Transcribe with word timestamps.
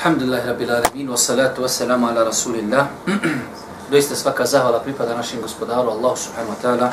Alhamdulillah 0.00 0.40
rabbil 0.46 0.70
alamin 0.70 1.08
wa 1.12 1.16
salatu 1.16 1.60
wa 1.60 1.68
salamu 1.68 2.08
ala 2.08 2.24
rasulillah. 2.24 2.88
Doista 3.92 4.16
svaka 4.16 4.48
zahvala 4.48 4.80
pripada 4.80 5.12
našem 5.12 5.44
gospodaru 5.44 5.92
Allahu 5.92 6.16
subhanahu 6.16 6.56
wa 6.56 6.60
ta'ala. 6.64 6.88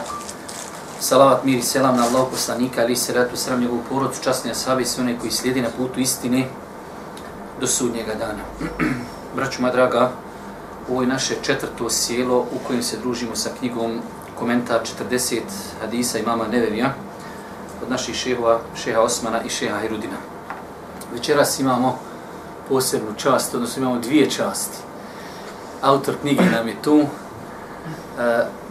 Salavat 0.99 1.47
mir 1.47 1.55
i 1.55 1.63
selam 1.63 1.95
na 1.95 2.03
Allahu 2.03 2.35
poslanika 2.35 2.83
ali 2.83 2.99
se 2.99 3.15
ratu 3.15 3.39
sram 3.39 3.63
njegovu 3.63 3.79
porodcu, 3.87 4.19
časne 4.19 4.51
ashabi 4.51 4.83
i 4.83 4.85
sve 4.85 5.07
one 5.07 5.15
koji 5.19 5.31
slijedi 5.31 5.63
na 5.63 5.71
putu 5.71 6.03
istine 6.03 6.51
do 7.63 7.67
sudnjega 7.67 8.11
dana. 8.19 8.43
Braću 9.35 9.61
moja 9.61 9.71
draga, 9.71 10.11
ovo 10.91 11.01
je 11.01 11.07
naše 11.07 11.39
četvrto 11.41 11.89
sjelo 11.89 12.43
u 12.51 12.59
kojem 12.67 12.83
se 12.83 12.99
družimo 12.99 13.35
sa 13.35 13.55
knjigom 13.59 14.01
komentar 14.35 14.83
40 14.83 15.47
hadisa 15.79 16.19
imama 16.19 16.47
Nevevija 16.51 16.91
od 17.83 17.89
naših 17.89 18.15
šehova, 18.15 18.59
šeha 18.75 18.99
Osmana 18.99 19.43
i 19.47 19.49
šeha 19.49 19.79
Herudina. 19.79 20.19
Večeras 21.13 21.59
imamo 21.59 21.99
posebnu 22.69 23.13
čast, 23.17 23.55
odnosno 23.55 23.81
imamo 23.81 23.99
dvije 23.99 24.29
časti. 24.29 24.77
Autor 25.81 26.15
knjige 26.21 26.45
nam 26.45 26.67
je 26.67 26.75
tu. 26.81 26.95
Uh, 26.95 27.05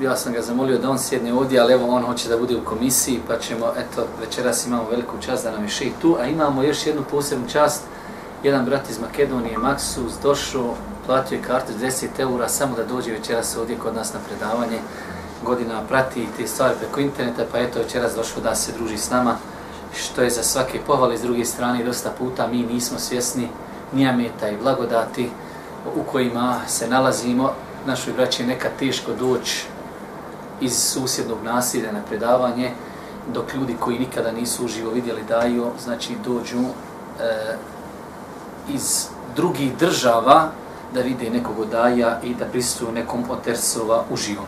ja 0.02 0.16
sam 0.16 0.32
ga 0.32 0.42
zamolio 0.42 0.78
da 0.78 0.90
on 0.90 0.98
sjedne 0.98 1.34
ovdje, 1.34 1.60
ali 1.60 1.72
evo 1.72 1.86
on 1.88 2.02
hoće 2.02 2.28
da 2.28 2.38
bude 2.38 2.56
u 2.56 2.64
komisiji, 2.64 3.20
pa 3.28 3.38
ćemo, 3.38 3.66
eto, 3.76 4.06
večeras 4.20 4.66
imamo 4.66 4.90
veliku 4.90 5.16
čast 5.20 5.44
da 5.44 5.50
nam 5.50 5.62
je 5.62 5.68
šeh 5.68 5.92
tu, 6.02 6.16
a 6.20 6.26
imamo 6.26 6.62
još 6.62 6.86
jednu 6.86 7.02
posebnu 7.10 7.48
čast. 7.48 7.82
Jedan 8.42 8.64
brat 8.64 8.90
iz 8.90 9.00
Makedonije, 9.00 9.58
Maksus, 9.58 10.12
došao, 10.22 10.74
platio 11.06 11.36
je 11.36 11.42
kartu 11.42 11.72
10 11.80 12.06
eura, 12.18 12.48
samo 12.48 12.76
da 12.76 12.84
dođe 12.84 13.12
večeras 13.12 13.56
ovdje 13.56 13.78
kod 13.78 13.94
nas 13.94 14.12
na 14.12 14.20
predavanje. 14.28 14.78
Godina 15.44 15.82
prati 15.88 16.28
te 16.36 16.46
stvari 16.46 16.74
preko 16.78 17.00
interneta, 17.00 17.44
pa 17.52 17.58
eto 17.58 17.78
večeras 17.78 18.14
došao 18.14 18.42
da 18.42 18.54
se 18.54 18.72
druži 18.72 18.98
s 18.98 19.10
nama, 19.10 19.36
što 19.96 20.22
je 20.22 20.30
za 20.30 20.42
svake 20.42 20.80
pohvale 20.86 21.18
s 21.18 21.22
druge 21.22 21.44
strane 21.44 21.84
dosta 21.84 22.10
puta 22.18 22.46
mi 22.46 22.62
nismo 22.62 22.98
svjesni 22.98 23.48
nijameta 23.92 24.48
i 24.48 24.56
blagodati 24.56 25.30
u 25.96 26.02
kojima 26.12 26.60
se 26.68 26.88
nalazimo. 26.88 27.52
Našoj 27.86 28.12
braći 28.12 28.42
je 28.42 28.46
nekad 28.46 28.70
teško 28.78 29.12
doći 29.12 29.66
iz 30.60 30.76
susjednog 30.78 31.38
nasilja 31.44 31.92
na 31.92 32.02
predavanje, 32.08 32.70
dok 33.32 33.54
ljudi 33.54 33.76
koji 33.80 33.98
nikada 33.98 34.32
nisu 34.32 34.64
uživo 34.64 34.90
vidjeli 34.90 35.22
daju, 35.28 35.66
znači 35.84 36.12
dođu 36.24 36.60
e, 36.60 37.56
iz 38.68 39.06
drugih 39.36 39.76
država 39.76 40.50
da 40.94 41.00
vide 41.00 41.30
nekog 41.30 41.66
daja 41.70 42.20
i 42.22 42.34
da 42.34 42.44
prisutuju 42.44 42.92
nekom 42.92 43.24
od 43.30 43.42
tersova 43.44 44.04
uživo. 44.10 44.44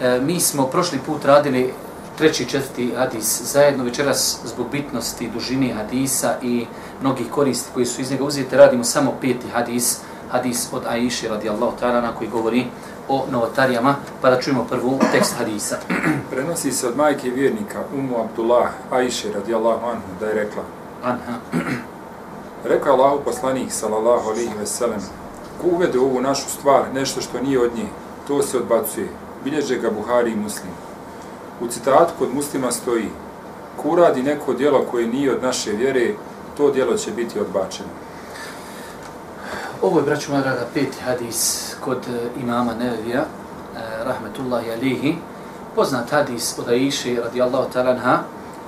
E, 0.00 0.20
mi 0.20 0.40
smo 0.40 0.66
prošli 0.66 0.98
put 1.06 1.24
radili 1.24 1.74
treći 2.18 2.42
i 2.42 2.46
četvrti 2.46 2.94
hadis 2.96 3.42
zajedno 3.52 3.84
večeras 3.84 4.38
zbog 4.44 4.66
bitnosti 4.72 5.30
dužine 5.34 5.72
hadisa 5.72 6.34
i 6.42 6.66
mnogih 7.00 7.30
koristi 7.30 7.70
koji 7.74 7.86
su 7.86 8.00
iz 8.00 8.10
njega 8.10 8.24
uzete, 8.24 8.56
radimo 8.56 8.84
samo 8.84 9.12
peti 9.20 9.48
hadis, 9.52 9.98
hadis 10.30 10.68
od 10.72 10.82
Aisha 10.86 11.28
radijallahu 11.28 11.72
ta'ala 11.80 12.00
na 12.00 12.12
koji 12.12 12.30
govori 12.30 12.66
o 13.08 13.26
novotarijama, 13.30 13.94
pa 14.22 14.30
da 14.30 14.40
čujemo 14.40 14.66
prvu 14.70 14.98
tekst 15.12 15.34
hadisa. 15.38 15.76
Prenosi 16.30 16.72
se 16.72 16.88
od 16.88 16.96
majke 16.96 17.30
vjernika 17.30 17.82
Umu 17.94 18.20
Abdullah 18.20 18.68
Aisha 18.90 19.28
radijallahu 19.34 19.86
anhu 19.86 20.08
da 20.20 20.26
je 20.26 20.34
rekla 20.34 20.62
Anha. 21.04 21.34
Rekao 22.64 22.94
Allahu 22.94 23.20
poslanik 23.24 23.72
sallallahu 23.72 24.30
alaihi 24.30 24.58
ve 24.58 24.66
sellem 24.66 25.00
ko 25.60 25.66
uvede 25.66 25.98
ovu 25.98 26.20
našu 26.20 26.50
stvar 26.50 26.82
nešto 26.94 27.20
što 27.20 27.40
nije 27.40 27.60
od 27.60 27.74
nje, 27.76 27.86
to 28.28 28.42
se 28.42 28.56
odbacuje. 28.56 29.08
Bilježe 29.44 29.78
ga 29.78 29.90
Buhari 29.90 30.32
i 30.32 30.36
Muslim. 30.36 30.72
U 31.60 31.68
citatu 31.68 32.12
kod 32.18 32.34
muslima 32.34 32.72
stoji 32.72 33.08
ko 33.76 33.88
uradi 33.88 34.22
neko 34.22 34.54
djelo 34.54 34.84
koje 34.90 35.06
nije 35.06 35.32
od 35.32 35.42
naše 35.42 35.72
vjere, 35.72 36.14
to 36.56 36.70
djelo 36.70 36.96
će 36.96 37.10
biti 37.10 37.40
odbačeno. 37.40 37.88
Ovo 39.82 39.98
je, 39.98 40.04
braću 40.04 40.30
moja 40.30 40.42
draga, 40.42 40.66
peti 40.74 41.00
hadis 41.04 41.70
kod 41.80 41.98
e, 41.98 42.40
imama 42.42 42.74
Nevevija, 42.74 43.20
uh, 43.20 43.78
rahmetullahi 44.06 44.70
alihi. 44.70 45.14
Poznat 45.74 46.10
hadis 46.10 46.58
od 46.58 46.68
Aiši 46.68 47.16
radijallahu 47.24 47.72
talanha, 47.72 48.18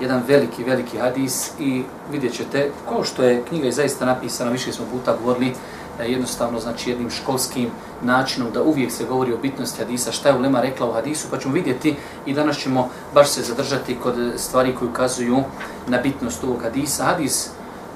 jedan 0.01 0.23
veliki, 0.27 0.65
veliki 0.65 0.99
hadis 0.99 1.51
i 1.59 1.83
vidjet 2.13 2.33
ćete, 2.33 2.71
ko 2.89 3.05
što 3.05 3.23
je 3.23 3.43
knjiga 3.49 3.67
je 3.67 3.73
zaista 3.73 4.07
napisana, 4.07 4.51
više 4.51 4.73
smo 4.73 4.85
puta 4.93 5.17
govorili, 5.17 5.55
e, 6.01 6.11
jednostavno, 6.11 6.61
znači 6.61 6.91
jednim 6.91 7.11
školskim 7.11 7.71
načinom 8.03 8.51
da 8.53 8.63
uvijek 8.63 8.93
se 8.93 9.05
govori 9.05 9.33
o 9.33 9.39
bitnosti 9.39 9.79
hadisa, 9.79 10.13
šta 10.13 10.29
je 10.29 10.35
Ulema 10.35 10.61
rekla 10.61 10.89
u 10.89 10.93
hadisu, 10.93 11.29
pa 11.31 11.39
ćemo 11.39 11.55
vidjeti 11.55 11.97
i 12.27 12.35
danas 12.35 12.59
ćemo 12.59 12.91
baš 13.15 13.29
se 13.29 13.43
zadržati 13.43 13.99
kod 14.03 14.15
stvari 14.37 14.75
koje 14.75 14.91
ukazuju 14.91 15.43
na 15.87 15.99
bitnost 15.99 16.45
ovog 16.45 16.63
hadisa. 16.63 17.05
Hadis 17.05 17.51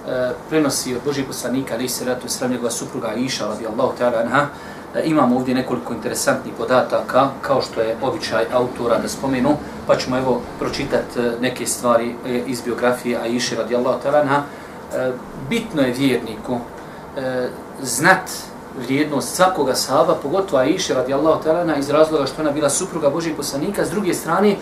E, 0.08 0.32
prenosi 0.50 0.94
od 0.94 1.00
Božih 1.04 1.24
poslanika, 1.26 1.74
ali 1.74 1.88
se 1.88 2.04
ratu 2.04 2.28
sram 2.28 2.50
njegova 2.50 2.70
supruga 2.70 3.14
Iša, 3.14 3.46
radi 3.46 3.66
Allahu 3.66 3.92
ta'ala 3.98 4.22
anha, 4.24 4.46
e, 4.94 5.02
imamo 5.04 5.36
ovdje 5.36 5.54
nekoliko 5.54 5.94
interesantnih 5.94 6.54
podataka, 6.58 7.28
kao 7.42 7.62
što 7.62 7.80
je 7.80 7.96
običaj 8.02 8.44
autora 8.52 8.98
da 8.98 9.08
spomenu, 9.08 9.56
pa 9.86 9.96
ćemo 9.96 10.18
evo 10.18 10.40
pročitati 10.58 11.20
e, 11.20 11.32
neke 11.40 11.66
stvari 11.66 12.14
e, 12.26 12.42
iz 12.46 12.62
biografije 12.62 13.18
Aisha 13.18 13.56
radi 13.56 13.76
Allahu 13.76 13.98
ta'ala 14.04 14.20
anha. 14.20 14.42
Bitno 15.48 15.82
je 15.82 15.92
vjerniku 15.92 16.58
znat 17.82 18.30
vrijednost 18.78 19.34
svakoga 19.34 19.74
sahaba, 19.74 20.14
pogotovo 20.22 20.62
Aisha 20.62 20.94
radi 20.94 21.14
Allahu 21.14 21.42
ta'ala 21.44 21.60
anha, 21.62 21.76
iz 21.76 21.90
razloga 21.90 22.26
što 22.26 22.42
ona 22.42 22.50
bila 22.50 22.70
supruga 22.70 23.10
Božih 23.10 23.34
poslanika, 23.36 23.84
s 23.84 23.90
druge 23.90 24.14
strane, 24.14 24.56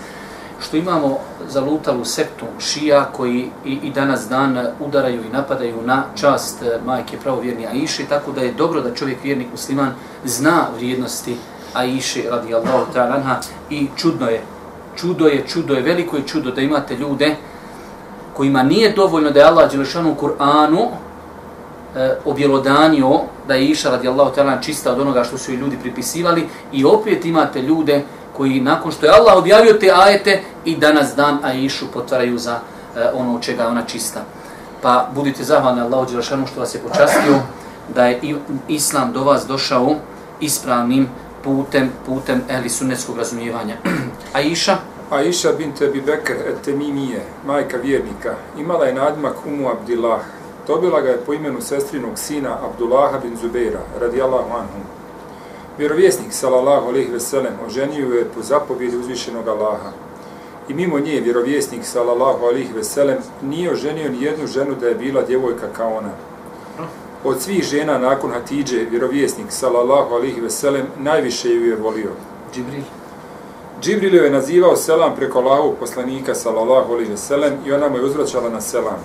što 0.61 0.77
imamo 0.77 1.19
zalutalu 1.49 2.05
sektu 2.05 2.47
šija 2.59 3.05
koji 3.05 3.51
i, 3.65 3.73
i 3.73 3.91
danas 3.91 4.29
dan 4.29 4.67
udaraju 4.81 5.21
i 5.25 5.33
napadaju 5.33 5.83
na 5.85 6.05
čast 6.15 6.63
e, 6.63 6.79
majke 6.87 7.17
pravovjerni 7.23 7.67
Aiše, 7.67 8.05
tako 8.09 8.33
da 8.33 8.41
je 8.41 8.53
dobro 8.53 8.81
da 8.81 8.95
čovjek 8.95 9.19
vjernik 9.25 9.49
musliman 9.51 9.93
zna 10.25 10.67
vrijednosti 10.77 11.37
Aiše 11.75 12.23
radijallahu 12.31 12.93
ta'ala 12.95 13.15
anha 13.15 13.37
i 13.71 13.87
čudno 13.97 14.29
je, 14.29 14.43
čudo 14.97 15.27
je, 15.27 15.45
čudo 15.49 15.75
je, 15.75 15.83
veliko 15.83 16.17
je 16.17 16.27
čudo 16.27 16.51
da 16.51 16.61
imate 16.61 16.97
ljude 16.97 17.37
kojima 18.37 18.63
nije 18.63 18.93
dovoljno 18.93 19.31
da 19.31 19.41
je 19.41 19.47
Allah 19.47 19.71
Đelešanu 19.71 20.13
u 20.13 20.27
Kur'anu 20.27 20.89
e, 21.97 22.17
objelodanio 22.25 23.21
da 23.49 23.55
je 23.55 23.67
Iša 23.67 23.91
radijallahu 23.91 24.35
ta'ala 24.37 24.63
čista 24.63 24.93
od 24.93 25.01
onoga 25.01 25.25
što 25.25 25.39
su 25.39 25.53
i 25.53 25.57
ljudi 25.57 25.77
pripisivali 25.83 26.49
i 26.73 26.85
opet 26.85 27.25
imate 27.25 27.63
ljude 27.63 28.05
koji 28.37 28.61
nakon 28.61 28.93
što 28.93 29.07
je 29.07 29.13
Allah 29.13 29.37
objavio 29.37 29.73
te 29.73 29.91
ajete 29.95 30.43
i 30.65 30.77
danas 30.77 31.15
dan 31.17 31.39
Aishu 31.45 31.87
potvaraju 31.93 32.39
za 32.39 32.59
e, 32.97 33.11
ono 33.15 33.39
čega 33.39 33.69
ona 33.69 33.83
čista. 33.83 34.21
Pa 34.83 35.09
budite 35.15 35.45
zahvalni 35.45 35.81
Allahu 35.81 36.11
Đelešanu 36.11 36.47
što 36.47 36.61
vas 36.61 36.75
je 36.75 36.81
počastio 36.81 37.39
da 37.95 38.07
je 38.07 38.21
Islam 38.69 39.13
do 39.13 39.25
vas 39.25 39.47
došao 39.47 39.95
ispravnim 40.41 41.09
putem, 41.45 41.91
putem 42.07 42.43
ehli 42.49 42.69
sunnetskog 42.69 43.19
razumijevanja. 43.19 43.77
Aisha? 44.35 44.77
Aisha 45.11 45.53
bint 45.53 45.83
Abi 45.83 46.01
Bekr 46.01 46.33
et 46.33 46.63
Temimije, 46.65 47.23
majka 47.47 47.77
vjernika, 47.77 48.35
imala 48.59 48.85
je 48.85 48.95
nadmak 48.95 49.47
Umu 49.47 49.69
Abdillah. 49.71 50.21
Dobila 50.67 51.01
ga 51.01 51.09
je 51.09 51.21
po 51.27 51.35
imenu 51.35 51.61
sestrinog 51.61 52.19
sina 52.19 52.57
Abdullaha 52.65 53.19
bin 53.19 53.37
Zubeira, 53.37 53.81
radijallahu 54.01 54.53
anhu. 54.53 55.00
Vjerovjesnik, 55.79 56.33
salallahu 56.33 56.89
alaihi 56.89 57.13
veselem, 57.13 57.53
oženio 57.67 58.15
je 58.15 58.25
po 58.25 58.43
zapovjedi 58.43 58.97
uzvišenog 58.97 59.49
Allaha. 59.49 59.93
I 60.69 60.75
mimo 60.75 60.99
nje, 60.99 61.21
vjerovjesnik, 61.21 61.85
salallahu 61.85 62.45
alaihi 62.45 62.73
veselem, 62.73 63.19
nije 63.43 63.73
oženio 63.73 64.09
ni 64.09 64.23
jednu 64.23 64.47
ženu 64.47 64.75
da 64.81 64.89
je 64.89 64.95
bila 64.95 65.23
djevojka 65.23 65.67
kao 65.77 65.97
ona. 65.97 66.13
Od 67.25 67.41
svih 67.41 67.65
žena 67.65 67.99
nakon 67.99 68.31
Hatidže, 68.31 68.87
vjerovjesnik, 68.91 69.47
salallahu 69.49 70.15
alaihi 70.15 70.41
veselem, 70.41 70.87
najviše 70.99 71.49
ju 71.49 71.67
je 71.67 71.77
volio. 71.77 72.11
Džibril. 72.55 72.83
Džibril 73.81 74.25
je 74.25 74.31
nazivao 74.31 74.77
selam 74.77 75.17
preko 75.17 75.39
Allahovog 75.39 75.75
poslanika, 75.81 76.35
salallahu 76.35 76.93
alaihi 76.93 77.11
veselem, 77.11 77.53
i 77.67 77.73
ona 77.73 77.89
mu 77.89 77.97
je 77.97 78.05
uzvraćala 78.05 78.51
na 78.51 78.61
selam. 78.61 78.99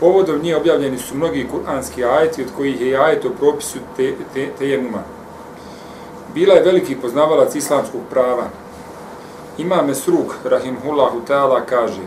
Povodom 0.00 0.42
nje 0.42 0.56
objavljeni 0.56 0.98
su 0.98 1.16
mnogi 1.16 1.48
kuranski 1.50 2.04
ajeti, 2.04 2.42
od 2.42 2.48
kojih 2.56 2.80
je 2.80 2.98
ajet 2.98 3.24
o 3.24 3.30
propisu 3.30 3.78
te, 3.96 4.12
te, 4.12 4.24
te, 4.34 4.48
te 4.58 4.68
Bila 6.34 6.54
je 6.54 6.62
veliki 6.62 6.96
poznavalac 6.96 7.54
islamskog 7.54 8.00
prava. 8.10 8.48
Ima 9.58 9.82
Mesruk, 9.82 10.34
rahimhullahu 10.44 11.20
ta'ala, 11.28 11.66
kaže 11.66 12.02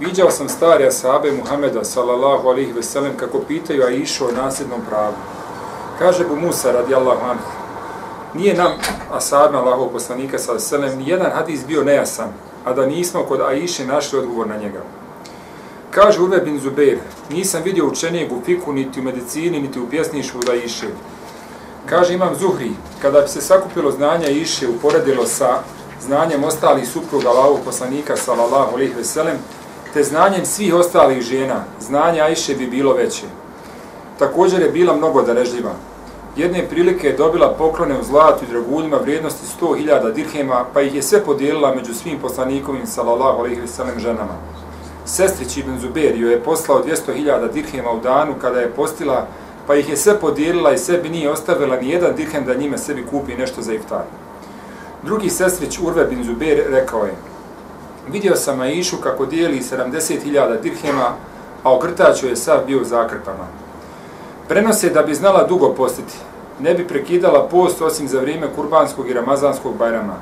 Viđao 0.00 0.30
sam 0.30 0.48
stari 0.48 0.86
asabe 0.86 1.32
Muhameda, 1.32 1.84
sallallahu 1.84 2.48
alihi 2.48 2.72
veselem, 2.72 3.16
kako 3.16 3.38
pitaju 3.38 3.84
Aisha 3.84 4.24
o 4.24 4.32
nasljednom 4.32 4.80
pravu. 4.88 5.14
Kaže 5.98 6.24
Bu 6.24 6.36
Musa 6.36 6.72
radijallahu 6.72 7.24
anhu, 7.24 7.44
nije 8.34 8.54
nam, 8.54 8.72
asabima 9.12 9.58
Allahov 9.58 9.88
poslanika 9.88 10.38
salallahu 10.38 10.64
selem, 10.64 10.98
ni 10.98 11.08
jedan 11.08 11.30
hadis 11.30 11.66
bio 11.66 11.84
nejasan, 11.84 12.28
a 12.64 12.72
da 12.72 12.86
nismo 12.86 13.22
kod 13.22 13.40
Aiše 13.40 13.86
našli 13.86 14.18
odgovor 14.18 14.46
na 14.46 14.56
njega. 14.56 14.82
Kaže 15.90 16.22
Urve 16.22 16.38
bin 16.38 16.60
Zubeir, 16.60 16.98
nisam 17.30 17.62
vidio 17.62 17.86
učenijeg 17.86 18.32
u 18.32 18.40
fiku, 18.44 18.72
niti 18.72 19.00
u 19.00 19.02
medicini, 19.02 19.60
niti 19.60 19.80
u 19.80 19.88
pjesništvu 19.90 20.40
da 20.46 20.54
Iše. 20.54 20.86
Kaže 21.88 22.14
Imam 22.14 22.34
Zuhri, 22.34 22.70
kada 23.02 23.20
bi 23.20 23.28
se 23.28 23.40
sakupilo 23.40 23.90
znanja 23.90 24.28
Iše 24.28 24.68
uporedilo 24.68 25.26
sa 25.26 25.58
znanjem 26.00 26.44
ostalih 26.44 26.88
supruga 26.88 27.28
Allahog 27.28 27.58
poslanika 27.64 28.16
sallallahu 28.16 28.74
alejhi 28.74 28.94
ve 28.94 29.04
sellem, 29.04 29.36
te 29.94 30.02
znanjem 30.02 30.44
svih 30.46 30.74
ostalih 30.74 31.22
žena, 31.22 31.64
znanje 31.80 32.20
Ajše 32.20 32.54
bi 32.54 32.66
bilo 32.66 32.92
veće. 32.92 33.26
Također 34.18 34.60
je 34.60 34.70
bila 34.70 34.96
mnogo 34.96 35.22
darežljiva. 35.22 35.72
Jedne 36.36 36.68
prilike 36.68 37.06
je 37.06 37.16
dobila 37.16 37.54
poklone 37.58 38.00
u 38.00 38.04
zlatu 38.04 38.44
i 38.44 38.52
draguljima 38.52 38.96
vrijednosti 38.96 39.46
100.000 39.60 40.12
dirhema, 40.12 40.64
pa 40.74 40.80
ih 40.80 40.94
je 40.94 41.02
sve 41.02 41.24
podijelila 41.24 41.74
među 41.74 41.94
svim 41.94 42.18
poslanikovim 42.18 42.86
sallallahu 42.86 43.38
alejhi 43.38 43.60
ve 43.60 43.66
sellem 43.66 43.98
ženama. 43.98 44.36
Sestrić 45.04 45.56
Ibn 45.56 45.78
Zubair 45.78 46.16
joj 46.16 46.32
je 46.32 46.42
poslao 46.42 46.84
200.000 46.84 47.52
dirhema 47.52 47.90
u 47.90 48.00
danu 48.00 48.34
kada 48.40 48.60
je 48.60 48.70
postila, 48.70 49.26
pa 49.68 49.76
ih 49.76 49.88
je 49.88 49.96
sve 49.96 50.20
podijelila 50.20 50.72
i 50.72 50.78
sebi 50.78 51.08
nije 51.08 51.30
ostavila 51.30 51.76
ni 51.76 51.90
jedan 51.90 52.16
dirhem 52.16 52.44
da 52.44 52.54
njime 52.54 52.78
sebi 52.78 53.06
kupi 53.06 53.34
nešto 53.34 53.62
za 53.62 53.72
iftar. 53.72 54.02
Drugi 55.02 55.30
sestrić 55.30 55.78
Urve 55.78 56.04
bin 56.04 56.24
Zubair 56.24 56.64
rekao 56.70 57.04
je, 57.04 57.14
vidio 58.12 58.36
sam 58.36 58.60
Aishu 58.60 58.96
kako 58.96 59.26
dijeli 59.26 59.60
70.000 59.60 60.60
dirhema, 60.60 61.12
a 61.62 61.74
okrtač 61.74 62.22
je 62.22 62.36
sav 62.36 62.58
bio 62.66 62.84
zakrpama. 62.84 63.46
Prenose 64.48 64.90
da 64.90 65.02
bi 65.02 65.14
znala 65.14 65.46
dugo 65.46 65.74
postiti, 65.74 66.14
ne 66.60 66.74
bi 66.74 66.88
prekidala 66.88 67.48
post 67.48 67.82
osim 67.82 68.08
za 68.08 68.20
vrijeme 68.20 68.46
kurbanskog 68.56 69.10
i 69.10 69.14
ramazanskog 69.14 69.76
bajrama. 69.76 70.16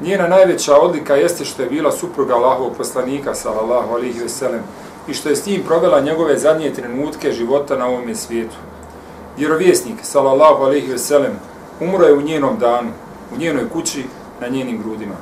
Njena 0.00 0.28
najveća 0.28 0.76
odlika 0.76 1.14
jeste 1.14 1.44
što 1.44 1.62
je 1.62 1.68
bila 1.68 1.92
supruga 1.92 2.34
Allahovog 2.34 2.72
poslanika, 2.76 3.34
sallallahu 3.34 3.94
alihi 3.94 4.20
veselem, 4.20 4.62
i 5.10 5.14
što 5.14 5.28
je 5.28 5.36
s 5.36 5.46
njim 5.46 5.62
provela 5.62 6.00
njegove 6.00 6.38
zadnje 6.38 6.72
trenutke 6.74 7.32
života 7.32 7.76
na 7.76 7.86
ovom 7.86 8.14
svijetu. 8.14 8.56
Vjerovjesnik, 9.38 9.96
sallallahu 10.02 10.62
alaihi 10.64 10.92
veselem, 10.92 11.32
umro 11.80 12.06
je 12.06 12.14
u 12.14 12.22
njenom 12.22 12.58
danu, 12.58 12.90
u 13.34 13.38
njenoj 13.38 13.68
kući, 13.68 14.04
na 14.40 14.48
njenim 14.48 14.82
grudima. 14.82 15.14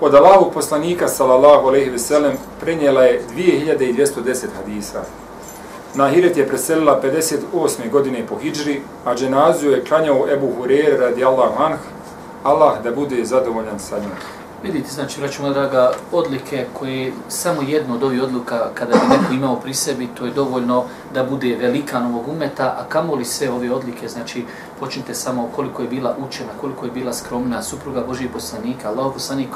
Od 0.00 0.14
Allahog 0.14 0.52
poslanika, 0.54 1.08
sallallahu 1.08 1.68
alaihi 1.68 1.90
veselem, 1.90 2.32
prenijela 2.60 3.02
je 3.02 3.22
2210 3.36 4.46
hadisa. 4.56 5.02
Na 5.94 6.08
Hiret 6.08 6.36
je 6.36 6.48
preselila 6.48 7.00
58. 7.02 7.90
godine 7.90 8.26
po 8.26 8.36
Hidžri, 8.36 8.80
a 9.04 9.14
dženaziju 9.14 9.70
je 9.70 9.84
klanjao 9.84 10.26
Ebu 10.32 10.52
Hurere 10.58 10.96
radi 10.96 11.24
Allah 11.24 11.50
anh, 11.58 11.78
Allah 12.42 12.82
da 12.82 12.90
bude 12.90 13.24
zadovoljan 13.24 13.78
sa 13.78 13.98
njom. 13.98 14.41
Vidite, 14.62 14.92
znači, 14.92 15.20
vraćamo 15.20 15.50
draga, 15.50 15.92
odlike 16.12 16.66
koje 16.72 17.12
samo 17.28 17.62
jedno 17.62 17.94
od 17.94 18.02
ovih 18.02 18.22
odluka 18.22 18.70
kada 18.74 18.92
bi 18.92 19.16
neko 19.16 19.32
imao 19.34 19.56
pri 19.56 19.74
sebi, 19.74 20.08
to 20.18 20.26
je 20.26 20.32
dovoljno 20.32 20.84
da 21.14 21.24
bude 21.24 21.56
velika 21.56 22.00
novog 22.00 22.28
umeta, 22.28 22.76
a 22.78 22.84
kamoli 22.88 23.24
sve 23.24 23.50
ove 23.50 23.72
odlike, 23.72 24.08
znači, 24.08 24.44
počnite 24.80 25.14
samo 25.14 25.50
koliko 25.56 25.82
je 25.82 25.88
bila 25.88 26.16
učena, 26.28 26.50
koliko 26.60 26.86
je 26.86 26.92
bila 26.92 27.12
skromna, 27.12 27.62
supruga 27.62 28.04
Božije 28.06 28.30
poslanika, 28.32 28.88
Allah 28.88 29.12
poslanik, 29.14 29.48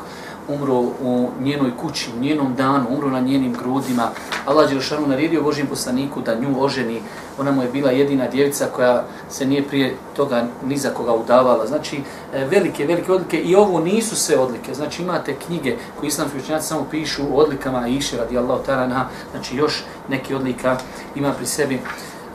umro 0.49 0.75
u 1.03 1.29
njenoj 1.41 1.71
kući, 1.77 2.11
u 2.17 2.21
njenom 2.21 2.55
danu, 2.55 2.87
umro 2.91 3.11
na 3.11 3.21
njenim 3.21 3.53
grudima. 3.53 4.11
Allah 4.47 4.71
Đelšanu 4.71 5.07
naredio 5.07 5.43
Božim 5.43 5.67
poslaniku 5.67 6.21
da 6.21 6.35
nju 6.35 6.63
oženi. 6.63 7.01
Ona 7.39 7.53
mu 7.53 7.63
je 7.63 7.69
bila 7.69 7.91
jedina 7.91 8.29
djevica 8.29 8.67
koja 8.77 9.05
se 9.31 9.47
nije 9.47 9.63
prije 9.63 9.95
toga 10.17 10.47
ni 10.65 10.77
za 10.77 10.91
koga 10.91 11.15
udavala. 11.15 11.67
Znači, 11.67 12.01
e, 12.35 12.45
velike, 12.45 12.87
velike 12.87 13.13
odlike. 13.13 13.39
I 13.39 13.55
ovo 13.55 13.81
nisu 13.81 14.17
sve 14.17 14.39
odlike. 14.39 14.75
Znači, 14.75 15.03
imate 15.03 15.37
knjige 15.47 15.77
koje 16.01 16.09
islamski 16.09 16.39
učenjaci 16.39 16.69
samo 16.69 16.87
pišu 16.91 17.23
o 17.23 17.37
odlikama 17.37 17.79
Aisha 17.79 18.17
radijallahu 18.17 18.63
ta'ala 18.67 19.05
Znači, 19.31 19.57
još 19.57 19.85
neke 20.09 20.37
odlika 20.37 20.79
ima 21.15 21.33
pri 21.33 21.47
sebi. 21.47 21.81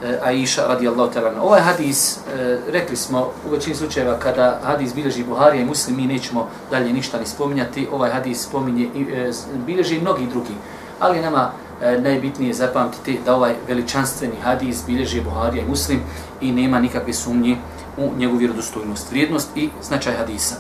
E, 0.03 0.19
Aisha 0.23 0.67
radijallahu 0.67 1.13
ta'ala. 1.13 1.41
Ovaj 1.41 1.61
hadis, 1.61 2.17
e, 2.17 2.59
rekli 2.71 2.95
smo 2.95 3.29
u 3.47 3.51
većini 3.51 3.75
slučajeva 3.75 4.19
kada 4.19 4.59
hadis 4.63 4.95
bilježi 4.95 5.23
Buharija 5.23 5.61
i 5.61 5.65
Muslim, 5.65 5.95
mi 5.95 6.07
nećemo 6.07 6.47
dalje 6.71 6.93
ništa 6.93 7.19
ni 7.19 7.25
spominjati. 7.25 7.87
Ovaj 7.91 8.11
hadis 8.11 8.43
spominje 8.43 8.89
i 8.95 9.01
eh, 9.13 9.31
bilježi 9.65 9.95
i 9.95 10.01
mnogi 10.01 10.27
drugi. 10.27 10.53
Ali 10.99 11.21
nama 11.21 11.51
e, 11.81 12.01
najbitnije 12.01 12.53
zapamtiti 12.53 13.19
da 13.25 13.35
ovaj 13.35 13.55
veličanstveni 13.67 14.35
hadis 14.43 14.85
bilježi 14.87 15.21
Buharija 15.21 15.63
i 15.63 15.69
Muslim 15.69 15.99
i 16.41 16.51
nema 16.51 16.79
nikakve 16.79 17.13
sumnje 17.13 17.57
u 17.97 18.11
njegovu 18.17 18.37
vjerodostojnost, 18.37 19.11
vrijednost 19.11 19.49
i 19.55 19.69
značaj 19.81 20.13
hadisa. 20.13 20.55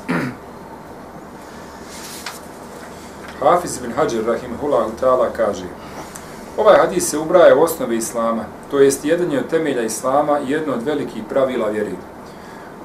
Hafiz 3.39 3.77
ibn 3.77 3.91
Hajar 3.93 4.25
rahimahullahu 4.25 4.91
ta'ala 5.01 5.29
kaže 5.37 5.65
Ovaj 6.57 6.77
hadis 6.77 7.09
se 7.09 7.17
ubraja 7.17 7.55
u 7.55 7.61
osnovi 7.61 7.97
Islama, 7.97 8.43
to 8.71 8.79
jest 8.79 9.05
jedan 9.05 9.31
je 9.31 9.39
od 9.39 9.47
temelja 9.47 9.81
Islama 9.81 10.39
i 10.39 10.51
jedno 10.51 10.73
od 10.73 10.83
velikih 10.83 11.23
pravila 11.29 11.69
vjeri. 11.69 11.95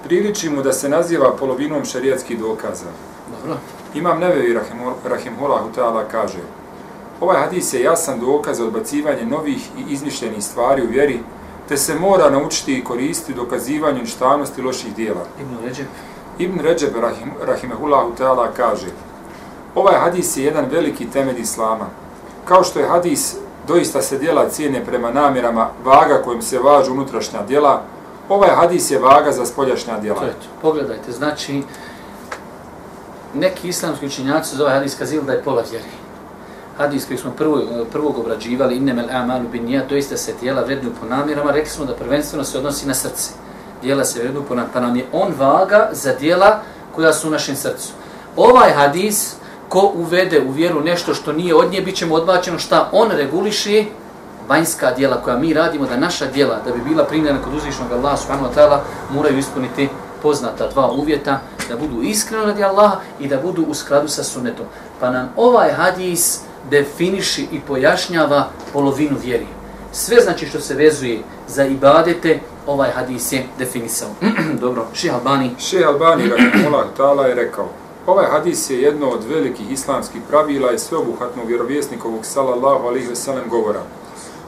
Priliči 0.05 0.51
mu 0.51 0.63
da 0.63 0.73
se 0.73 0.89
naziva 0.89 1.37
polovinom 1.37 1.85
šarijatskih 1.85 2.39
dokaza. 2.39 2.91
Dobro. 3.31 3.59
Imam 3.95 4.21
Nevevi 4.21 4.59
Rahimullahu 5.05 5.71
ta'ala 5.77 6.05
kaže 6.11 6.39
Ovaj 7.21 7.41
hadis 7.41 7.73
je 7.73 7.83
jasan 7.83 8.21
dokaz 8.21 8.57
za 8.57 8.65
odbacivanje 8.65 9.27
novih 9.27 9.69
i 9.79 9.93
izmišljenih 9.93 10.45
stvari 10.45 10.83
u 10.83 10.91
vjeri, 10.91 11.21
te 11.69 11.77
se 11.77 11.95
mora 11.95 12.31
naučiti 12.31 12.79
i 12.79 12.85
koristiti 12.85 13.35
dokazivanju 13.35 13.99
ništavnosti 13.99 14.63
loših 14.63 14.95
dijela. 14.95 15.25
Ibn 15.41 15.67
Ređeb. 15.67 15.87
Ibn 16.39 16.61
Ređeb 16.61 16.97
Rahim, 16.97 17.31
Rahimahullahu 17.47 18.13
ta'ala 18.19 18.49
kaže 18.57 18.87
Ovaj 19.75 19.95
hadis 19.95 20.37
je 20.37 20.45
jedan 20.45 20.65
veliki 20.71 21.11
temelj 21.11 21.41
Islama. 21.41 21.87
Kao 22.45 22.65
što 22.65 22.79
je 22.79 22.89
hadis 22.89 23.37
doista 23.67 24.03
se 24.03 24.19
dijela 24.19 24.49
cijene 24.49 24.85
prema 24.85 25.11
namjerama, 25.11 25.69
vaga 25.85 26.23
kojim 26.25 26.43
se 26.43 26.59
važu 26.59 26.93
unutrašnja 26.93 27.43
dijela, 27.43 27.83
ovaj 28.29 28.51
hadis 28.51 28.91
je 28.91 28.99
vaga 28.99 29.33
za 29.33 29.47
spoljašnja 29.47 29.99
dijela. 29.99 30.21
to. 30.21 30.49
pogledajte, 30.63 31.13
znači, 31.13 31.63
neki 33.35 33.69
islamski 33.69 34.07
učinjaci 34.07 34.57
su 34.57 34.63
ovaj 34.63 34.75
hadis 34.75 34.99
kazili 34.99 35.25
da 35.25 35.33
je 35.33 35.43
pola 35.43 35.63
vjeri. 35.71 35.89
Hadis 36.79 37.07
koji 37.07 37.19
smo 37.19 37.31
prvo, 37.31 37.63
prvog 37.93 38.19
obrađivali, 38.19 38.77
innemel 38.77 39.07
amalu 39.13 39.49
bin 39.53 39.65
nija, 39.65 39.85
doista 39.89 40.17
se 40.17 40.35
dijela 40.41 40.63
vrednu 40.63 40.91
po 41.01 41.07
namjerama, 41.07 41.51
rekli 41.51 41.71
smo 41.71 41.85
da 41.85 41.95
prvenstveno 41.95 42.45
se 42.45 42.59
odnosi 42.59 42.87
na 42.87 42.95
srce. 42.95 43.31
Dijela 43.83 44.05
se 44.05 44.21
vrednu 44.21 44.43
po 44.49 44.55
namjerama, 44.55 44.73
pa 44.73 44.81
nam 44.81 44.97
je 44.97 45.07
on 45.13 45.35
vaga 45.39 45.89
za 45.93 46.13
dijela 46.13 46.61
koja 46.95 47.13
su 47.13 47.29
u 47.29 47.31
našem 47.31 47.57
srcu. 47.57 47.89
Ovaj 48.37 48.73
hadis, 48.73 49.37
ko 49.69 49.93
uvede 49.95 50.43
u 50.49 50.51
vjeru 50.51 50.81
nešto 50.81 51.15
što 51.15 51.33
nije 51.33 51.55
od 51.55 51.73
nje, 51.73 51.81
bit 51.81 51.97
ćemo 51.97 52.15
odbačeno 52.15 52.59
šta 52.59 52.89
on 52.93 53.11
reguliše 53.11 53.85
vanjska 54.49 54.91
dijela 54.91 55.17
koja 55.23 55.39
mi 55.39 55.55
radimo, 55.55 55.87
da 55.87 55.97
naša 55.97 56.27
dijela, 56.27 56.61
da 56.65 56.73
bi 56.73 56.81
bila 56.89 57.05
primljena 57.05 57.43
kod 57.43 57.55
uzvišnog 57.55 57.93
Allaha 57.93 58.17
subhanahu 58.17 58.49
wa 58.49 58.59
ta'ala, 58.59 58.79
moraju 59.15 59.39
ispuniti 59.39 59.89
poznata 60.23 60.69
dva 60.69 60.91
uvjeta, 60.91 61.41
da 61.69 61.77
budu 61.77 62.03
iskreno 62.03 62.45
radi 62.45 62.65
Allaha 62.65 62.97
i 63.21 63.29
da 63.29 63.37
budu 63.37 63.65
u 63.69 63.75
skladu 63.75 64.09
sa 64.09 64.25
sunnetom. 64.25 64.67
Pa 65.01 65.11
nam 65.11 65.29
ovaj 65.37 65.73
hadis 65.73 66.41
definiši 66.71 67.47
i 67.53 67.61
pojašnjava 67.61 68.49
polovinu 68.73 69.17
vjeri. 69.25 69.47
Sve 69.93 70.17
znači 70.21 70.47
što 70.47 70.61
se 70.61 70.75
vezuje 70.75 71.21
za 71.49 71.65
ibadete, 71.65 72.41
ovaj 72.67 72.91
hadis 72.91 73.33
je 73.33 73.45
definisao. 73.59 74.09
Dobro, 74.61 74.87
Ših 74.95 75.15
Albani. 75.15 75.51
Ših 75.59 75.87
Albani, 75.87 76.29
rahimullah 76.37 76.87
ta'ala, 76.99 77.23
je 77.23 77.35
rekao, 77.35 77.69
Ovaj 78.07 78.27
hadis 78.27 78.71
je 78.71 78.83
jedno 78.83 79.09
od 79.09 79.25
velikih 79.25 79.73
islamskih 79.73 80.21
pravila 80.29 80.73
i 80.73 80.79
sveobuhatnog 80.79 81.47
vjerovjesnikovog 81.47 82.27
sallallahu 82.27 82.87
alaihi 82.87 83.09
ve 83.09 83.17
sellem 83.17 83.49
govora. 83.49 83.83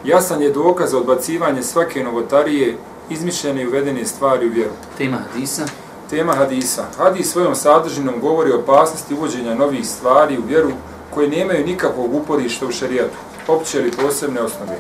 Jasan 0.05 0.43
je 0.43 0.50
dokaz 0.50 0.91
za 0.91 0.99
odbacivanje 0.99 1.62
svake 1.62 2.05
novotarije, 2.05 2.77
izmišljene 3.11 3.62
i 3.62 3.67
uvedene 3.67 4.05
stvari 4.07 4.47
u 4.47 4.50
vjeru. 4.50 4.71
Tema 4.99 5.17
hadisa? 5.17 5.65
Tema 6.11 6.33
hadisa. 6.33 6.85
Hadis 6.99 7.33
svojom 7.33 7.55
sadržinom 7.55 8.21
govori 8.21 8.53
o 8.53 8.59
opasnosti 8.59 9.15
uvođenja 9.15 9.55
novih 9.55 9.88
stvari 9.88 10.38
u 10.38 10.47
vjeru 10.49 10.71
koje 11.15 11.29
nemaju 11.29 11.67
nikakvog 11.67 12.15
uporišta 12.15 12.67
u 12.67 12.73
šarijatu, 12.73 13.17
opće 13.49 13.79
ili 13.79 13.91
posebne 13.91 14.41
osnove. 14.41 14.79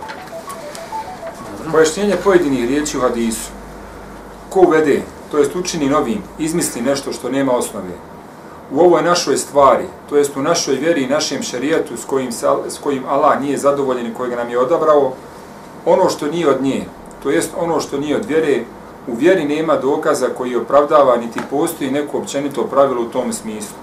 Pojašnjenje 1.72 2.16
pojedinih 2.24 2.68
riječi 2.68 2.98
u 2.98 3.00
hadisu. 3.00 3.50
Ko 4.50 4.60
uvede, 4.60 5.02
to 5.30 5.38
jest 5.38 5.56
učini 5.56 5.88
novim, 5.88 6.22
izmisli 6.38 6.82
nešto 6.82 7.12
što 7.12 7.30
nema 7.30 7.52
osnove, 7.52 7.92
u 8.72 8.80
ovoj 8.80 9.02
našoj 9.02 9.36
stvari, 9.36 9.84
to 10.08 10.16
jest 10.16 10.36
u 10.36 10.42
našoj 10.42 10.74
vjeri 10.74 11.02
i 11.02 11.08
našem 11.08 11.42
šerijatu 11.42 11.96
s 11.96 12.04
kojim, 12.04 12.32
s 12.68 12.78
kojim 12.82 13.04
Allah 13.08 13.40
nije 13.40 13.58
zadovoljen 13.58 14.06
i 14.06 14.14
kojeg 14.14 14.36
nam 14.36 14.50
je 14.50 14.58
odabrao, 14.58 15.12
ono 15.86 16.08
što 16.08 16.26
nije 16.26 16.48
od 16.48 16.62
nje, 16.62 16.84
to 17.22 17.30
jest 17.30 17.50
ono 17.58 17.80
što 17.80 17.98
nije 17.98 18.16
od 18.16 18.24
vjere, 18.24 18.64
u 19.06 19.14
vjeri 19.14 19.44
nema 19.44 19.76
dokaza 19.76 20.26
koji 20.38 20.56
opravdava 20.56 21.16
niti 21.16 21.40
postoji 21.50 21.90
neko 21.90 22.18
općenito 22.18 22.66
pravilo 22.66 23.02
u 23.02 23.08
tom 23.08 23.32
smislu. 23.32 23.76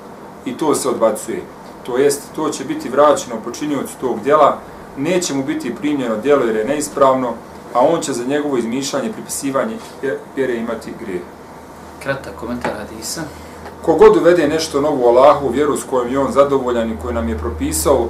I 0.45 0.57
to 0.57 0.75
se 0.75 0.89
odbacuje. 0.89 1.41
To 1.85 1.97
jest, 1.97 2.21
to 2.35 2.49
će 2.49 2.63
biti 2.63 2.89
vraćeno 2.89 3.35
počinjujući 3.45 3.93
tog 4.01 4.19
djela, 4.23 4.57
neće 4.97 5.33
mu 5.33 5.43
biti 5.43 5.75
primljeno 5.75 6.17
djelo 6.17 6.45
jer 6.45 6.55
je 6.55 6.65
neispravno, 6.65 7.33
a 7.73 7.79
on 7.79 8.01
će 8.01 8.13
za 8.13 8.25
njegovo 8.25 8.57
izmišljanje, 8.57 9.13
pripisivanje 9.13 9.77
vjere 10.35 10.55
imati 10.55 10.93
grije. 10.99 11.21
Kratak 12.03 12.33
komentar 12.39 12.71
Hadisa. 12.77 13.21
Kogod 13.85 14.17
uvede 14.17 14.47
nešto 14.47 14.81
novo 14.81 15.09
Allahu, 15.09 15.49
vjeru 15.49 15.77
s 15.77 15.83
kojom 15.89 16.11
je 16.11 16.19
on 16.19 16.31
zadovoljan 16.31 16.91
i 16.91 16.97
koju 17.01 17.13
nam 17.13 17.29
je 17.29 17.37
propisao, 17.37 18.07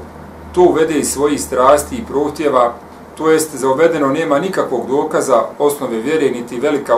to 0.54 0.62
uvede 0.62 1.00
iz 1.00 1.10
svojih 1.10 1.42
strasti 1.42 1.96
i 1.96 2.06
prohtjeva, 2.06 2.74
to 3.18 3.32
jest 3.32 3.56
za 3.56 3.70
uvedeno 3.70 4.08
nema 4.08 4.40
nikakvog 4.40 4.88
dokaza 4.88 5.44
osnove 5.60 5.98
vjere, 5.98 6.30
niti 6.32 6.60
velika 6.60 6.94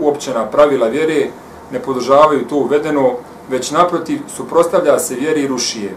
uopćena 0.00 0.46
pravila 0.46 0.86
vjere, 0.86 1.26
ne 1.72 1.78
podržavaju 1.78 2.48
to 2.48 2.56
uvedeno, 2.56 3.12
već 3.50 3.70
naprotiv 3.70 4.18
suprostavlja 4.36 4.98
se 4.98 5.14
vjeri 5.14 5.42
i 5.42 5.48
rušije. 5.48 5.94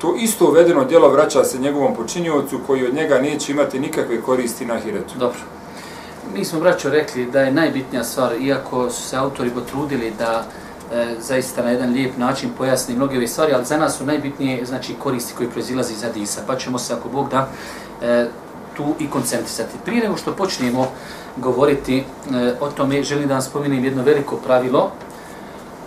To 0.00 0.14
isto 0.18 0.48
uvedeno 0.48 0.84
djelo 0.84 1.08
vraća 1.08 1.44
se 1.44 1.58
njegovom 1.58 1.94
počinjivcu 1.94 2.58
koji 2.66 2.86
od 2.86 2.94
njega 2.94 3.18
neće 3.18 3.52
imati 3.52 3.80
nikakve 3.80 4.20
koristi 4.20 4.66
na 4.66 4.78
hiretu. 4.78 5.14
Dobro. 5.18 5.38
Mi 6.34 6.44
smo, 6.44 6.60
braćo, 6.60 6.90
rekli 6.90 7.26
da 7.26 7.40
je 7.40 7.52
najbitnija 7.52 8.04
stvar, 8.04 8.40
iako 8.40 8.90
su 8.90 9.02
se 9.02 9.16
autori 9.16 9.50
potrudili 9.50 10.12
da 10.18 10.44
e, 10.92 11.14
zaista 11.20 11.62
na 11.62 11.70
jedan 11.70 11.92
lijep 11.92 12.16
način 12.16 12.50
pojasni 12.58 12.94
mnoge 12.94 13.16
ove 13.16 13.28
stvari, 13.28 13.52
ali 13.52 13.64
za 13.64 13.76
nas 13.76 13.98
su 13.98 14.06
najbitnije 14.06 14.66
znači, 14.66 14.94
koristi 14.94 15.34
koji 15.36 15.48
proizilazi 15.48 15.92
iz 15.92 16.02
Hadisa. 16.02 16.40
Pa 16.46 16.56
ćemo 16.56 16.78
se, 16.78 16.94
ako 16.94 17.08
Bog 17.08 17.30
da, 17.30 17.48
e, 18.02 18.26
tu 18.76 18.94
i 18.98 19.10
koncentrisati. 19.10 19.78
Prije 19.84 20.02
nego 20.02 20.16
što 20.16 20.32
počnemo 20.32 20.88
govoriti 21.36 21.98
e, 21.98 22.04
o 22.60 22.70
tome, 22.70 23.02
želim 23.02 23.28
da 23.28 23.34
vam 23.34 23.42
spomenem 23.42 23.84
jedno 23.84 24.02
veliko 24.02 24.36
pravilo 24.36 24.90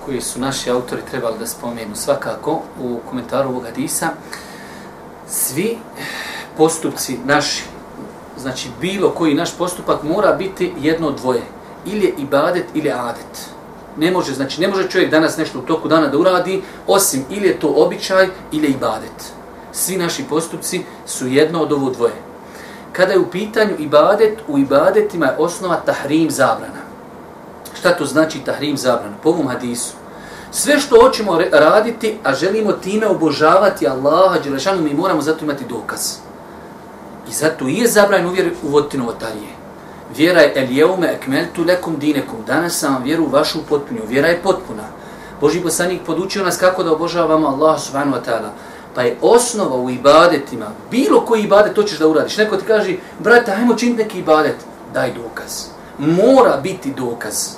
koje 0.05 0.21
su 0.21 0.39
naši 0.39 0.69
autori 0.71 1.01
trebali 1.11 1.39
da 1.39 1.47
spomenu 1.47 1.95
svakako 1.95 2.61
u 2.81 2.99
komentaru 3.09 3.49
ovog 3.49 3.63
Hadisa. 3.63 4.09
Svi 5.27 5.77
postupci 6.57 7.17
naši, 7.25 7.63
znači 8.37 8.69
bilo 8.81 9.09
koji 9.09 9.33
naš 9.33 9.57
postupak 9.57 10.03
mora 10.03 10.33
biti 10.33 10.73
jedno 10.79 11.11
dvoje. 11.11 11.41
Ili 11.85 12.05
je 12.05 12.13
ibadet 12.17 12.65
ili 12.73 12.91
adet. 12.91 13.49
Ne 13.99 14.11
može, 14.11 14.33
znači 14.33 14.61
ne 14.61 14.67
može 14.67 14.89
čovjek 14.89 15.11
danas 15.11 15.37
nešto 15.37 15.59
u 15.59 15.61
toku 15.61 15.87
dana 15.87 16.07
da 16.07 16.17
uradi, 16.17 16.61
osim 16.87 17.25
ili 17.29 17.47
je 17.47 17.59
to 17.59 17.67
običaj 17.67 18.27
ili 18.51 18.67
je 18.67 18.71
ibadet. 18.71 19.33
Svi 19.71 19.97
naši 19.97 20.23
postupci 20.23 20.83
su 21.05 21.27
jedno 21.27 21.61
od 21.61 21.71
ovo 21.71 21.89
dvoje. 21.89 22.15
Kada 22.91 23.13
je 23.13 23.19
u 23.19 23.29
pitanju 23.29 23.75
ibadet, 23.79 24.39
u 24.47 24.57
ibadetima 24.59 25.25
je 25.25 25.37
osnova 25.37 25.75
tahrim 25.75 26.31
zabrana. 26.31 26.81
Šta 27.79 27.97
to 27.97 28.05
znači 28.05 28.39
tahrim 28.39 28.77
zabrana? 28.77 29.15
Po 29.23 29.29
ovom 29.29 29.47
hadisu. 29.47 29.93
Sve 30.51 30.79
što 30.79 31.01
hoćemo 31.01 31.39
raditi, 31.51 32.17
a 32.23 32.33
želimo 32.33 32.71
time 32.71 33.07
obožavati 33.07 33.87
Allaha, 33.87 34.39
Đelešanu, 34.39 34.81
mi 34.81 34.93
moramo 34.93 35.21
zato 35.21 35.45
imati 35.45 35.65
dokaz. 35.69 36.15
I 37.29 37.33
zato 37.33 37.67
je 37.67 37.87
zabranjeno 37.87 38.29
uvjer 38.29 38.53
uvoditi 38.63 38.97
novotarije. 38.97 39.58
Vjera 40.15 40.41
je 40.41 40.53
el 40.55 40.71
jeume 40.77 41.07
ekmeltu 41.07 41.63
lekum 41.63 41.97
dinekum. 41.99 42.39
Danas 42.47 42.79
sam 42.79 42.93
vam 42.93 43.03
vjeru 43.03 43.25
vašu 43.25 43.59
potpunju. 43.69 44.01
Vjera 44.07 44.27
je 44.27 44.41
potpuna. 44.43 44.83
Boži 45.41 45.61
poslanik 45.61 46.01
podučio 46.05 46.43
nas 46.43 46.57
kako 46.57 46.83
da 46.83 46.93
obožavamo 46.93 47.47
Allah 47.47 47.81
subhanahu 47.81 48.17
wa 48.17 48.25
ta'ala. 48.25 48.49
Pa 48.95 49.01
je 49.01 49.17
osnova 49.21 49.75
u 49.75 49.89
ibadetima, 49.89 50.65
bilo 50.91 51.25
koji 51.25 51.43
ibadet 51.43 51.73
to 51.73 51.83
ćeš 51.83 51.99
da 51.99 52.07
uradiš. 52.07 52.37
Neko 52.37 52.57
ti 52.57 52.65
kaže, 52.67 52.95
brate, 53.19 53.51
hajmo 53.51 53.75
činiti 53.75 54.03
neki 54.03 54.19
ibadet. 54.19 54.55
Daj 54.93 55.13
dokaz. 55.13 55.65
Mora 55.97 56.57
biti 56.63 56.93
dokaz. 56.93 57.55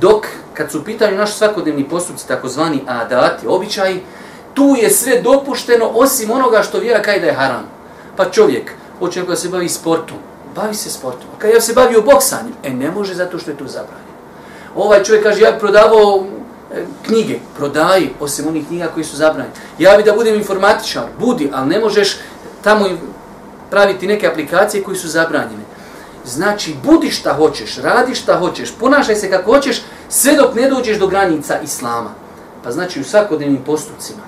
Dok, 0.00 0.26
kad 0.54 0.70
su 0.70 0.84
pitali 0.84 1.16
naš 1.16 1.32
svakodnevni 1.32 1.88
postupci, 1.88 2.28
takozvani 2.28 2.82
adati, 2.86 3.46
običaji, 3.46 4.02
tu 4.54 4.74
je 4.82 4.90
sve 4.90 5.20
dopušteno 5.22 5.90
osim 5.94 6.30
onoga 6.30 6.62
što 6.62 6.78
vjera 6.78 7.02
kaj 7.02 7.20
da 7.20 7.26
je 7.26 7.34
haram. 7.34 7.64
Pa 8.16 8.30
čovjek, 8.30 8.72
hoće 8.98 9.20
neko 9.20 9.32
da 9.32 9.36
se 9.36 9.48
bavi 9.48 9.68
sportom, 9.68 10.16
bavi 10.56 10.74
se 10.74 10.90
sportom. 10.90 11.28
Kad 11.38 11.50
ja 11.50 11.60
se 11.60 11.72
bavio 11.72 12.02
boksanjem, 12.02 12.54
e 12.64 12.70
ne 12.70 12.90
može 12.90 13.14
zato 13.14 13.38
što 13.38 13.50
je 13.50 13.56
to 13.56 13.66
zabranjeno. 13.66 14.16
Ovaj 14.76 15.02
čovjek 15.02 15.22
kaže, 15.22 15.40
ja 15.40 15.58
prodavao 15.58 16.24
e, 16.74 16.84
knjige, 17.06 17.38
prodaji, 17.56 18.10
osim 18.20 18.48
onih 18.48 18.66
knjiga 18.66 18.88
koji 18.94 19.04
su 19.04 19.16
zabranjeni. 19.16 19.54
Ja 19.78 19.96
bi 19.96 20.02
da 20.02 20.12
budem 20.12 20.34
informatičar, 20.34 21.04
budi, 21.18 21.50
ali 21.54 21.68
ne 21.68 21.80
možeš 21.80 22.16
tamo 22.62 22.86
praviti 23.70 24.06
neke 24.06 24.26
aplikacije 24.26 24.82
koji 24.82 24.96
su 24.96 25.08
zabranjene. 25.08 25.64
Znači, 26.24 26.74
budi 26.84 27.10
šta 27.10 27.32
hoćeš, 27.32 27.76
radi 27.76 28.14
šta 28.14 28.38
hoćeš, 28.38 28.72
ponašaj 28.80 29.16
se 29.16 29.30
kako 29.30 29.52
hoćeš, 29.52 29.82
sve 30.08 30.36
dok 30.36 30.54
ne 30.54 30.70
dođeš 30.70 30.98
do 30.98 31.06
granica 31.06 31.60
Islama. 31.60 32.10
Pa 32.64 32.72
znači, 32.72 33.00
u 33.00 33.04
svakodnevnim 33.04 33.62
postupcima. 33.66 34.22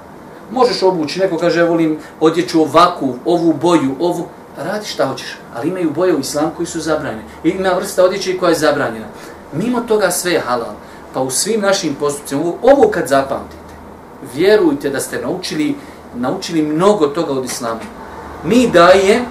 Možeš 0.50 0.82
obući, 0.82 1.20
neko 1.20 1.38
kaže, 1.38 1.62
volim 1.62 1.98
odjeću 2.20 2.62
ovakvu, 2.62 3.18
ovu 3.24 3.52
boju, 3.52 3.96
ovu, 4.00 4.28
radi 4.64 4.86
šta 4.86 5.06
hoćeš, 5.06 5.36
ali 5.54 5.68
imaju 5.68 5.90
boje 5.90 6.16
u 6.16 6.20
islamu 6.20 6.50
koji 6.56 6.66
su 6.66 6.80
zabranjene. 6.80 7.24
Ima 7.44 7.68
vrsta 7.68 8.04
odjeće 8.04 8.38
koja 8.38 8.48
je 8.48 8.58
zabranjena. 8.58 9.06
Mimo 9.52 9.80
toga 9.80 10.10
sve 10.10 10.32
je 10.32 10.40
halal. 10.40 10.74
Pa 11.14 11.20
u 11.20 11.30
svim 11.30 11.60
našim 11.60 11.94
postupcima, 11.94 12.40
ovo, 12.40 12.58
ovo 12.62 12.90
kad 12.90 13.08
zapamtite, 13.08 13.74
vjerujte 14.34 14.90
da 14.90 15.00
ste 15.00 15.20
naučili, 15.22 15.76
naučili 16.14 16.62
mnogo 16.62 17.06
toga 17.06 17.32
od 17.32 17.44
islama. 17.44 17.80
Mi 18.44 18.70
daje, 18.70 19.22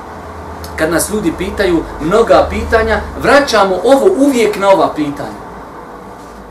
kad 0.76 0.92
nas 0.92 1.10
ljudi 1.14 1.34
pitaju 1.38 1.84
mnoga 2.02 2.48
pitanja, 2.50 3.02
vraćamo 3.22 3.76
ovo 3.84 4.10
uvijek 4.18 4.60
na 4.60 4.70
ova 4.70 4.94
pitanja. 4.96 5.48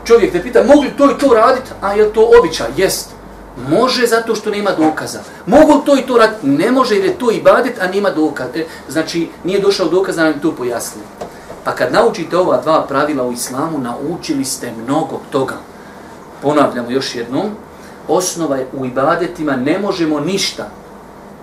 Čovjek 0.05 0.31
te 0.31 0.43
pita, 0.43 0.63
mogu 0.63 0.81
li 0.81 0.97
to 0.97 1.11
i 1.11 1.17
to 1.17 1.33
raditi? 1.33 1.71
A 1.81 1.93
je 1.93 2.13
to 2.13 2.29
običaj? 2.39 2.67
Jest. 2.77 3.16
Može 3.69 4.07
zato 4.07 4.35
što 4.35 4.49
nema 4.49 4.71
dokaza. 4.71 5.19
Mogu 5.45 5.81
to 5.85 5.97
i 5.97 6.01
to 6.01 6.17
raditi? 6.17 6.47
Ne 6.47 6.71
može 6.71 6.95
jer 6.95 7.05
je 7.05 7.17
to 7.17 7.31
ibadet, 7.31 7.79
a 7.81 7.87
nema 7.87 8.09
dokaza. 8.09 8.49
E, 8.55 8.65
znači, 8.89 9.29
nije 9.43 9.59
došao 9.59 9.87
dokaz 9.87 10.15
da 10.15 10.23
nam 10.23 10.39
to 10.39 10.51
pojasni. 10.51 11.01
Pa 11.63 11.71
kad 11.71 11.93
naučite 11.93 12.37
ova 12.37 12.61
dva 12.61 12.85
pravila 12.87 13.23
u 13.23 13.31
islamu, 13.31 13.77
naučili 13.77 14.45
ste 14.45 14.71
mnogo 14.83 15.19
toga. 15.29 15.55
Ponavljamo 16.41 16.91
još 16.91 17.15
jednom. 17.15 17.45
Osnova 18.07 18.57
je 18.57 18.67
u 18.73 18.85
ibadetima, 18.85 19.55
ne 19.55 19.79
možemo 19.79 20.19
ništa. 20.19 20.69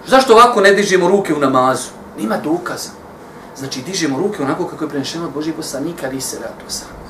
Zašto 0.06 0.32
ovako 0.32 0.60
ne 0.60 0.72
dižemo 0.72 1.08
ruke 1.08 1.34
u 1.34 1.38
namazu? 1.38 1.88
Nima 2.18 2.36
dokaza. 2.44 2.90
Znači, 3.56 3.82
dižemo 3.82 4.18
ruke 4.18 4.42
onako 4.42 4.66
kako 4.66 4.84
je 4.84 4.88
prenešeno 4.88 5.24
od 5.24 5.32
Božih 5.32 5.54
poslanika, 5.54 6.06
ali 6.06 6.20
se 6.20 6.38
ratu 6.38 6.64
sam 6.68 7.03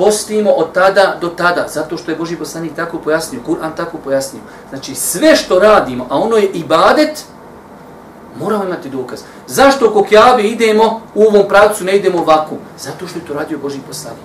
postimo 0.00 0.50
od 0.50 0.72
tada 0.72 1.16
do 1.20 1.28
tada, 1.28 1.66
zato 1.68 1.96
što 1.96 2.10
je 2.10 2.16
Boži 2.16 2.36
poslanik 2.36 2.72
tako 2.76 2.98
pojasnio, 2.98 3.40
Kur'an 3.46 3.76
tako 3.76 3.98
pojasnio. 3.98 4.42
Znači 4.70 4.94
sve 4.94 5.36
što 5.36 5.58
radimo, 5.58 6.06
a 6.10 6.18
ono 6.18 6.36
je 6.36 6.48
ibadet, 6.48 7.24
moramo 8.38 8.64
imati 8.64 8.90
dokaz. 8.90 9.20
Zašto 9.46 9.92
kog 9.92 10.06
idemo 10.42 11.00
u 11.14 11.22
ovom 11.22 11.48
pravcu, 11.48 11.84
ne 11.84 11.96
idemo 11.96 12.18
ovako? 12.18 12.56
Zato 12.78 13.06
što 13.06 13.18
je 13.18 13.24
to 13.24 13.34
radio 13.34 13.58
Boži 13.58 13.78
poslanik. 13.86 14.24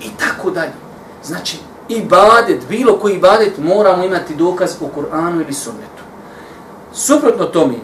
I 0.00 0.08
tako 0.18 0.50
dalje. 0.50 0.72
Znači, 1.24 1.58
ibadet, 1.88 2.68
bilo 2.68 2.98
koji 2.98 3.14
ibadet, 3.14 3.58
moramo 3.58 4.04
imati 4.04 4.34
dokaz 4.34 4.76
u 4.80 5.00
Kur'anu 5.00 5.42
ili 5.42 5.52
sunnetu. 5.52 6.02
Suprotno 6.92 7.44
tome, 7.44 7.74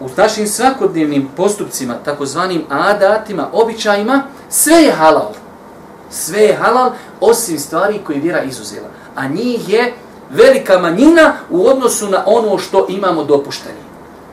u 0.00 0.08
našim 0.16 0.46
svakodnevnim 0.46 1.28
postupcima, 1.36 1.94
takozvanim 2.04 2.64
adatima, 2.68 3.48
običajima, 3.52 4.22
sve 4.48 4.74
je 4.74 4.92
halal 4.92 5.45
sve 6.10 6.40
je 6.40 6.56
halal 6.56 6.90
osim 7.20 7.58
stvari 7.58 8.00
koje 8.06 8.18
vjera 8.18 8.42
izuzela. 8.42 8.88
A 9.14 9.28
njih 9.28 9.68
je 9.68 9.94
velika 10.30 10.78
manjina 10.78 11.32
u 11.50 11.66
odnosu 11.66 12.08
na 12.08 12.22
ono 12.26 12.58
što 12.58 12.86
imamo 12.88 13.24
dopušteni. 13.24 13.86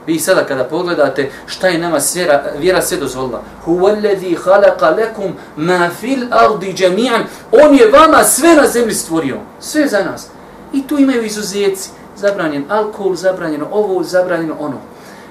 Vi 0.07 0.19
sada 0.19 0.45
kada 0.45 0.63
pogledate 0.63 1.31
šta 1.45 1.67
je 1.67 1.77
nama 1.77 1.99
svjera, 1.99 2.43
vjera 2.57 2.81
sve 2.81 2.97
dozvolila. 2.97 3.41
Huwallazi 3.65 4.35
khalaqa 4.35 4.99
lakum 4.99 5.33
ma 5.55 5.89
fil 5.99 6.19
ardi 6.31 6.73
jami'an. 6.77 7.23
On 7.51 7.75
je 7.75 7.89
vama 7.89 8.23
sve 8.23 8.55
na 8.55 8.67
zemlji 8.67 8.93
stvorio. 8.93 9.37
Sve 9.59 9.87
za 9.87 10.03
nas. 10.03 10.27
I 10.73 10.87
tu 10.87 10.99
imaju 10.99 11.23
izuzeci. 11.23 11.89
Zabranjen 12.17 12.65
alkohol, 12.69 13.15
zabranjeno 13.15 13.67
ovo, 13.71 14.03
zabranjeno 14.03 14.55
ono. 14.59 14.77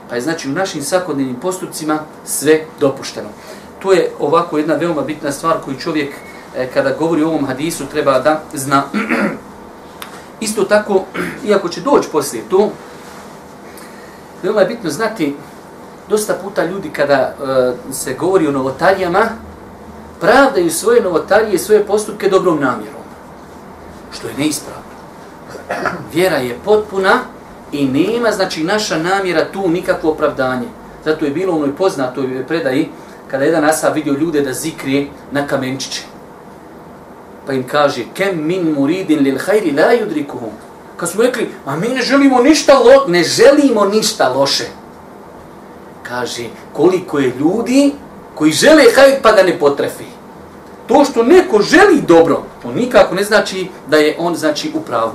Pa 0.09 0.15
je 0.15 0.21
znači 0.21 0.49
u 0.49 0.53
našim 0.53 0.83
svakodnevnim 0.83 1.37
postupcima 1.37 1.99
sve 2.25 2.65
dopušteno. 2.81 3.29
To 3.83 3.93
je 3.93 4.11
ovako 4.19 4.59
jedna 4.59 4.75
veoma 4.75 5.03
bitna 5.03 5.33
stvar 5.33 5.57
koju 5.65 5.79
čovjek 5.79 6.15
E, 6.57 6.69
kada 6.75 6.91
govori 6.99 7.23
o 7.23 7.29
ovom 7.29 7.47
hadisu 7.47 7.87
treba 7.87 8.19
da 8.19 8.41
zna. 8.55 8.83
Isto 10.41 10.65
tako, 10.65 11.05
iako 11.49 11.69
će 11.69 11.81
doći 11.81 12.09
poslije 12.13 12.45
to, 12.51 12.71
veoma 14.43 14.61
je 14.61 14.67
bitno 14.67 14.91
znati, 14.91 15.37
dosta 16.09 16.35
puta 16.35 16.65
ljudi 16.65 16.91
kada 16.91 17.15
e, 17.15 17.93
se 17.93 18.15
govori 18.15 18.47
o 18.47 18.53
novotarijama, 18.53 19.21
pravdaju 20.21 20.71
svoje 20.71 21.03
novotarije, 21.03 21.59
svoje 21.59 21.87
postupke 21.87 22.29
dobrom 22.29 22.61
namjerom. 22.61 23.03
Što 24.13 24.29
je 24.29 24.35
neispravno. 24.39 24.83
Vjera 26.15 26.37
je 26.37 26.59
potpuna 26.65 27.19
i 27.73 27.89
nema, 27.89 28.31
znači, 28.31 28.65
naša 28.65 28.99
namjera 28.99 29.45
tu 29.53 29.69
nikakvo 29.69 30.11
opravdanje. 30.11 30.67
Zato 31.05 31.25
je 31.25 31.31
bilo 31.31 31.53
u 31.53 31.57
onoj 31.57 31.77
poznatoj 31.77 32.45
predaji, 32.47 32.91
kada 33.33 33.45
jedan 33.45 33.65
ashab 33.65 33.95
vidio 33.95 34.15
ljude 34.15 34.41
da 34.41 34.53
zikrije 34.53 35.09
na 35.33 35.47
kamenčiće 35.47 36.03
pa 37.47 37.53
im 37.53 37.65
kaže 37.67 38.05
kem 38.15 38.47
min 38.47 38.71
muridin 38.79 39.19
lil 39.19 39.39
hajri 39.47 39.73
la 39.73 39.91
yudrikuhum 39.97 40.55
kad 40.97 41.11
su 41.11 41.23
rekli 41.23 41.49
a 41.67 41.77
mi 41.77 41.89
ne 41.89 42.03
želimo 42.03 42.43
ništa 42.43 42.79
lo, 42.79 43.09
ne 43.09 43.25
želimo 43.25 43.85
ništa 43.85 44.29
loše 44.29 44.69
kaže 46.03 46.45
koliko 46.73 47.19
je 47.19 47.33
ljudi 47.39 47.93
koji 48.35 48.53
žele 48.53 48.85
hajr 48.95 49.23
pa 49.23 49.33
ga 49.33 49.43
ne 49.43 49.59
potrefi. 49.59 50.05
To 50.87 51.05
što 51.05 51.23
neko 51.23 51.63
želi 51.63 52.03
dobro, 52.09 52.43
to 52.63 52.73
nikako 52.73 53.15
ne 53.15 53.25
znači 53.25 53.69
da 53.89 53.97
je 53.97 54.17
on 54.19 54.35
znači 54.37 54.73
u 54.75 54.81
pravu. 54.81 55.13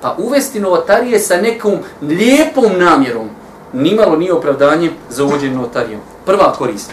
Pa 0.00 0.16
uvesti 0.18 0.60
novatarije 0.60 1.18
sa 1.18 1.36
nekom 1.36 1.78
lijepom 2.02 2.78
namjerom, 2.78 3.28
nimalo 3.76 4.16
nije 4.16 4.32
opravdanje 4.32 4.90
za 5.10 5.24
uvođenje 5.24 5.56
notarijom. 5.56 6.00
Prva 6.24 6.52
korist. 6.52 6.92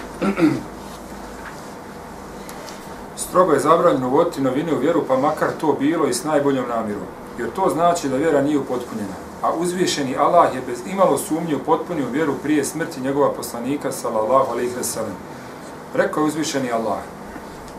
Strogo 3.16 3.54
je 3.54 3.60
zabranjeno 3.60 4.08
uvoditi 4.08 4.42
novine 4.42 4.74
u 4.74 4.80
vjeru, 4.80 5.04
pa 5.08 5.18
makar 5.18 5.48
to 5.62 5.78
bilo 5.80 6.08
i 6.08 6.13
s 6.13 6.24
najboljom 6.24 6.66
namjerom. 6.70 7.04
Jer 7.40 7.50
to 7.50 7.70
znači 7.74 8.10
da 8.10 8.18
vjera 8.18 8.42
nije 8.42 8.60
upotpunjena. 8.60 9.13
A 9.42 9.54
uzvišeni 9.54 10.16
Allah 10.18 10.56
je 10.56 10.62
bez 10.68 10.80
imalo 10.92 11.18
sumnje 11.18 11.56
upotpunio 11.56 12.06
vjeru 12.12 12.34
prije 12.44 12.66
smrti 12.66 13.02
njegova 13.02 13.32
poslanika, 13.34 13.92
sallallahu 13.92 14.52
alaihi 14.52 14.72
wa. 14.75 15.04
Rekao 15.94 16.22
je 16.22 16.28
uzvišeni 16.28 16.72
Allah, 16.72 17.00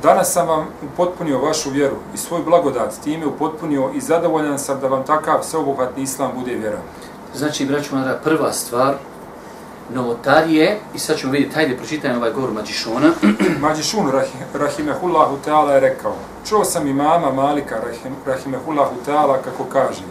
Danas 0.05 0.33
sam 0.33 0.49
vam 0.49 0.67
upotpunio 0.83 1.39
vašu 1.39 1.71
vjeru 1.71 1.97
i 2.15 2.17
svoj 2.17 2.43
blagodat 2.43 2.95
time 3.05 3.27
upotpunio 3.27 3.91
i 3.95 4.01
zadovoljan 4.01 4.59
sam 4.59 4.81
da 4.81 4.89
vam 4.89 5.05
takav 5.05 5.43
sveobuhvatni 5.43 6.03
islam 6.03 6.31
bude 6.39 6.55
vjera. 6.55 6.79
Znači, 7.37 7.67
braću 7.67 7.97
Madra, 7.97 8.19
prva 8.25 8.53
stvar, 8.53 8.95
novotarije, 9.95 10.79
i 10.95 10.99
sad 10.99 11.17
ćemo 11.17 11.33
vidjeti, 11.33 11.55
hajde 11.55 11.77
pročitajmo 11.77 12.19
ovaj 12.19 12.33
govor 12.33 12.53
Mađišona. 12.53 13.11
Mađišun, 13.63 14.11
rahim, 14.11 14.41
rahimehullahu 14.55 15.37
teala, 15.45 15.75
je 15.75 15.81
rekao, 15.81 16.17
čuo 16.49 16.65
sam 16.65 16.87
imama 16.87 17.33
Malika, 17.33 17.75
rahim, 17.75 18.17
rahimehullahu 18.27 18.95
teala, 19.05 19.39
kako 19.43 19.65
kaže, 19.65 20.03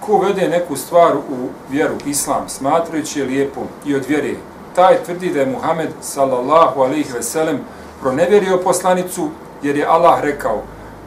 ko 0.00 0.18
vede 0.18 0.48
neku 0.48 0.76
stvar 0.76 1.16
u 1.16 1.48
vjeru, 1.70 1.94
islam, 2.06 2.48
smatrajući 2.48 3.20
je 3.20 3.26
lijepom 3.26 3.64
i 3.84 3.94
od 3.94 4.04
vjere, 4.08 4.34
taj 4.74 5.04
tvrdi 5.04 5.32
da 5.32 5.40
je 5.40 5.46
Muhammed, 5.46 5.90
sallallahu 6.00 6.80
alaihi 6.80 7.12
ve 7.12 7.22
sellem, 7.22 7.60
pronevjerio 8.00 8.58
poslanicu, 8.64 9.28
jer 9.62 9.76
je 9.76 9.86
Allah 9.86 10.20
rekao, 10.20 10.62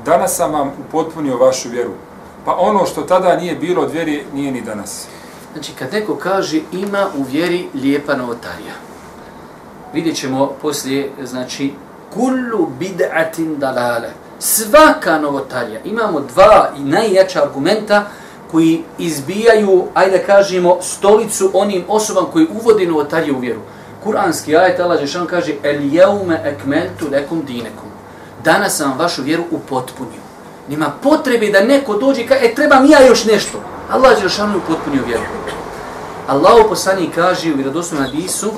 danas 0.06 0.36
sam 0.36 0.54
vam 0.54 0.72
upotpunio 0.88 1.38
vašu 1.38 1.70
vjeru. 1.70 1.92
Pa 2.46 2.56
ono 2.56 2.86
što 2.86 3.02
tada 3.02 3.36
nije 3.36 3.56
bilo 3.56 3.82
od 3.82 3.92
vjeri, 3.92 4.24
nije 4.34 4.52
ni 4.52 4.62
danas. 4.62 5.08
Znači, 5.58 5.72
kad 5.80 5.94
neko 5.94 6.16
kaže 6.16 6.60
ima 6.72 7.08
u 7.18 7.24
vjeri 7.24 7.68
lijepa 7.74 8.16
novotarija, 8.16 8.74
vidjet 9.94 10.16
ćemo 10.16 10.52
poslije, 10.62 11.12
znači, 11.24 11.74
kullu 12.14 12.70
bid'atin 12.80 13.58
dalale. 13.58 14.10
Svaka 14.40 15.20
novotarija. 15.20 15.80
Imamo 15.86 16.20
dva 16.20 16.70
i 16.78 16.82
najjača 16.82 17.44
argumenta 17.44 18.06
koji 18.52 18.84
izbijaju, 18.98 19.84
ajde 19.94 20.24
kažemo, 20.26 20.78
stolicu 20.82 21.52
onim 21.54 21.84
osobama 21.88 22.28
koji 22.32 22.48
uvodi 22.62 22.88
novotariju 22.88 23.36
u 23.36 23.40
vjeru. 23.40 23.60
Kur'anski 24.06 24.58
ajet 24.58 24.80
Allah 24.80 25.00
Žešan 25.00 25.26
kaže 25.26 25.54
El 25.64 25.94
jeume 25.94 26.42
ekmeltu 26.44 27.06
lekum 27.12 27.46
dinekum. 27.46 27.90
Danas 28.44 28.78
sam 28.78 28.98
vašu 28.98 29.24
vjeru 29.24 29.44
upotpunio. 29.52 30.27
Nima 30.70 30.92
potrebe 31.04 31.48
da 31.48 31.62
neko 31.62 31.98
dođe 31.98 32.22
i 32.22 32.28
kaže, 32.28 32.46
e, 32.46 32.56
trebam 32.56 32.86
ja 32.86 33.08
još 33.08 33.26
nešto. 33.26 33.58
Allah 33.92 34.22
Žešan 34.22 34.54
je 34.54 34.60
potpunio 34.68 35.04
vjeru. 35.08 35.24
Allah 36.28 36.66
poslani 36.70 37.10
kaže 37.16 37.54
u 37.54 37.56
vjerodostojnom 37.56 38.06
hadisu 38.06 38.52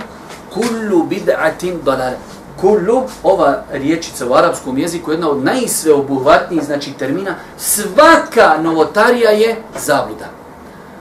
kullu 0.54 1.06
bid'atin 1.10 1.82
dalal. 1.84 2.14
Kullu, 2.62 3.04
ova 3.24 3.64
riječica 3.72 4.26
u 4.28 4.34
arapskom 4.34 4.78
jeziku, 4.78 5.12
jedna 5.12 5.30
od 5.30 5.44
najsveobuhvatnijih 5.44 6.64
znači 6.64 6.92
termina, 6.94 7.36
svaka 7.58 8.58
novotarija 8.62 9.32
je 9.32 9.62
zabluda. 9.80 10.26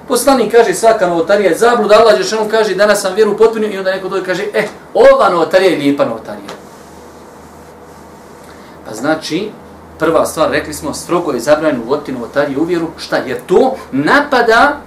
Poslanik 0.08 0.52
kaže 0.52 0.74
svaka 0.74 1.06
novotarija 1.06 1.50
je 1.50 1.58
zabluda, 1.58 1.94
Allah 1.94 2.16
Žešanu 2.16 2.48
kaže 2.50 2.74
danas 2.74 3.00
sam 3.00 3.14
vjeru 3.14 3.36
potpunio 3.36 3.70
i 3.70 3.78
onda 3.78 3.90
neko 3.90 4.08
dođe 4.08 4.24
kaže 4.24 4.44
e, 4.54 4.68
ova 4.94 5.28
novotarija 5.28 5.70
je 5.70 5.78
lijepa 5.78 6.04
novotarija. 6.04 6.50
Pa 8.88 8.94
znači, 8.94 9.50
prva 9.98 10.26
stvar, 10.26 10.50
rekli 10.50 10.74
smo, 10.74 10.94
strogo 10.94 11.32
je 11.32 11.40
zabranjeno 11.40 11.84
uvoditi 11.84 12.12
novotariju 12.12 12.60
u 12.60 12.64
vjeru. 12.64 12.86
Šta? 12.96 13.16
Jer 13.16 13.38
to 13.46 13.74
napada 13.92 14.80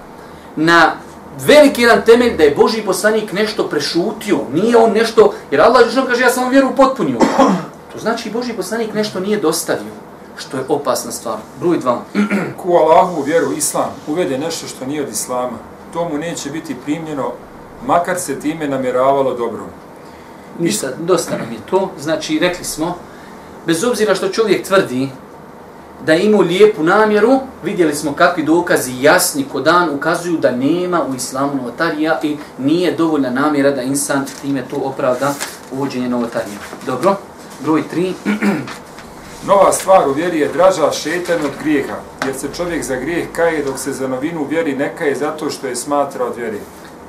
na 0.56 0.92
veliki 1.46 1.82
jedan 1.82 2.02
temelj 2.06 2.36
da 2.36 2.42
je 2.42 2.54
Boži 2.54 2.82
poslanik 2.82 3.32
nešto 3.32 3.68
prešutio. 3.68 4.38
Nije 4.52 4.76
on 4.76 4.92
nešto, 4.92 5.34
jer 5.50 5.60
Allah 5.60 5.86
Žešanu 5.86 6.06
kaže 6.06 6.22
ja 6.22 6.30
sam 6.30 6.50
vjeru 6.50 6.68
potpunio. 6.76 7.18
To 7.92 7.98
znači 7.98 8.30
Boži 8.30 8.52
poslanik 8.52 8.94
nešto 8.94 9.20
nije 9.20 9.40
dostavio 9.40 9.92
što 10.36 10.56
je 10.56 10.64
opasna 10.68 11.12
stvar. 11.12 11.36
Broj 11.60 11.78
dva. 11.78 12.02
Ku 12.62 12.72
Allahu 12.72 13.22
vjeru 13.22 13.52
islam 13.52 13.90
uvede 14.06 14.38
nešto 14.38 14.66
što 14.66 14.86
nije 14.86 15.02
od 15.02 15.08
islama, 15.08 15.58
to 15.92 16.08
mu 16.08 16.18
neće 16.18 16.50
biti 16.50 16.76
primljeno, 16.84 17.32
makar 17.86 18.20
se 18.20 18.40
time 18.40 18.68
namjeravalo 18.68 19.34
dobro. 19.34 19.60
Ništa, 20.58 20.88
dosta 21.00 21.38
nam 21.38 21.52
je 21.52 21.58
to. 21.70 21.90
Znači, 22.00 22.38
rekli 22.38 22.64
smo, 22.64 22.96
bez 23.66 23.84
obzira 23.84 24.14
što 24.14 24.28
čovjek 24.28 24.66
tvrdi 24.66 25.08
da 26.06 26.14
ima 26.14 26.38
lijepu 26.38 26.82
namjeru, 26.82 27.40
vidjeli 27.64 27.94
smo 27.94 28.12
kakvi 28.12 28.42
dokazi 28.42 28.92
jasni 29.00 29.44
ko 29.52 29.60
dan 29.60 29.90
ukazuju 29.90 30.38
da 30.38 30.50
nema 30.50 31.04
u 31.10 31.14
islamu 31.14 31.54
novotarija 31.54 32.20
i 32.22 32.36
nije 32.58 32.92
dovoljna 32.92 33.30
namjera 33.30 33.70
da 33.70 33.82
insan 33.82 34.24
time 34.42 34.62
to 34.70 34.76
opravda 34.76 35.34
uvođenje 35.72 36.08
novotarija. 36.08 36.58
Dobro, 36.86 37.16
broj 37.60 37.88
tri. 37.88 38.12
Nova 39.46 39.72
stvar 39.72 40.08
u 40.08 40.12
vjeri 40.12 40.40
je 40.40 40.48
draža 40.48 40.90
šetan 40.92 41.44
od 41.44 41.50
grijeha, 41.62 41.96
jer 42.26 42.34
se 42.38 42.48
čovjek 42.56 42.84
za 42.84 42.96
grijeh 42.96 43.26
kaje 43.32 43.64
dok 43.64 43.78
se 43.78 43.92
za 43.92 44.08
novinu 44.08 44.46
vjeri 44.50 44.76
ne 44.76 44.96
kaje 44.98 45.14
zato 45.14 45.50
što 45.50 45.66
je 45.66 45.76
smatra 45.76 46.24
od 46.24 46.36
vjeri. 46.36 46.58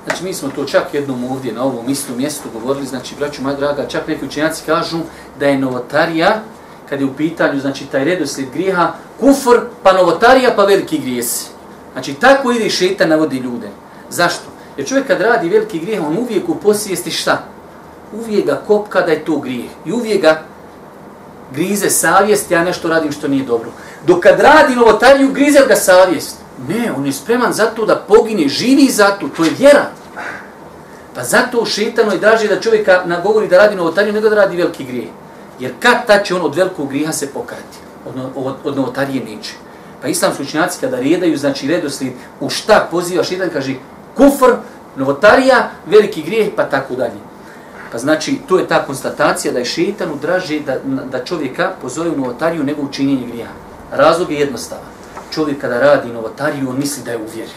Znači, 0.06 0.24
mi 0.24 0.34
smo 0.34 0.50
to 0.50 0.66
čak 0.66 0.94
jednom 0.94 1.32
ovdje 1.32 1.54
na 1.54 1.64
ovom 1.64 1.90
istom 1.90 2.18
mjestu 2.18 2.50
govorili, 2.54 2.86
znači, 2.86 3.16
braću 3.20 3.42
moja 3.42 3.56
draga, 3.56 3.88
čak 3.88 4.08
neki 4.08 4.26
učenjaci 4.26 4.64
kažu 4.66 4.98
da 5.40 5.48
je 5.48 5.58
novotarija, 5.58 6.42
kad 6.90 7.00
je 7.02 7.06
u 7.06 7.14
pitanju, 7.14 7.60
znači, 7.60 7.86
taj 7.86 8.04
redoslijed 8.04 8.50
grijeha, 8.54 8.92
kufr, 9.20 9.60
pa 9.84 9.94
novotarija, 9.94 10.54
pa 10.56 10.66
veliki 10.66 11.00
grijesi. 11.00 11.46
Znači, 11.94 12.14
tako 12.14 12.52
ide 12.52 12.70
šetan 12.70 13.10
navodi 13.10 13.38
ljude. 13.38 13.70
Zašto? 14.10 14.46
Jer 14.78 14.88
čovjek 14.88 15.08
kad 15.08 15.22
radi 15.22 15.50
veliki 15.50 15.80
grijeh, 15.80 16.08
on 16.08 16.18
uvijek 16.18 16.50
u 16.50 16.56
posvijesti 16.56 17.12
šta? 17.12 17.44
Uvijek 18.14 18.46
ga 18.46 18.62
kopka 18.68 19.02
da 19.02 19.12
je 19.12 19.26
to 19.26 19.38
grijeh. 19.38 19.70
I 19.86 19.92
uvijek 19.92 20.22
ga 20.22 20.42
grize 21.54 21.90
savjest, 21.90 22.52
ja 22.52 22.64
nešto 22.64 22.88
radim 22.88 23.12
što 23.12 23.28
nije 23.28 23.44
dobro. 23.44 23.70
Dok 24.08 24.24
kad 24.24 24.40
radi 24.40 24.76
novotariju, 24.76 25.32
grize 25.32 25.60
ga 25.68 25.76
savjest. 25.76 26.43
Ne, 26.68 26.92
on 26.98 27.06
je 27.06 27.14
spreman 27.14 27.54
za 27.54 27.66
to 27.66 27.86
da 27.86 27.96
pogine, 27.96 28.48
živi 28.48 28.90
za 28.90 29.08
to, 29.20 29.28
to 29.38 29.44
je 29.44 29.52
vjera. 29.60 29.86
Pa 31.16 31.24
zato 31.24 31.66
šetano 31.66 32.12
je 32.12 32.18
draže 32.18 32.48
da 32.48 32.62
čovjeka 32.62 33.02
nagovori 33.06 33.48
da 33.48 33.58
radi 33.58 33.76
novotariju 33.76 34.14
nego 34.14 34.30
da 34.30 34.36
radi 34.36 34.58
veliki 34.58 34.84
grije. 34.84 35.08
Jer 35.60 35.72
kad 35.80 36.08
ta 36.08 36.24
će 36.24 36.36
on 36.36 36.42
od 36.42 36.56
velikog 36.56 36.90
griha 36.90 37.14
se 37.14 37.28
pokati? 37.28 37.78
Od, 38.06 38.16
od, 38.36 38.56
od 38.64 38.76
novotarije 38.76 39.26
neće. 39.26 39.54
Pa 40.02 40.08
islamski 40.08 40.44
učinjaci 40.44 40.80
kada 40.82 41.00
redaju, 41.00 41.38
znači 41.38 41.68
redoslijed 41.68 42.14
u 42.40 42.50
šta 42.50 42.88
poziva 42.92 43.24
šetan, 43.24 43.50
kaže 43.54 43.76
kufr, 44.16 44.56
novotarija, 44.96 45.70
veliki 45.86 46.22
grijeh, 46.22 46.50
pa 46.56 46.64
tako 46.64 46.96
dalje. 46.96 47.22
Pa 47.92 47.98
znači, 47.98 48.40
to 48.48 48.58
je 48.60 48.68
ta 48.68 48.86
konstatacija 48.86 49.54
da 49.54 49.60
je 49.60 49.66
šetanu 49.66 50.16
draže 50.22 50.60
da, 50.60 50.78
da 51.12 51.26
čovjeka 51.26 51.72
pozove 51.82 52.10
u 52.10 52.18
novotariju 52.18 52.64
nego 52.64 52.82
u 52.82 52.92
činjenje 52.92 53.28
grija. 53.28 53.48
Razlog 53.92 54.32
je 54.32 54.40
jednostavan. 54.40 54.86
Čovjek 55.34 55.62
kada 55.62 55.80
radi 55.80 56.14
novotariju, 56.14 56.70
on 56.70 56.78
misli 56.78 57.04
da 57.04 57.12
je 57.12 57.18
uvjeri. 57.18 57.52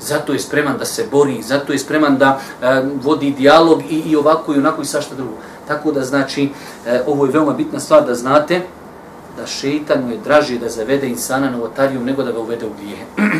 Zato 0.00 0.32
je 0.32 0.38
spreman 0.38 0.78
da 0.78 0.84
se 0.84 1.06
bori, 1.10 1.42
zato 1.42 1.72
je 1.72 1.78
spreman 1.78 2.18
da 2.18 2.40
e, 2.62 2.82
vodi 3.02 3.30
dijalog 3.30 3.82
i, 3.90 4.02
i 4.06 4.16
ovako 4.16 4.54
i 4.54 4.58
onako 4.58 4.82
i 4.82 4.84
sašta 4.84 5.14
drugo. 5.14 5.36
Tako 5.68 5.92
da 5.92 6.04
znači, 6.04 6.50
e, 6.86 7.02
ovo 7.06 7.26
je 7.26 7.32
veoma 7.32 7.52
bitna 7.52 7.80
stvar 7.80 8.06
da 8.06 8.14
znate 8.14 8.60
da 9.36 9.46
šetanu 9.46 10.10
je 10.10 10.18
draže 10.24 10.58
da 10.58 10.68
zavede 10.68 11.08
insana 11.08 11.50
novotariju 11.50 12.00
nego 12.00 12.22
da 12.22 12.32
ga 12.32 12.38
uvede 12.38 12.66
u 12.66 12.70
grije. 12.80 13.06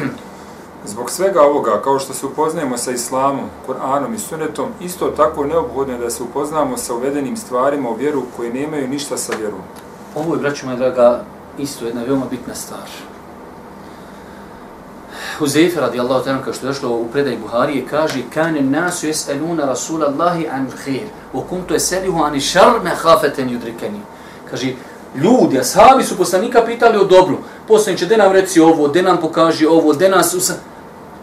Zbog 0.93 1.11
svega 1.11 1.43
ovoga, 1.43 1.81
kao 1.85 1.99
što 1.99 2.15
se 2.15 2.27
upoznajemo 2.27 2.77
sa 2.77 2.91
Islamom, 2.91 3.49
Kur'anom 3.67 4.15
i 4.15 4.19
Sunnetom, 4.19 4.69
isto 4.81 5.09
tako 5.09 5.45
neophodno 5.45 5.95
je 5.95 6.01
da 6.01 6.11
se 6.11 6.23
upoznamo 6.23 6.77
sa 6.77 6.95
uvedenim 6.95 7.37
stvarima 7.37 7.91
u 7.91 7.95
vjeru 7.95 8.23
koje 8.37 8.53
nemaju 8.53 8.89
ništa 8.89 9.17
sa 9.17 9.33
vjerom. 9.39 9.61
Ovo 10.15 10.35
je, 10.35 10.41
braću 10.41 10.67
moja 10.67 10.79
draga, 10.79 11.25
isto 11.59 11.87
jedna 11.87 12.03
veoma 12.03 12.27
bitna 12.31 12.55
stvar. 12.55 13.16
Huzeyfe 15.39 15.81
radijallahu 15.81 16.25
ta'ala 16.25 16.45
kao 16.45 16.53
što 16.53 16.67
je 16.67 16.73
došlo 16.73 16.91
u 16.91 17.09
predaj 17.13 17.37
Buharije 17.37 17.85
kaže 17.91 18.23
kane 18.35 18.61
nasu 18.61 19.07
yes'aluna 19.07 19.67
rasulallahi 19.67 20.49
an 20.49 20.67
khair 20.85 21.07
wa 21.35 21.43
kuntu 21.49 21.75
eselihu 21.75 22.23
an 22.23 22.41
shar 22.41 22.81
ma 22.85 22.91
khafatan 22.91 23.49
yudrikani 23.49 24.01
Kaže, 24.51 24.75
ljudi, 25.17 25.59
ashabi 25.59 26.05
su 26.05 26.17
poslanika 26.17 26.65
pitali 26.67 26.99
o 26.99 27.05
dobru. 27.05 27.39
Poslaniče, 27.69 28.07
de 28.07 28.17
nam 28.17 28.33
reci 28.33 28.61
ovo, 28.61 28.89
de 28.89 29.03
nam 29.03 29.21
pokaži 29.21 29.67
ovo, 29.67 29.93
de 29.93 30.09
nas... 30.09 30.35
Usa... 30.35 30.55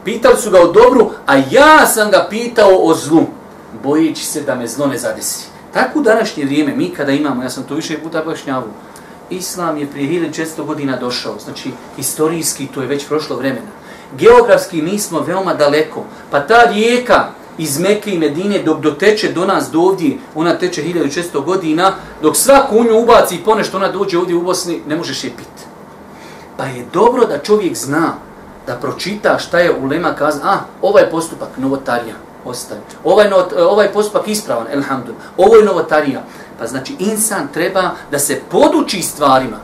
Pitali 0.06 0.38
su 0.38 0.52
ga 0.52 0.62
o 0.62 0.72
dobru, 0.72 1.12
a 1.26 1.38
ja 1.52 1.88
sam 1.88 2.12
ga 2.12 2.28
pitao 2.30 2.78
o 2.84 2.94
zlu, 2.94 3.26
bojeći 3.84 4.26
se 4.26 4.42
da 4.42 4.56
me 4.56 4.68
zlo 4.68 4.88
ne 4.88 4.98
zadesi. 4.98 5.46
Tako 5.74 6.00
u 6.00 6.02
današnje 6.02 6.46
vrijeme, 6.46 6.76
mi 6.76 6.90
kada 6.90 7.12
imamo, 7.12 7.44
ja 7.44 7.50
sam 7.50 7.64
to 7.64 7.76
više 7.76 8.00
puta 8.04 8.22
pojašnjavu, 8.22 8.68
Islam 9.30 9.78
je 9.78 9.88
prije 9.88 10.32
1400 10.32 10.66
godina 10.66 10.98
došao, 10.98 11.36
znači 11.44 11.72
historijski 11.96 12.68
to 12.68 12.82
je 12.82 12.88
već 12.88 13.08
prošlo 13.08 13.36
vremena. 13.36 13.83
Geografski 14.18 14.82
mi 14.82 15.00
smo 15.00 15.20
veoma 15.20 15.54
daleko, 15.54 16.04
pa 16.32 16.40
ta 16.40 16.64
rijeka 16.64 17.28
iz 17.58 17.80
Mekke 17.80 18.12
i 18.12 18.20
Medine 18.20 18.60
dok 18.60 18.80
doteče 18.80 19.32
do 19.32 19.46
nas 19.46 19.72
do 19.72 19.80
ovdje, 19.80 20.18
ona 20.36 20.58
teče 20.58 20.84
1600 20.84 21.44
godina, 21.44 21.94
dok 22.22 22.38
svaku 22.38 22.78
u 22.78 22.84
nju 22.84 23.00
ubaci 23.04 23.36
i 23.36 23.44
ponešto 23.44 23.78
ona 23.78 23.92
dođe 23.92 24.18
ovdje 24.18 24.36
u 24.36 24.42
Bosni, 24.42 24.82
ne 24.88 24.96
možeš 24.96 25.24
je 25.24 25.30
piti. 25.30 25.64
Pa 26.58 26.66
je 26.66 26.86
dobro 26.94 27.26
da 27.26 27.38
čovjek 27.38 27.76
zna, 27.76 28.14
da 28.68 28.76
pročita 28.76 29.40
šta 29.40 29.60
je 29.60 29.76
ulema 29.76 30.14
kaza, 30.14 30.40
a, 30.44 30.54
ah, 30.54 30.60
ovaj 30.82 31.10
postupak, 31.10 31.50
novotarija, 31.58 32.16
ostavi. 32.46 32.82
Ovaj, 33.04 33.30
not, 33.30 33.54
e, 33.58 33.64
ovaj 33.64 33.94
postupak 33.94 34.28
ispravan, 34.28 34.68
elhamdulillah. 34.72 35.26
Ovo 35.38 35.56
je 35.56 35.66
novotarija. 35.66 36.24
Pa 36.60 36.68
znači, 36.68 36.96
insan 37.00 37.48
treba 37.54 37.92
da 38.12 38.20
se 38.20 38.42
poduči 38.52 39.02
stvarima. 39.02 39.58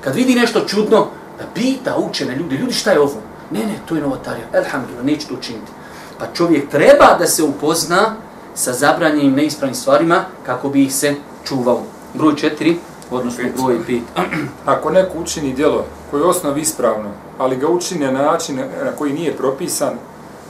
Kad 0.00 0.14
vidi 0.14 0.34
nešto 0.34 0.60
čudno, 0.60 1.06
da 1.38 1.44
pita 1.54 1.96
učene 1.96 2.36
ljudi, 2.36 2.56
ljudi 2.56 2.72
šta 2.72 2.92
je 2.92 3.00
ovo? 3.00 3.25
Ne, 3.50 3.60
ne, 3.60 3.78
to 3.86 3.94
je 3.94 4.02
novotarija, 4.02 4.46
elhamdulillah, 4.52 5.04
neću 5.04 5.28
to 5.28 5.34
učiniti. 5.34 5.72
Pa 6.18 6.26
čovjek 6.34 6.68
treba 6.70 7.16
da 7.18 7.26
se 7.26 7.42
upozna 7.42 8.16
sa 8.54 8.72
zabranjenim 8.72 9.34
neispravnim 9.34 9.74
stvarima 9.74 10.24
kako 10.46 10.68
bi 10.68 10.84
ih 10.84 10.94
se 10.94 11.14
čuvao. 11.44 11.82
Broj 12.14 12.36
četiri, 12.36 12.76
odnosno 13.10 13.44
broj 13.56 13.78
pet. 13.86 14.02
Ako 14.64 14.90
neko 14.90 15.18
učini 15.18 15.52
djelo 15.52 15.84
koje 16.10 16.20
je 16.20 16.26
osnov 16.26 16.58
ispravno, 16.58 17.10
ali 17.38 17.56
ga 17.56 17.68
učini 17.68 18.04
na 18.04 18.22
način 18.22 18.56
na 18.56 18.92
koji 18.98 19.12
nije 19.12 19.36
propisan, 19.36 19.94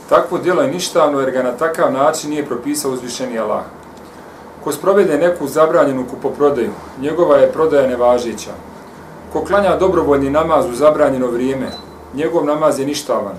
takvo 0.09 0.37
djelo 0.37 0.61
je 0.61 0.71
ništavno 0.71 1.19
jer 1.19 1.31
ga 1.31 1.43
na 1.43 1.51
takav 1.51 1.93
način 1.93 2.29
nije 2.29 2.45
propisao 2.45 2.91
uzvišeni 2.91 3.39
Allah. 3.39 3.63
Ko 4.63 4.71
sprovede 4.71 5.17
neku 5.17 5.47
zabranjenu 5.47 6.05
kupoprodaju, 6.09 6.71
njegova 7.01 7.37
je 7.37 7.51
prodaja 7.51 7.87
nevažića. 7.87 8.51
Ko 9.33 9.45
klanja 9.45 9.77
dobrovoljni 9.77 10.29
namaz 10.29 10.65
u 10.65 10.75
zabranjeno 10.75 11.27
vrijeme, 11.27 11.67
njegov 12.13 12.45
namaz 12.45 12.79
je 12.79 12.85
ništavan. 12.85 13.35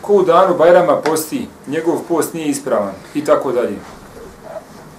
Ko 0.00 0.14
u 0.14 0.22
danu 0.22 0.54
Bajrama 0.58 0.96
posti, 0.96 1.48
njegov 1.66 1.98
post 2.08 2.34
nije 2.34 2.48
ispravan 2.48 2.92
i 3.14 3.24
tako 3.24 3.52
dalje. 3.52 3.78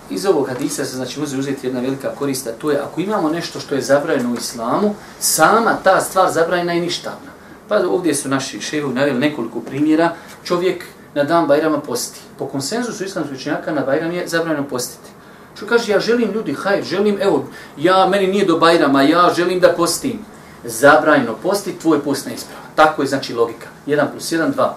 Iz 0.10 0.26
ovog 0.26 0.48
hadisa 0.48 0.86
se 0.86 0.96
znači 0.96 1.20
može 1.20 1.38
uzeti 1.38 1.68
jedna 1.68 1.80
velika 1.80 2.10
korista, 2.20 2.52
to 2.52 2.72
je 2.72 2.80
ako 2.80 3.02
imamo 3.02 3.30
nešto 3.30 3.60
što 3.60 3.76
je 3.76 3.82
zabranjeno 3.82 4.32
u 4.32 4.36
islamu, 4.36 4.96
sama 5.20 5.78
ta 5.84 6.02
stvar 6.02 6.32
zabranjena 6.32 6.74
je 6.74 6.82
ništavna. 6.82 7.36
Pa 7.70 7.78
ovdje 7.78 8.16
su 8.16 8.30
naši 8.30 8.62
šehovi 8.62 8.94
naveli 8.94 9.20
nekoliko 9.20 9.60
primjera. 9.60 10.14
Čovjek 10.44 10.86
na 11.14 11.24
dan 11.24 11.48
Bajrama 11.48 11.80
posti. 11.80 12.20
Po 12.38 12.46
konsenzusu 12.48 13.04
islamskih 13.04 13.38
učenjaka 13.38 13.72
na 13.72 13.82
Bajram 13.82 14.12
je 14.12 14.28
zabranjeno 14.28 14.68
postiti. 14.68 15.10
Što 15.56 15.66
kaže, 15.66 15.92
ja 15.92 16.00
želim 16.00 16.32
ljudi, 16.32 16.54
haj, 16.54 16.84
želim, 16.84 17.18
evo, 17.22 17.46
ja, 17.78 18.08
meni 18.08 18.28
nije 18.28 18.46
do 18.46 18.58
Bajrama, 18.58 19.02
ja 19.02 19.34
želim 19.36 19.60
da 19.60 19.74
postim. 19.74 20.20
Zabranjeno 20.66 21.36
posti, 21.44 21.80
tvoj 21.80 22.00
post 22.04 22.26
ne 22.26 22.34
isprava. 22.34 22.62
Tako 22.76 23.02
je 23.02 23.08
znači 23.08 23.34
logika. 23.34 23.68
1 23.88 24.12
plus 24.12 24.32
1, 24.32 24.54
2. 24.56 24.70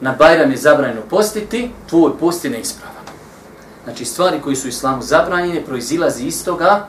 Na 0.00 0.14
Bajram 0.18 0.50
je 0.50 0.56
zabranjeno 0.56 1.00
postiti, 1.10 1.70
tvoj 1.90 2.18
post 2.20 2.44
je 2.44 2.50
neispravan. 2.50 3.04
Znači, 3.84 4.04
stvari 4.04 4.40
koji 4.40 4.56
su 4.56 4.68
islamu 4.68 5.02
zabranjene 5.02 5.64
proizilazi 5.64 6.24
iz 6.26 6.44
toga 6.44 6.88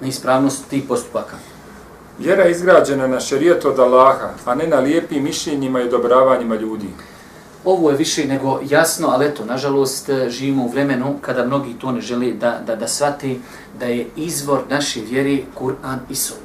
neispravnost 0.00 0.68
tih 0.70 0.82
postupaka. 0.88 1.36
Vjera 2.18 2.42
je 2.42 2.50
izgrađena 2.50 3.06
na 3.06 3.20
šerijetu 3.20 3.68
od 3.68 3.78
Allaha, 3.78 4.30
a 4.44 4.54
ne 4.54 4.66
na 4.66 4.80
lijepim 4.80 5.24
mišljenjima 5.24 5.80
i 5.80 5.84
odobravanjima 5.84 6.54
ljudi. 6.54 6.88
Ovo 7.64 7.90
je 7.90 7.96
više 7.96 8.26
nego 8.26 8.60
jasno, 8.68 9.08
ali 9.08 9.26
eto, 9.26 9.44
nažalost, 9.44 10.10
živimo 10.28 10.64
u 10.64 10.68
vremenu 10.68 11.16
kada 11.20 11.46
mnogi 11.46 11.74
to 11.80 11.92
ne 11.92 12.00
žele 12.00 12.32
da, 12.32 12.60
da, 12.66 12.76
da 12.76 12.88
shvati 12.88 13.40
da 13.78 13.86
je 13.86 14.06
izvor 14.16 14.60
naše 14.70 15.00
vjeri 15.00 15.44
Kur'an 15.60 15.98
i 16.10 16.14
Sunnet. 16.14 16.43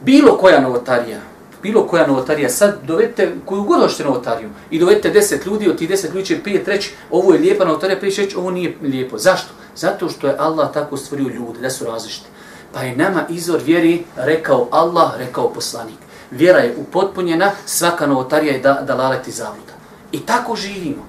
Bilo 0.00 0.36
koja 0.38 0.60
novotarija, 0.60 1.20
bilo 1.62 1.86
koja 1.86 2.06
novotarija, 2.06 2.48
sad 2.48 2.78
dovedite 2.82 3.34
koju 3.44 3.62
god 3.62 3.80
hoćete 3.80 4.04
novotariju 4.04 4.50
i 4.70 4.78
dovedite 4.78 5.10
deset 5.10 5.46
ljudi, 5.46 5.68
od 5.68 5.78
tih 5.78 5.88
deset 5.88 6.14
ljudi 6.14 6.26
će 6.26 6.42
prije 6.42 6.64
reći 6.66 6.94
ovo 7.10 7.32
je 7.32 7.40
lijepa 7.40 7.64
novotarija, 7.64 7.98
prije 7.98 8.24
reći, 8.24 8.36
ovo 8.36 8.50
nije 8.50 8.76
lijepo. 8.82 9.18
Zašto? 9.18 9.48
Zato 9.76 10.08
što 10.08 10.26
je 10.26 10.36
Allah 10.38 10.72
tako 10.72 10.96
stvorio 10.96 11.28
ljude, 11.28 11.60
da 11.60 11.70
su 11.70 11.84
različiti. 11.84 12.26
Pa 12.72 12.82
je 12.82 12.96
nama 12.96 13.24
izvor 13.28 13.60
vjeri 13.64 14.04
rekao 14.16 14.68
Allah, 14.70 15.10
rekao 15.18 15.52
poslanik. 15.52 15.98
Vjera 16.30 16.58
je 16.58 16.76
upotpunjena, 16.76 17.50
svaka 17.66 18.06
novotarija 18.06 18.52
je 18.52 18.60
da, 18.60 18.72
da 18.86 18.94
laleti 18.94 19.30
zavluda. 19.30 19.72
I 20.12 20.20
tako 20.20 20.56
živimo. 20.56 21.06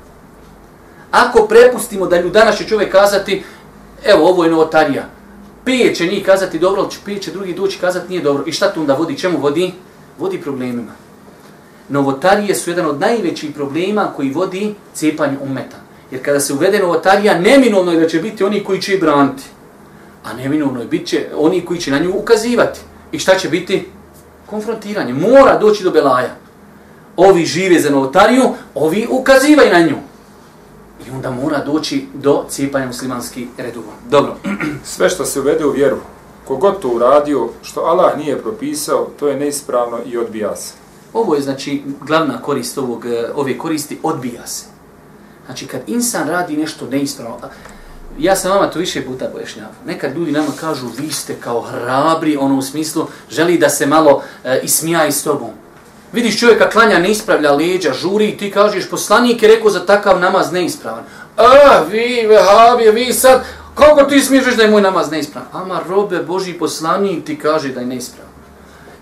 Ako 1.11 1.47
prepustimo 1.47 2.05
da 2.05 2.21
ljudi 2.21 2.33
danas 2.33 2.57
će 2.57 2.67
čovjek 2.67 2.91
kazati, 2.91 3.43
evo 4.05 4.29
ovo 4.29 4.43
je 4.43 4.51
novotarija, 4.51 5.03
pet 5.67 5.97
će 5.97 6.07
njih 6.07 6.25
kazati 6.25 6.59
dobro, 6.59 6.81
ali 6.81 6.91
pet 7.05 7.23
će 7.23 7.31
drugi 7.31 7.53
doći 7.53 7.79
kazati 7.79 8.09
nije 8.09 8.21
dobro. 8.21 8.43
I 8.45 8.51
šta 8.51 8.69
to 8.69 8.79
onda 8.79 8.93
vodi? 8.93 9.17
Čemu 9.17 9.37
vodi? 9.37 9.73
Vodi 10.19 10.41
problemima. 10.41 10.91
Novotarije 11.89 12.55
su 12.55 12.69
jedan 12.69 12.85
od 12.85 12.99
najvećih 12.99 13.55
problema 13.55 14.13
koji 14.15 14.31
vodi 14.31 14.75
cepanju 14.93 15.37
umeta. 15.41 15.77
Jer 16.11 16.25
kada 16.25 16.39
se 16.39 16.53
uvede 16.53 16.79
novotarija, 16.79 17.39
neminovno 17.39 17.91
je 17.91 17.99
da 17.99 18.07
će 18.07 18.19
biti 18.19 18.43
oni 18.43 18.63
koji 18.63 18.81
će 18.81 18.93
i 18.93 18.99
braniti. 18.99 19.43
A 20.23 20.33
neminovno 20.33 20.79
je 20.79 20.87
bit 20.87 21.07
će 21.07 21.25
oni 21.35 21.61
koji 21.61 21.79
će 21.79 21.91
na 21.91 21.99
nju 21.99 22.11
ukazivati. 22.15 22.79
I 23.11 23.19
šta 23.19 23.37
će 23.37 23.49
biti? 23.49 23.85
Konfrontiranje. 24.45 25.13
Mora 25.13 25.57
doći 25.57 25.83
do 25.83 25.91
belaja. 25.91 26.35
Ovi 27.17 27.45
žive 27.45 27.79
za 27.79 27.89
novotariju, 27.89 28.43
ovi 28.75 29.07
ukazivaju 29.09 29.73
na 29.73 29.79
nju. 29.79 29.97
I 31.07 31.09
onda 31.09 31.31
mora 31.31 31.63
doći 31.63 32.05
do 32.13 32.45
cijepanja 32.49 32.85
muslimanskih 32.85 33.47
redova. 33.57 33.93
Dobro. 34.09 34.35
Sve 34.83 35.09
što 35.09 35.25
se 35.25 35.39
uvede 35.39 35.65
u 35.65 35.71
vjeru, 35.71 35.97
kogod 36.47 36.79
to 36.79 36.89
uradio, 36.89 37.49
što 37.61 37.81
Allah 37.81 38.17
nije 38.17 38.41
propisao, 38.41 39.07
to 39.19 39.27
je 39.27 39.39
neispravno 39.39 39.97
i 40.05 40.17
odbija 40.17 40.55
se. 40.55 40.73
Ovo 41.13 41.35
je 41.35 41.41
znači 41.41 41.83
glavna 42.01 42.41
korist 42.41 42.77
ovog, 42.77 43.05
eh, 43.05 43.29
ove 43.35 43.57
koristi, 43.57 43.99
odbija 44.03 44.47
se. 44.47 44.65
Znači 45.45 45.67
kad 45.67 45.81
insan 45.87 46.27
radi 46.27 46.57
nešto 46.57 46.85
neispravno, 46.85 47.37
ja 48.19 48.35
sam 48.35 48.51
vama 48.51 48.69
to 48.69 48.79
više 48.79 49.05
puta 49.05 49.25
pojašnjavao. 49.25 49.73
Nekad 49.85 50.15
ljudi 50.15 50.31
nama 50.31 50.51
kažu, 50.59 50.87
vi 50.97 51.11
ste 51.11 51.35
kao 51.35 51.61
hrabri, 51.61 52.37
ono 52.37 52.57
u 52.57 52.61
smislu, 52.61 53.07
želi 53.29 53.57
da 53.57 53.69
se 53.69 53.85
malo 53.85 54.21
e, 54.43 54.59
ismija 54.63 55.07
i 55.07 55.11
s 55.11 55.23
tobom. 55.23 55.49
Vidiš 56.13 56.39
čovjeka 56.39 56.69
klanja, 56.69 56.99
ne 56.99 57.11
ispravlja 57.11 57.51
leđa, 57.51 57.93
žuri 57.93 58.27
i 58.27 58.37
ti 58.37 58.51
kažeš, 58.51 58.89
poslanik 58.89 59.43
je 59.43 59.49
rekao 59.49 59.69
za 59.69 59.85
takav 59.85 60.19
namaz 60.19 60.51
neispravan. 60.51 61.03
A, 61.37 61.81
vi, 61.91 62.27
vehabije, 62.27 62.91
vi 62.91 63.13
sad, 63.13 63.43
kako 63.75 64.03
ti 64.03 64.21
smiješ 64.21 64.55
da 64.55 64.63
je 64.63 64.71
moj 64.71 64.81
namaz 64.81 65.11
neispravan? 65.11 65.49
Ama 65.53 65.81
robe, 65.87 66.23
Boži 66.23 66.53
poslanik 66.53 67.25
ti 67.25 67.39
kaže 67.39 67.69
da 67.69 67.79
je 67.79 67.85
neispravan. 67.85 68.31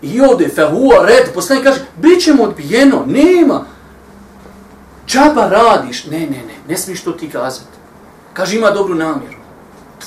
I 0.02 0.22
ode, 0.22 0.50
fehua, 0.50 1.06
red, 1.06 1.34
poslanik 1.34 1.64
kaže, 1.64 1.80
bit 1.96 2.24
ćemo 2.24 2.44
odbijeno, 2.44 3.04
nema. 3.08 3.66
Čaba 5.06 5.50
radiš, 5.50 6.06
ne, 6.06 6.20
ne, 6.20 6.28
ne, 6.28 6.56
ne 6.68 6.78
smiješ 6.78 7.04
to 7.04 7.12
ti 7.12 7.30
kazati. 7.30 7.78
Kaže, 8.34 8.58
ima 8.58 8.72
dobru 8.72 8.96
namjeru. 8.96 9.38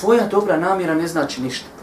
Tvoja 0.00 0.26
dobra 0.26 0.56
namjera 0.56 0.94
ne 0.94 1.08
znači 1.08 1.42
ništa. 1.42 1.77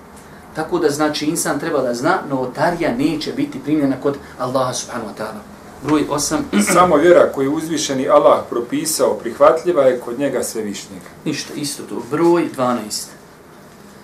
Tako 0.56 0.80
da 0.80 0.90
znači 0.90 1.26
insan 1.26 1.60
treba 1.60 1.82
da 1.82 1.94
zna, 1.94 2.20
novotarija 2.30 2.98
neće 2.98 3.32
biti 3.32 3.60
primljena 3.60 3.96
kod 4.02 4.18
Allaha 4.40 4.74
subhanahu 4.74 5.10
wa 5.10 5.24
ta'ala. 5.24 5.40
Broj 5.84 6.06
8. 6.10 6.38
Samo 6.74 6.96
vjera 6.96 7.32
koju 7.36 7.54
uzvišeni 7.54 8.10
Allah 8.10 8.40
propisao 8.50 9.14
prihvatljiva 9.14 9.84
je 9.84 10.00
kod 10.00 10.20
njega 10.20 10.44
svevišnjeg. 10.44 11.02
Ništa, 11.26 11.54
isto 11.56 11.84
to. 11.84 12.02
Broj 12.12 12.50
12. 12.58 13.06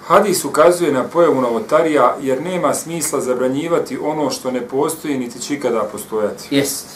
Hadis 0.08 0.46
ukazuje 0.46 0.92
na 0.92 1.04
pojavu 1.04 1.42
novotarija 1.42 2.16
jer 2.22 2.42
nema 2.42 2.74
smisla 2.74 3.22
zabranjivati 3.22 3.98
ono 4.04 4.30
što 4.30 4.52
ne 4.52 4.62
postoji 4.62 5.18
niti 5.18 5.40
će 5.40 5.54
ikada 5.54 5.84
postojati. 5.92 6.56
Jest. 6.56 6.88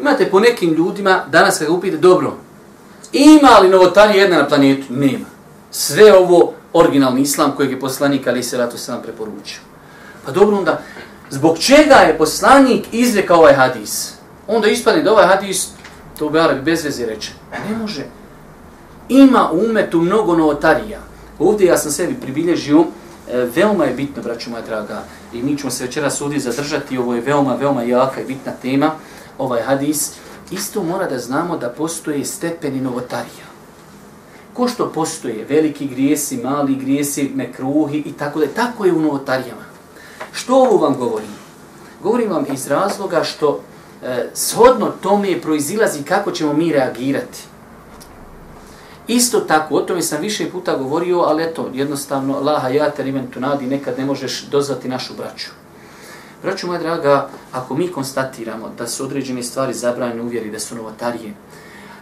Imate 0.00 0.30
po 0.30 0.40
nekim 0.40 0.72
ljudima, 0.72 1.24
danas 1.30 1.58
kada 1.58 1.72
upite, 1.72 1.96
dobro, 1.96 2.32
Ima 3.14 3.58
li 3.58 3.68
novotarija 3.68 4.22
jedna 4.22 4.38
na 4.38 4.48
planetu? 4.48 4.84
Nema. 4.88 5.24
Sve 5.70 6.18
ovo 6.18 6.52
originalni 6.74 7.20
islam 7.20 7.52
kojeg 7.56 7.70
je 7.70 7.80
poslanik 7.80 8.26
Ali 8.26 8.42
se 8.42 8.58
ratu 8.58 8.78
sam 8.78 9.02
preporučio. 9.02 9.60
Pa 10.26 10.32
dobro 10.32 10.56
onda, 10.56 10.80
zbog 11.30 11.58
čega 11.58 11.94
je 11.94 12.18
poslanik 12.18 12.86
izrekao 12.92 13.38
ovaj 13.38 13.54
hadis? 13.54 14.12
Onda 14.48 14.68
ispadne 14.68 15.02
da 15.02 15.12
ovaj 15.12 15.26
hadis, 15.26 15.68
to 16.18 16.28
bi 16.28 16.38
Arabi 16.38 16.62
bez 16.62 16.84
veze 16.84 17.06
reče. 17.06 17.32
Ne 17.68 17.76
može. 17.76 18.04
Ima 19.08 19.50
u 19.52 19.58
umetu 19.70 20.00
mnogo 20.00 20.36
novotarija. 20.36 21.00
Ovdje 21.38 21.66
ja 21.66 21.78
sam 21.78 21.92
sebi 21.92 22.14
pribilježio, 22.14 22.84
e, 23.28 23.46
veoma 23.54 23.84
je 23.84 23.94
bitno, 23.94 24.22
braću 24.22 24.50
moja 24.50 24.62
draga, 24.62 25.02
i 25.32 25.42
mi 25.42 25.58
ćemo 25.58 25.70
se 25.70 25.84
večeras 25.84 26.20
ovdje 26.20 26.40
zadržati, 26.40 26.98
ovo 26.98 27.14
je 27.14 27.20
veoma, 27.20 27.54
veoma 27.54 27.82
jaka 27.82 28.20
i 28.20 28.24
bitna 28.24 28.52
tema, 28.62 28.90
ovaj 29.38 29.62
hadis, 29.62 30.12
isto 30.50 30.82
mora 30.82 31.08
da 31.08 31.18
znamo 31.18 31.56
da 31.56 31.68
postoje 31.68 32.24
stepeni 32.24 32.80
novotarija. 32.80 33.53
Ko 34.54 34.68
što 34.68 34.92
postoje 34.92 35.46
veliki 35.48 35.86
grijesi, 35.86 36.36
mali 36.36 36.74
grijesi, 36.76 37.30
mekruhi 37.34 37.98
i 37.98 38.12
tako 38.12 38.40
da 38.40 38.46
tako 38.46 38.84
je 38.84 38.92
u 38.92 39.00
novotarijama. 39.00 39.64
Što 40.32 40.54
ovo 40.54 40.76
vam 40.76 40.96
govorim? 40.98 41.34
Govorim 42.02 42.30
vam 42.30 42.44
iz 42.52 42.66
razloga 42.66 43.24
što 43.24 43.60
e, 44.02 44.28
shodno 44.34 44.92
tome 45.02 45.40
proizilazi 45.40 46.02
kako 46.02 46.30
ćemo 46.30 46.52
mi 46.52 46.72
reagirati. 46.72 47.38
Isto 49.06 49.40
tako, 49.40 49.74
o 49.74 49.80
tome 49.80 50.02
sam 50.02 50.20
više 50.20 50.50
puta 50.50 50.76
govorio, 50.76 51.18
ali 51.18 51.42
eto, 51.42 51.70
jednostavno, 51.74 52.40
laha 52.40 52.68
ja 52.68 52.90
ter 52.90 53.06
imen 53.06 53.28
nadi, 53.36 53.66
nekad 53.66 53.98
ne 53.98 54.04
možeš 54.04 54.46
dozvati 54.50 54.88
našu 54.88 55.14
braću. 55.14 55.50
Braću 56.42 56.66
moja 56.66 56.78
draga, 56.78 57.28
ako 57.52 57.74
mi 57.76 57.88
konstatiramo 57.88 58.70
da 58.78 58.86
su 58.86 59.04
određene 59.04 59.42
stvari 59.42 59.74
zabranjene 59.74 60.22
uvjeri, 60.22 60.50
da 60.50 60.58
su 60.58 60.74
novotarije, 60.74 61.34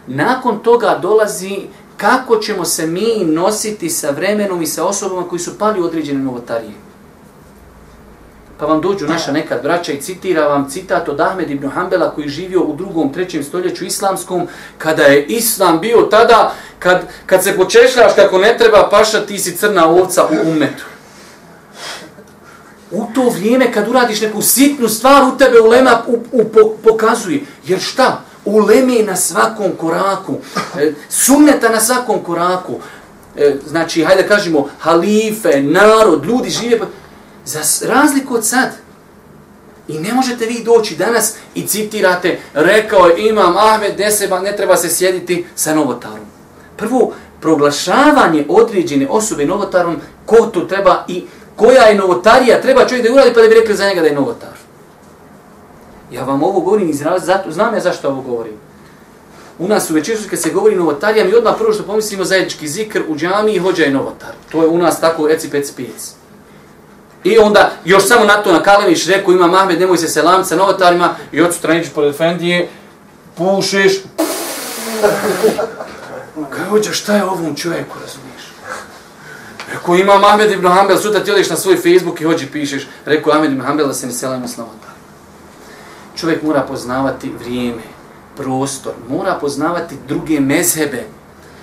nakon 0.07 0.59
toga 0.59 0.99
dolazi 1.01 1.67
kako 2.03 2.37
ćemo 2.37 2.65
se 2.65 2.87
mi 2.87 3.25
nositi 3.25 3.89
sa 3.89 4.09
vremenom 4.09 4.61
i 4.61 4.67
sa 4.67 4.85
osobama 4.85 5.27
koji 5.27 5.39
su 5.39 5.57
pali 5.57 5.81
u 5.81 5.85
određene 5.85 6.23
novotarije. 6.23 6.73
Pa 8.59 8.65
vam 8.65 8.81
dođu 8.81 9.07
naša 9.07 9.31
nekad 9.31 9.63
braća 9.63 9.91
i 9.91 10.01
citira 10.01 10.47
vam 10.47 10.69
citat 10.69 11.09
od 11.09 11.19
Ahmed 11.19 11.51
ibn 11.51 11.69
Hanbela 11.69 12.11
koji 12.11 12.27
živio 12.27 12.61
u 12.61 12.75
drugom, 12.75 13.13
trećem 13.13 13.43
stoljeću 13.43 13.85
islamskom, 13.85 14.47
kada 14.77 15.03
je 15.03 15.25
islam 15.25 15.79
bio 15.79 16.01
tada, 16.01 16.53
kad, 16.79 17.01
kad 17.25 17.43
se 17.43 17.55
počešljaš 17.55 18.13
kako 18.15 18.37
ne 18.37 18.57
treba 18.57 18.87
paša, 18.91 19.25
ti 19.25 19.39
si 19.39 19.57
crna 19.57 19.87
ovca 19.89 20.25
u 20.25 20.49
umetu. 20.49 20.83
U 22.91 23.05
to 23.15 23.29
vrijeme 23.29 23.71
kad 23.71 23.87
uradiš 23.87 24.21
neku 24.21 24.41
sitnu 24.41 24.89
stvar, 24.89 25.23
u 25.23 25.37
tebe 25.37 25.59
ulema 25.61 26.01
u, 26.07 26.23
u, 26.31 26.43
pokazuje. 26.83 27.41
Jer 27.65 27.79
šta? 27.79 28.21
Uleme 28.45 29.03
na 29.03 29.15
svakom 29.15 29.71
koraku. 29.77 30.37
E, 30.79 30.93
sunneta 31.09 31.69
na 31.69 31.79
svakom 31.79 32.23
koraku. 32.23 32.79
E, 33.37 33.55
znači, 33.67 34.03
hajde 34.03 34.27
kažemo, 34.27 34.69
halife, 34.79 35.61
narod, 35.61 36.25
ljudi 36.25 36.49
žive... 36.49 36.79
Pa, 36.79 36.85
za 37.45 37.59
razliku 37.87 38.35
od 38.35 38.45
sad. 38.45 38.69
I 39.87 39.99
ne 39.99 40.13
možete 40.13 40.45
vi 40.45 40.63
doći 40.63 40.95
danas 40.95 41.35
i 41.55 41.67
citirate, 41.67 42.39
rekao 42.53 43.05
je 43.05 43.29
imam 43.29 43.57
Ahmed 43.57 43.95
Deseba, 43.97 44.39
ne 44.39 44.55
treba 44.55 44.77
se 44.77 44.89
sjediti 44.89 45.45
sa 45.55 45.75
novotarom. 45.75 46.25
Prvo, 46.77 47.13
proglašavanje 47.41 48.45
određene 48.49 49.07
osobe 49.09 49.45
novotarom, 49.45 49.97
ko 50.25 50.35
to 50.35 50.59
treba 50.59 51.05
i 51.07 51.23
koja 51.55 51.83
je 51.83 51.95
novotarija, 51.95 52.61
treba 52.61 52.87
čovjek 52.87 53.07
da 53.07 53.13
uradi 53.13 53.33
pa 53.33 53.41
da 53.41 53.47
bi 53.47 53.55
rekli 53.55 53.75
za 53.75 53.87
njega 53.87 54.01
da 54.01 54.07
je 54.07 54.15
novotar. 54.15 54.52
Ja 56.13 56.23
vam 56.23 56.43
ovo 56.43 56.59
govorim 56.59 56.89
iz 56.89 57.03
zato, 57.17 57.51
znam 57.51 57.73
ja 57.73 57.79
zašto 57.79 58.09
ovo 58.09 58.21
govorim. 58.21 58.53
U 59.59 59.67
nas 59.67 59.89
u 59.89 59.93
večeru 59.93 60.19
kad 60.29 60.39
se 60.39 60.49
govori 60.49 60.75
novotarija, 60.75 61.25
mi 61.25 61.35
odmah 61.35 61.53
prvo 61.57 61.73
što 61.73 61.83
pomislimo 61.83 62.23
zajednički 62.23 62.67
zikr 62.67 63.01
u 63.07 63.15
džami 63.15 63.53
i 63.53 63.59
hođa 63.59 63.83
je 63.83 63.91
novotar. 63.91 64.29
To 64.51 64.61
je 64.61 64.67
u 64.67 64.77
nas 64.77 64.99
tako 64.99 65.29
eci 65.29 65.49
pec 65.49 65.71
pec. 65.71 66.13
I 67.23 67.37
onda 67.37 67.71
još 67.85 68.07
samo 68.07 68.25
na 68.25 68.43
to 68.43 68.53
na 68.53 68.63
Kaleniš 68.63 69.07
rekao 69.07 69.33
ima 69.33 69.47
Mahmed, 69.47 69.79
nemoj 69.79 69.97
se 69.97 70.07
selam 70.07 70.45
sa 70.45 70.55
novotarima 70.55 71.15
i 71.31 71.41
od 71.41 71.53
sutra 71.53 71.73
nećeš 71.73 71.93
pored 71.93 72.13
Efendije, 72.13 72.69
pušeš. 73.35 73.93
Kaj 76.49 76.65
hođa, 76.69 76.91
šta 76.91 77.15
je 77.15 77.23
ovom 77.23 77.55
čovjeku, 77.55 77.97
razumiješ? 78.01 78.43
Rekao 79.73 79.95
ima 79.95 80.19
Mahmed 80.19 80.51
ibn 80.51 80.67
Hanbel, 80.67 80.97
sutra 80.97 81.23
ti 81.23 81.31
odeš 81.31 81.49
na 81.49 81.55
svoj 81.55 81.75
Facebook 81.75 82.21
i 82.21 82.23
hođi 82.23 82.45
pišeš. 82.45 82.87
Rekao 83.05 83.33
Ahmed 83.33 83.51
ibn 83.51 83.61
Hanbel 83.61 83.87
da 83.87 83.93
se 83.93 84.07
ne 84.07 84.13
selamo 84.13 84.47
s 84.47 84.57
novotarima. 84.57 84.92
Čovjek 86.15 86.43
mora 86.43 86.61
poznavati 86.61 87.31
vrijeme, 87.39 87.81
prostor, 88.37 88.93
mora 89.09 89.37
poznavati 89.41 89.95
druge 90.07 90.39
mezhebe. 90.39 91.03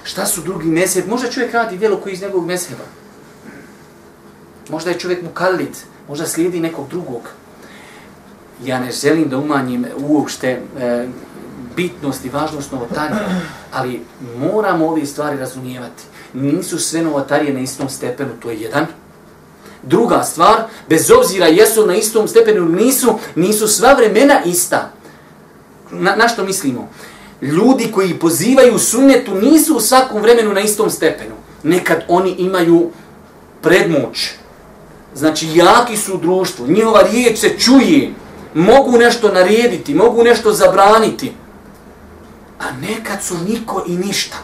Šta 0.05 0.27
su 0.27 0.41
drugi 0.41 0.69
mezhebe? 0.69 1.09
Možda 1.09 1.31
čovjek 1.31 1.55
radi 1.55 1.79
djelo 1.79 1.97
koji 1.97 2.13
iz 2.13 2.23
njegovog 2.23 2.47
mezheba. 2.47 2.85
Možda 4.71 4.91
je 4.91 4.99
čovjek 4.99 5.23
mukallid, 5.23 5.77
možda 6.09 6.27
slijedi 6.27 6.61
nekog 6.61 6.89
drugog. 6.89 7.23
Ja 8.65 8.81
ne 8.81 8.93
želim 8.93 9.29
da 9.29 9.39
umanjim 9.39 9.87
uopšte 9.99 10.49
e, 10.49 11.09
bitnost 11.77 12.25
i 12.25 12.29
važnost 12.29 12.73
novotarija, 12.73 13.29
ali 13.73 14.03
moramo 14.39 14.87
ove 14.87 15.07
stvari 15.07 15.37
razumijevati. 15.37 16.03
Nisu 16.33 16.79
sve 16.79 17.03
novotarije 17.03 17.55
na 17.55 17.61
istom 17.61 17.89
stepenu, 17.89 18.31
to 18.43 18.51
je 18.51 18.61
jedan. 18.61 18.87
Druga 19.83 20.23
stvar, 20.23 20.63
bez 20.89 21.11
obzira 21.11 21.47
jesu 21.47 21.87
na 21.87 21.97
istom 21.97 22.29
stepenu 22.29 22.69
nisu, 22.69 23.15
nisu 23.35 23.69
sva 23.69 23.93
vremena 23.93 24.45
ista. 24.45 24.93
Na, 25.91 26.17
na 26.17 26.29
što 26.29 26.45
mislimo? 26.45 26.89
Ljudi 27.43 27.91
koji 27.95 28.19
pozivaju 28.19 28.79
sunnetu 28.79 29.35
nisu 29.35 29.77
u 29.77 29.81
svakom 29.81 30.23
vremenu 30.23 30.53
na 30.53 30.61
istom 30.61 30.91
stepenu. 30.91 31.35
Nekad 31.63 32.05
oni 32.09 32.31
imaju 32.31 32.91
predmoć, 33.63 34.31
znači 35.15 35.49
jaki 35.55 35.97
su 35.97 36.15
u 36.15 36.19
društvu, 36.19 36.67
njihova 36.67 37.03
riječ 37.03 37.39
se 37.39 37.59
čuje, 37.59 38.13
mogu 38.55 38.99
nešto 38.99 39.33
narediti, 39.33 39.95
mogu 39.95 40.25
nešto 40.25 40.53
zabraniti, 40.53 41.33
a 42.59 42.65
nekad 42.81 43.23
su 43.23 43.35
niko 43.49 43.85
i 43.87 43.97
ništa. 43.97 44.37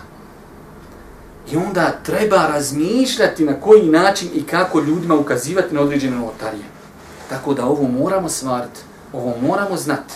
I 1.52 1.56
onda 1.56 1.98
treba 2.02 2.46
razmišljati 2.46 3.44
na 3.44 3.60
koji 3.60 3.88
način 3.88 4.28
i 4.34 4.42
kako 4.42 4.80
ljudima 4.80 5.14
ukazivati 5.14 5.74
na 5.74 5.80
određene 5.80 6.16
notarije. 6.16 6.64
Tako 7.28 7.54
da 7.54 7.66
ovo 7.66 7.88
moramo 7.88 8.28
svariti, 8.28 8.80
ovo 9.12 9.34
moramo 9.42 9.76
znati. 9.76 10.14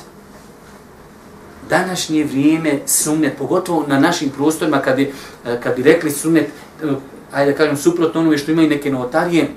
Današnje 1.68 2.24
vrijeme 2.24 2.78
sunnet, 2.86 3.38
pogotovo 3.38 3.84
na 3.86 4.00
našim 4.00 4.30
prostorima, 4.30 4.78
kad 4.78 4.96
bi, 4.96 5.12
eh, 5.46 5.60
kad 5.62 5.76
bi 5.76 5.82
rekli 5.82 6.10
sunnet, 6.10 6.46
eh, 6.82 6.86
ajde 7.32 7.52
da 7.52 7.56
kažem, 7.56 7.76
suprotno 7.76 8.20
onome 8.20 8.38
što 8.38 8.52
imaju 8.52 8.68
neke 8.68 8.90
notarije, 8.90 9.48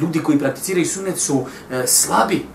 ljudi 0.00 0.22
koji 0.22 0.38
prakticiraju 0.38 0.86
sunet 0.86 1.18
su 1.18 1.44
e, 1.70 1.86
slabi. 1.86 2.46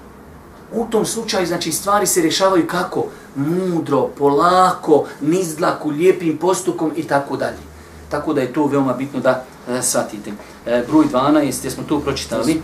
U 0.73 0.85
tom 0.85 1.05
slučaju, 1.05 1.47
znači, 1.47 1.71
stvari 1.71 2.07
se 2.07 2.21
rješavaju 2.21 2.67
kako? 2.67 3.05
Mudro, 3.35 4.07
polako, 4.07 5.05
nizdlaku, 5.21 5.89
lijepim 5.89 6.37
postukom 6.37 6.91
i 6.95 7.03
tako 7.03 7.37
dalje. 7.37 7.68
Tako 8.09 8.33
da 8.33 8.41
je 8.41 8.53
to 8.53 8.65
veoma 8.65 8.93
bitno 8.93 9.19
da 9.19 9.45
e, 9.69 9.81
shvatite. 9.81 10.31
E, 10.65 10.83
broj 10.87 11.05
12, 11.05 11.65
jesmo 11.65 11.83
tu 11.87 11.99
pročitali? 11.99 12.61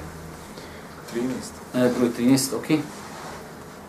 13. 1.16 1.86
E, 1.86 1.92
broj 1.98 2.10
13, 2.20 2.56
ok. 2.56 2.80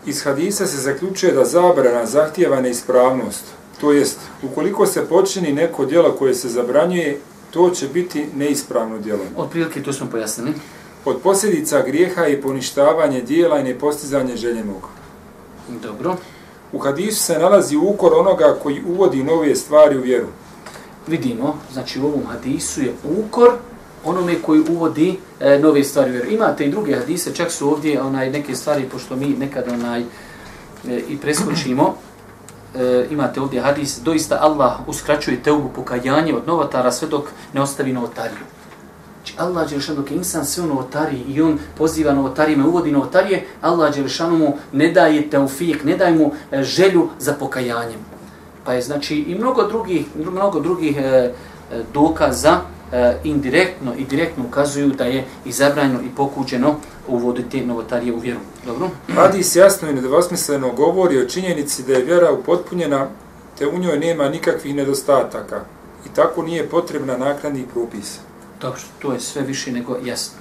Iz 0.05 0.23
hadisa 0.23 0.67
se 0.67 0.77
zaključuje 0.77 1.31
da 1.31 1.45
zabrana 1.45 2.05
zahtijeva 2.05 2.61
neispravnost. 2.61 3.43
To 3.81 3.91
jest, 3.91 4.19
ukoliko 4.43 4.85
se 4.85 5.05
počini 5.05 5.53
neko 5.53 5.85
djelo 5.85 6.11
koje 6.11 6.33
se 6.33 6.49
zabranjuje, 6.49 7.19
to 7.51 7.69
će 7.69 7.87
biti 7.87 8.25
neispravno 8.35 8.99
djelo. 8.99 9.23
Od 9.35 9.49
prilike 9.49 9.83
to 9.83 9.93
smo 9.93 10.07
pojasnili. 10.11 10.53
Od 11.05 11.21
posljedica 11.21 11.81
grijeha 11.81 12.21
je 12.21 12.41
poništavanje 12.41 13.21
dijela 13.21 13.59
i 13.59 13.63
nepostizanje 13.63 14.35
željenog. 14.35 14.89
Dobro. 15.83 16.15
U 16.71 16.79
hadisu 16.79 17.23
se 17.23 17.39
nalazi 17.39 17.77
ukor 17.77 18.13
onoga 18.13 18.57
koji 18.63 18.83
uvodi 18.87 19.23
nove 19.23 19.55
stvari 19.55 19.97
u 19.97 20.01
vjeru. 20.01 20.27
Vidimo, 21.07 21.57
znači 21.73 21.99
u 22.01 22.05
ovom 22.05 22.25
hadisu 22.27 22.81
je 22.81 22.93
ukor 23.19 23.51
onome 24.05 24.41
koji 24.41 24.61
uvodi 24.69 25.19
e, 25.39 25.59
nove 25.59 25.83
stvari 25.83 26.13
Jer. 26.13 26.27
Imate 26.31 26.65
i 26.65 26.71
druge 26.71 26.95
hadise, 26.95 27.35
čak 27.35 27.51
su 27.51 27.69
ovdje 27.69 28.01
onaj 28.01 28.29
neke 28.29 28.55
stvari, 28.55 28.89
pošto 28.91 29.15
mi 29.15 29.25
nekad 29.25 29.67
onaj 29.67 30.01
e, 30.01 30.05
i 31.09 31.17
preskočimo, 31.17 31.95
e, 32.75 33.07
imate 33.11 33.41
ovdje 33.41 33.61
hadis, 33.61 33.99
doista 34.03 34.37
Allah 34.41 34.73
uskraćuje 34.87 35.43
teubu 35.43 35.69
pokajanje 35.75 36.35
od 36.35 36.47
novotara 36.47 36.91
sve 36.91 37.07
dok 37.07 37.25
ne 37.53 37.61
ostavi 37.61 37.93
novotariju. 37.93 38.45
Znači 39.15 39.33
Allah 39.37 39.69
Đelešanu 39.69 39.97
dok 39.97 40.11
je 40.11 40.17
insan 40.17 40.45
sve 40.45 40.63
u 40.63 40.67
novotariji 40.67 41.23
i 41.27 41.41
on 41.41 41.59
poziva 41.77 42.13
novotarijima, 42.13 42.67
uvodi 42.67 42.91
novotarije, 42.91 43.45
Allah 43.61 43.95
Đelešanu 43.95 44.37
mu 44.37 44.57
ne 44.71 44.91
daje 44.91 45.29
teufik, 45.29 45.83
ne 45.83 45.97
daje 45.97 46.15
mu 46.15 46.31
e, 46.51 46.63
želju 46.63 47.09
za 47.19 47.33
pokajanjem. 47.33 48.16
Pa 48.67 48.73
je 48.73 48.81
znači 48.81 49.15
i 49.15 49.35
mnogo 49.35 49.63
drugih, 49.63 50.05
mnogo 50.15 50.59
drugih 50.59 50.97
e, 50.97 51.01
e, 51.01 51.31
dokaza 51.93 52.59
e, 52.91 53.17
indirektno 53.23 53.93
i 53.97 54.05
direktno 54.05 54.43
ukazuju 54.47 54.87
da 54.87 55.03
je 55.03 55.25
izabranjeno 55.45 56.01
i 56.01 56.15
pokuđeno 56.15 56.75
uvoditi 57.07 57.65
novotarije 57.65 58.13
u 58.13 58.19
vjeru. 58.19 58.39
Dobro? 58.65 58.89
Hadis 59.15 59.55
jasno 59.55 59.89
i 59.89 59.93
nedvosmisleno 59.93 60.71
govori 60.71 61.21
o 61.21 61.25
činjenici 61.25 61.83
da 61.83 61.93
je 61.93 62.03
vjera 62.03 62.31
upotpunjena 62.31 63.07
te 63.57 63.67
u 63.67 63.79
njoj 63.79 63.99
nema 63.99 64.29
nikakvih 64.29 64.75
nedostataka 64.75 65.61
i 66.05 66.15
tako 66.15 66.43
nije 66.43 66.69
potrebna 66.69 67.17
nakladnih 67.17 67.65
propisa. 67.73 68.19
Dobro, 68.61 68.81
to 68.99 69.13
je 69.13 69.19
sve 69.19 69.41
više 69.41 69.71
nego 69.71 69.97
jasno. 70.03 70.37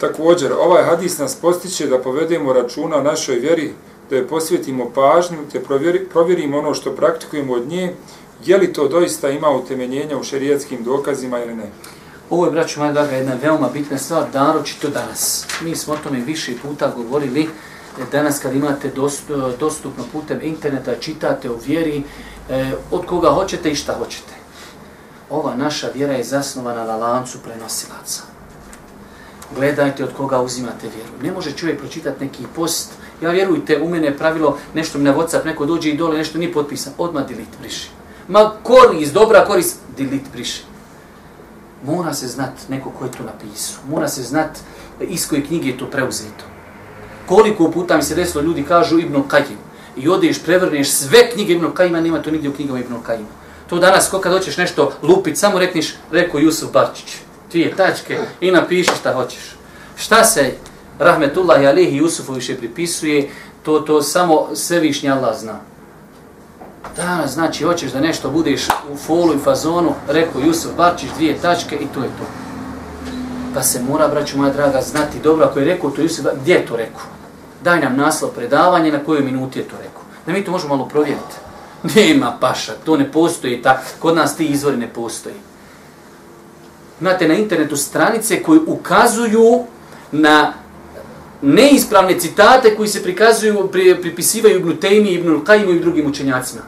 Također, 0.00 0.52
ovaj 0.52 0.84
hadis 0.84 1.18
nas 1.18 1.34
postiče 1.34 1.86
da 1.86 1.98
povedemo 1.98 2.52
računa 2.52 2.96
o 2.96 3.02
našoj 3.02 3.36
vjeri, 3.36 3.72
da 4.10 4.16
je 4.16 4.28
posvetimo 4.28 4.90
pažnju, 4.94 5.38
te 5.52 5.60
provjeri, 5.60 6.08
provjerimo 6.08 6.58
ono 6.58 6.74
što 6.74 6.92
praktikujemo 6.92 7.54
od 7.54 7.68
nje, 7.68 7.94
je 8.44 8.58
li 8.58 8.72
to 8.72 8.88
doista 8.88 9.30
ima 9.30 9.50
utemeljenja 9.50 10.18
u 10.18 10.24
šerijatskim 10.24 10.84
dokazima 10.84 11.38
ili 11.38 11.54
ne. 11.54 11.70
Ovo 12.30 12.44
je, 12.44 12.50
braću 12.50 12.80
moja 12.80 12.92
draga, 12.92 13.16
jedna 13.16 13.34
veoma 13.42 13.68
bitna 13.72 13.98
stvar, 13.98 14.26
naročito 14.34 14.88
danas. 14.88 15.46
Mi 15.60 15.76
smo 15.76 15.94
o 15.94 15.96
tome 15.96 16.20
više 16.20 16.52
puta 16.62 16.92
govorili, 16.96 17.42
e, 17.42 17.48
danas 18.12 18.38
kad 18.38 18.54
imate 18.54 18.88
e, 18.88 18.92
dostupno 19.60 20.04
putem 20.12 20.38
interneta, 20.42 20.94
čitate 21.00 21.50
o 21.50 21.58
vjeri, 21.66 22.02
e, 22.50 22.72
od 22.90 23.06
koga 23.06 23.30
hoćete 23.30 23.70
i 23.70 23.74
šta 23.74 23.94
hoćete 23.98 24.38
ova 25.30 25.56
naša 25.56 25.88
vjera 25.94 26.12
je 26.12 26.24
zasnovana 26.24 26.84
na 26.84 26.96
lancu 26.96 27.38
prenosilaca. 27.38 28.22
Gledajte 29.56 30.04
od 30.04 30.10
koga 30.16 30.40
uzimate 30.40 30.88
vjeru. 30.88 31.12
Ne 31.22 31.32
može 31.32 31.52
čovjek 31.52 31.78
pročitati 31.78 32.24
neki 32.24 32.44
post. 32.56 32.92
Ja 33.22 33.30
vjerujte, 33.30 33.80
u 33.82 33.88
mene 33.88 34.06
je 34.06 34.18
pravilo 34.18 34.58
nešto 34.74 34.98
mi 34.98 35.04
na 35.04 35.14
Whatsapp, 35.14 35.44
neko 35.44 35.66
dođe 35.66 35.90
i 35.90 35.96
dole, 35.96 36.16
nešto 36.18 36.38
nije 36.38 36.52
potpisan. 36.52 36.92
Odmah 36.98 37.26
delete 37.28 37.58
briši. 37.60 37.88
Ma 38.28 38.52
korist, 38.62 39.14
dobra 39.14 39.44
korist, 39.44 39.78
delete 39.96 40.30
briši. 40.32 40.62
Mora 41.84 42.14
se 42.14 42.28
znat 42.28 42.52
neko 42.68 42.90
ko 42.90 43.04
je 43.04 43.12
to 43.12 43.22
napisao. 43.22 43.80
Mora 43.88 44.08
se 44.08 44.22
znat 44.22 44.58
iz 45.00 45.28
koje 45.28 45.44
knjige 45.44 45.68
je 45.68 45.78
to 45.78 45.86
preuzeto. 45.86 46.44
Koliko 47.26 47.70
puta 47.70 47.96
mi 47.96 48.02
se 48.02 48.14
desilo, 48.14 48.42
ljudi 48.42 48.62
kažu 48.62 48.98
Ibn 48.98 49.22
Kajim. 49.28 49.58
i 49.96 50.08
odeš, 50.08 50.42
prevrneš 50.42 50.90
sve 50.90 51.30
knjige 51.30 51.52
Ibn 51.52 51.66
Kajima, 51.74 52.00
nema 52.00 52.22
to 52.22 52.30
nigdje 52.30 52.50
u 52.50 52.52
knjigama 52.52 52.78
Ibn 52.78 52.94
Kajima. 53.02 53.28
To 53.68 53.78
danas, 53.78 54.08
ko 54.10 54.18
kad 54.18 54.32
hoćeš 54.32 54.56
nešto 54.56 54.92
lupit, 55.02 55.38
samo 55.38 55.58
rekniš, 55.58 55.94
rekao 56.10 56.40
Jusuf 56.40 56.72
Barčić, 56.72 57.16
dvije 57.50 57.76
tačke 57.76 58.18
i 58.40 58.50
napiši 58.50 58.90
šta 59.00 59.12
hoćeš. 59.12 59.56
Šta 59.96 60.24
se 60.24 60.52
Rahmetullahi 60.98 61.66
Alihi 61.66 61.96
Jusufu 61.96 62.32
više 62.32 62.56
pripisuje, 62.56 63.30
to 63.62 63.80
to 63.80 64.02
samo 64.02 64.46
svevišnji 64.54 65.10
Allah 65.10 65.38
zna. 65.38 65.60
Danas, 66.96 67.32
znači, 67.32 67.64
hoćeš 67.64 67.92
da 67.92 68.00
nešto 68.00 68.30
budeš 68.30 68.66
u 68.92 68.96
folu 68.96 69.34
i 69.34 69.38
fazonu, 69.38 69.92
rekao 70.08 70.40
Jusuf 70.40 70.72
barčiš 70.76 71.10
dvije 71.16 71.38
tačke 71.38 71.76
i 71.76 71.86
to 71.94 72.00
je 72.00 72.08
to. 72.08 72.24
Pa 73.54 73.62
se 73.62 73.82
mora, 73.82 74.08
braću 74.08 74.38
moja 74.38 74.52
draga, 74.52 74.80
znati 74.82 75.18
dobro 75.22 75.46
ako 75.46 75.58
je 75.58 75.64
rekao 75.64 75.90
to 75.90 76.02
Jusuf 76.02 76.26
gdje 76.40 76.54
je 76.54 76.66
to 76.66 76.76
rekao? 76.76 77.02
Daj 77.64 77.80
nam 77.80 77.96
naslov 77.96 78.30
predavanja, 78.30 78.92
na 78.92 79.04
kojoj 79.04 79.22
minuti 79.22 79.58
je 79.58 79.68
to 79.68 79.76
rekao. 79.76 80.02
Da 80.26 80.32
mi 80.32 80.44
to 80.44 80.50
možemo 80.50 80.76
malo 80.76 80.88
provjeriti. 80.88 81.36
Nema 81.94 82.36
paša, 82.40 82.72
to 82.84 82.96
ne 82.96 83.12
postoji, 83.12 83.62
ta, 83.62 83.80
kod 83.98 84.16
nas 84.16 84.36
ti 84.36 84.46
izvori 84.46 84.76
ne 84.76 84.88
postoji. 84.88 85.34
Imate 87.00 87.28
na 87.28 87.34
internetu 87.34 87.76
stranice 87.76 88.42
koje 88.42 88.60
ukazuju 88.66 89.64
na 90.12 90.52
neispravne 91.42 92.20
citate 92.20 92.76
koji 92.76 92.88
se 92.88 93.02
prikazuju, 93.02 93.68
pri, 93.72 93.96
pripisivaju 94.00 94.58
Ibnu 94.58 94.76
Tejmi, 94.76 95.10
Ibnu 95.10 95.42
Qajimu 95.44 95.76
i 95.76 95.80
drugim 95.80 96.06
učenjacima. 96.06 96.62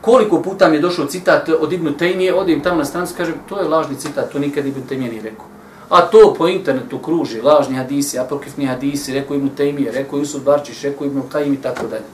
Koliko 0.00 0.42
puta 0.42 0.68
mi 0.68 0.76
je 0.76 0.80
došao 0.80 1.06
citat 1.06 1.48
od 1.48 1.72
Ibnu 1.72 1.92
Tejmije, 1.96 2.34
odim 2.34 2.60
tamo 2.60 2.76
na 2.76 2.84
stranicu, 2.84 3.14
kažem, 3.16 3.34
to 3.48 3.60
je 3.60 3.68
lažni 3.68 3.96
citat, 3.96 4.32
to 4.32 4.38
nikad 4.38 4.66
Ibnu 4.66 4.82
Tejmije 4.88 5.10
nije 5.10 5.22
rekao. 5.22 5.46
A 5.88 6.00
to 6.00 6.34
po 6.38 6.48
internetu 6.48 6.98
kruži, 6.98 7.40
lažni 7.40 7.76
hadisi, 7.76 8.18
apokrifni 8.18 8.66
hadisi, 8.66 9.12
rekao 9.14 9.36
Ibnu 9.36 9.50
Tejmije, 9.56 9.92
rekao 9.92 10.18
Jusuf 10.18 10.42
Barčić, 10.42 10.82
rekao 10.82 11.06
Ibnu 11.06 11.22
Qajim 11.32 11.54
i 11.54 11.62
tako 11.62 11.86
dalje. 11.86 12.08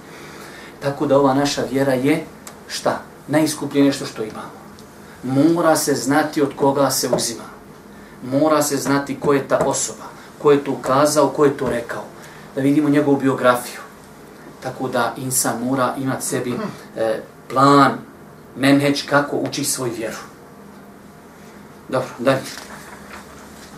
Tako 0.82 1.06
da 1.06 1.18
ova 1.18 1.34
naša 1.34 1.62
vjera 1.70 1.92
je, 1.92 2.24
šta? 2.68 3.00
Najiskuplje 3.28 3.84
nešto 3.84 4.06
što 4.06 4.22
imamo. 4.22 4.58
Mora 5.22 5.76
se 5.76 5.94
znati 5.94 6.42
od 6.42 6.54
koga 6.56 6.90
se 6.90 7.08
uzima. 7.16 7.44
Mora 8.22 8.62
se 8.62 8.76
znati 8.76 9.16
ko 9.20 9.32
je 9.32 9.48
ta 9.48 9.58
osoba, 9.66 10.04
ko 10.38 10.52
je 10.52 10.64
to 10.64 10.72
ukazao, 10.72 11.28
ko 11.28 11.44
je 11.44 11.56
to 11.56 11.68
rekao. 11.68 12.02
Da 12.54 12.60
vidimo 12.60 12.88
njegovu 12.88 13.16
biografiju. 13.16 13.80
Tako 14.62 14.88
da 14.88 15.14
insan 15.16 15.62
mora 15.64 15.94
imati 15.98 16.26
sebi 16.26 16.54
e, 16.96 17.20
plan, 17.48 17.92
menheć 18.56 19.02
kako 19.02 19.36
uči 19.36 19.64
svoj 19.64 19.90
vjeru. 19.90 20.16
Dobro, 21.88 22.08
dalje. 22.18 22.40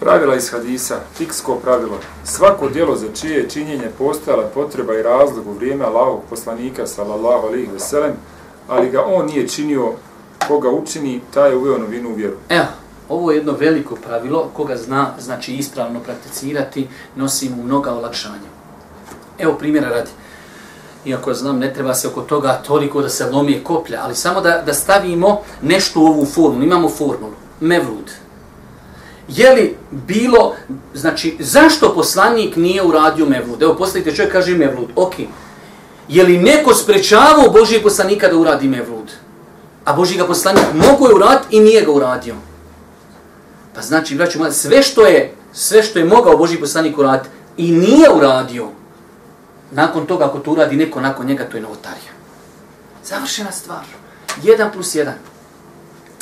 Pravila 0.00 0.36
iz 0.36 0.50
hadisa, 0.50 1.00
fiksko 1.16 1.54
pravilo. 1.54 1.98
Svako 2.24 2.68
dijelo 2.68 2.96
za 2.96 3.06
čije 3.20 3.48
činjenje 3.50 3.90
postojala 3.98 4.44
potreba 4.54 4.94
i 4.94 5.02
razlog 5.02 5.46
u 5.46 5.52
vrijeme 5.52 5.84
Allahovog 5.84 6.22
poslanika, 6.30 6.86
sallallahu 6.86 7.46
alihi 7.46 7.72
veselem, 7.72 8.12
ali 8.68 8.90
ga 8.90 9.04
on 9.04 9.26
nije 9.26 9.48
činio, 9.48 9.92
koga 10.48 10.70
učini, 10.70 11.20
taj 11.34 11.50
je 11.50 11.56
uveo 11.56 11.78
novinu 11.78 12.10
u 12.10 12.14
vjeru. 12.14 12.36
Evo, 12.48 12.66
ovo 13.10 13.30
je 13.30 13.36
jedno 13.36 13.52
veliko 13.52 13.96
pravilo, 13.96 14.50
koga 14.56 14.76
zna, 14.76 15.14
znači 15.18 15.54
ispravno 15.54 16.00
prakticirati, 16.00 16.88
nosi 17.16 17.48
mu 17.48 17.62
mnoga 17.62 17.92
olakšanja. 17.92 18.50
Evo 19.38 19.54
primjera 19.54 19.88
radi. 19.88 20.10
Iako 21.04 21.34
znam, 21.34 21.58
ne 21.58 21.74
treba 21.74 21.94
se 21.94 22.08
oko 22.08 22.20
toga 22.20 22.62
toliko 22.66 23.02
da 23.02 23.08
se 23.08 23.26
lomije 23.26 23.64
koplja, 23.64 24.00
ali 24.02 24.14
samo 24.14 24.40
da, 24.40 24.62
da 24.66 24.74
stavimo 24.74 25.40
nešto 25.62 26.00
u 26.00 26.06
ovu 26.06 26.26
formulu. 26.26 26.64
Imamo 26.64 26.88
formulu. 26.88 27.32
Mevlud. 27.60 28.10
Je 29.28 29.50
li 29.50 29.76
bilo, 29.90 30.54
znači, 30.94 31.36
zašto 31.40 31.94
poslanik 31.94 32.56
nije 32.56 32.82
uradio 32.82 33.26
Mevlud? 33.26 33.62
Evo, 33.62 33.74
postavite 33.74 34.14
čovjek 34.14 34.32
kaže 34.32 34.54
Mevlud. 34.54 34.88
Ok. 34.96 35.14
Je 36.08 36.24
li 36.24 36.38
neko 36.38 36.74
sprečavao 36.74 37.50
Božijeg 37.50 37.82
poslanika 37.82 38.28
da 38.28 38.36
uradi 38.36 38.68
Mevlud? 38.68 39.12
A 39.84 39.92
Božji 39.92 40.18
ga 40.18 40.26
poslanik 40.26 40.64
mogu 40.74 41.06
je 41.06 41.14
uraditi 41.14 41.56
i 41.56 41.60
nije 41.60 41.82
ga 41.82 41.92
uradio. 41.92 42.34
Pa 43.80 43.86
znači, 43.86 44.14
braću, 44.14 44.38
sve 44.50 44.82
što 44.82 45.06
je, 45.06 45.34
sve 45.52 45.82
što 45.82 45.98
je 45.98 46.04
mogao 46.04 46.36
Boži 46.36 46.56
poslanik 46.56 46.98
uraditi 46.98 47.28
i 47.56 47.72
nije 47.72 48.10
uradio, 48.10 48.68
nakon 49.70 50.06
toga 50.06 50.24
ako 50.24 50.38
to 50.38 50.52
uradi 50.52 50.76
neko 50.76 51.00
nakon 51.00 51.26
njega, 51.26 51.44
to 51.44 51.56
je 51.56 51.62
novotarija. 51.62 52.12
Završena 53.04 53.52
stvar. 53.52 53.84
Jedan 54.42 54.72
plus 54.72 54.94
jedan. 54.94 55.14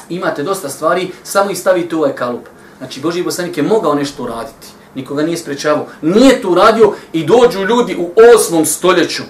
Imate 0.08 0.42
dosta 0.42 0.68
stvari, 0.68 1.10
samo 1.24 1.50
ih 1.50 1.58
stavite 1.58 1.96
u 1.96 1.98
ovaj 1.98 2.14
kalup. 2.14 2.46
Znači, 2.78 3.00
Boži 3.00 3.24
poslanik 3.24 3.56
je 3.56 3.62
mogao 3.62 3.94
nešto 3.94 4.22
uraditi. 4.22 4.66
Nikoga 4.94 5.22
nije 5.22 5.36
sprečavao. 5.36 5.86
Nije 6.02 6.42
to 6.42 6.50
uradio 6.50 6.92
i 7.12 7.26
dođu 7.26 7.64
ljudi 7.64 7.96
u 7.98 8.10
8. 8.50 8.64
stoljeću. 8.64 9.22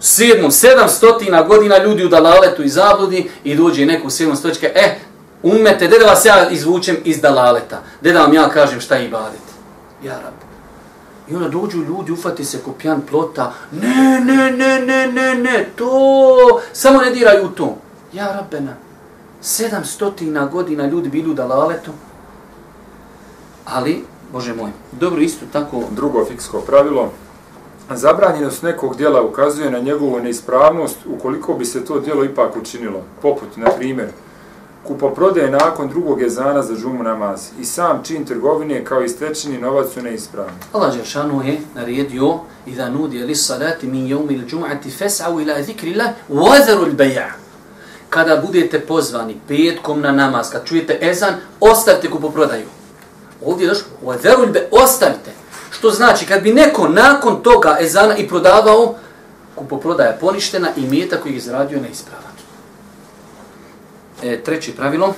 Sedmom, 0.00 0.50
sedam 0.50 0.88
stotina 0.88 1.42
godina 1.42 1.78
ljudi 1.84 2.04
u 2.04 2.08
dalaletu 2.08 2.62
i 2.62 2.68
zabludi 2.68 3.30
i 3.44 3.54
dođe 3.54 3.86
neko 3.86 4.06
u 4.06 4.10
7. 4.10 4.36
stoljeću. 4.36 4.66
E, 4.66 4.98
umete, 5.42 5.86
gdje 5.86 5.98
da 5.98 6.06
vas 6.06 6.24
ja 6.24 6.50
izvučem 6.50 6.96
iz 7.04 7.20
dalaleta? 7.20 7.82
Gdje 8.00 8.12
da 8.12 8.20
vam 8.20 8.34
ja 8.34 8.48
kažem 8.48 8.80
šta 8.80 8.94
je 8.94 9.06
ibadet? 9.06 9.46
Ja 10.04 10.12
rab. 10.12 10.34
I 11.28 11.34
onda 11.34 11.48
dođu 11.48 11.78
ljudi, 11.78 12.12
ufati 12.12 12.44
se 12.44 12.58
ko 12.58 12.72
pjan 12.72 13.00
plota. 13.10 13.52
Ne, 13.72 14.20
ne, 14.20 14.50
ne, 14.50 14.80
ne, 14.80 15.06
ne, 15.12 15.34
ne, 15.34 15.68
to, 15.76 16.60
samo 16.72 17.00
ne 17.00 17.10
diraju 17.10 17.46
u 17.46 17.48
to. 17.48 17.76
Ja 18.12 18.32
rabena, 18.32 18.74
sedam 19.40 19.84
stotina 19.84 20.46
godina 20.46 20.86
ljudi 20.86 21.08
bili 21.08 21.30
u 21.30 21.34
dalaletu. 21.34 21.90
Ali, 23.64 24.04
Bože 24.32 24.54
moj, 24.54 24.70
dobro 24.92 25.20
isto 25.20 25.46
tako... 25.52 25.82
Drugo 25.90 26.24
fiksko 26.24 26.60
pravilo. 26.60 27.12
Zabranjenost 27.90 28.62
nekog 28.62 28.96
dijela 28.96 29.22
ukazuje 29.22 29.70
na 29.70 29.78
njegovu 29.78 30.20
neispravnost 30.20 30.96
ukoliko 31.06 31.54
bi 31.54 31.64
se 31.64 31.84
to 31.84 32.00
dijelo 32.00 32.24
ipak 32.24 32.56
učinilo. 32.56 33.02
Poput, 33.22 33.56
na 33.56 33.70
primjer, 33.70 34.08
kupoprodaje 34.86 35.50
nakon 35.50 35.88
drugog 35.88 36.20
jezana 36.20 36.62
za 36.62 36.74
džumu 36.74 37.02
namaz 37.02 37.48
i 37.60 37.64
sam 37.64 38.02
čin 38.04 38.24
trgovine 38.24 38.84
kao 38.84 39.02
i 39.02 39.08
stečeni 39.08 39.58
novac 39.58 39.92
su 39.94 40.02
neispravni. 40.02 40.52
Allah 40.72 40.96
Đeršanu 40.96 41.42
je 41.44 41.60
naredio 41.74 42.38
i 42.66 42.74
da 42.74 42.88
nudi 42.88 43.18
li 43.18 43.34
salati 43.34 43.86
min 43.86 44.06
jevmi 44.06 44.34
il 44.34 44.46
džum'ati 44.46 44.90
fes'au 44.98 45.42
ila 45.42 45.62
zikri 45.62 45.94
Allah 45.94 46.14
wazaru 46.30 46.86
il 46.86 46.94
beja. 46.94 47.30
Kada 48.10 48.36
budete 48.36 48.80
pozvani 48.80 49.36
petkom 49.48 50.00
na 50.00 50.12
namaz, 50.12 50.50
kad 50.50 50.64
čujete 50.64 50.98
ezan, 51.02 51.34
ostavite 51.60 52.10
kupoprodaju. 52.10 52.66
Ovdje 53.44 53.64
je 53.64 53.68
došlo, 53.68 53.86
wazaru 54.04 54.46
il 54.46 54.52
beja, 54.52 54.66
ostavite. 54.70 55.30
Što 55.70 55.90
znači, 55.90 56.26
kad 56.26 56.42
bi 56.42 56.52
neko 56.52 56.88
nakon 56.88 57.42
toga 57.42 57.76
ezana 57.80 58.16
i 58.16 58.28
prodavao, 58.28 58.94
kupoprodaja 59.54 60.16
poništena 60.20 60.68
i 60.76 60.80
mjeta 60.80 61.16
koji 61.16 61.32
je 61.32 61.36
izradio 61.36 61.80
neispravan. 61.80 62.25
E, 64.22 64.42
treće 64.42 64.72
pravilo. 64.72 65.14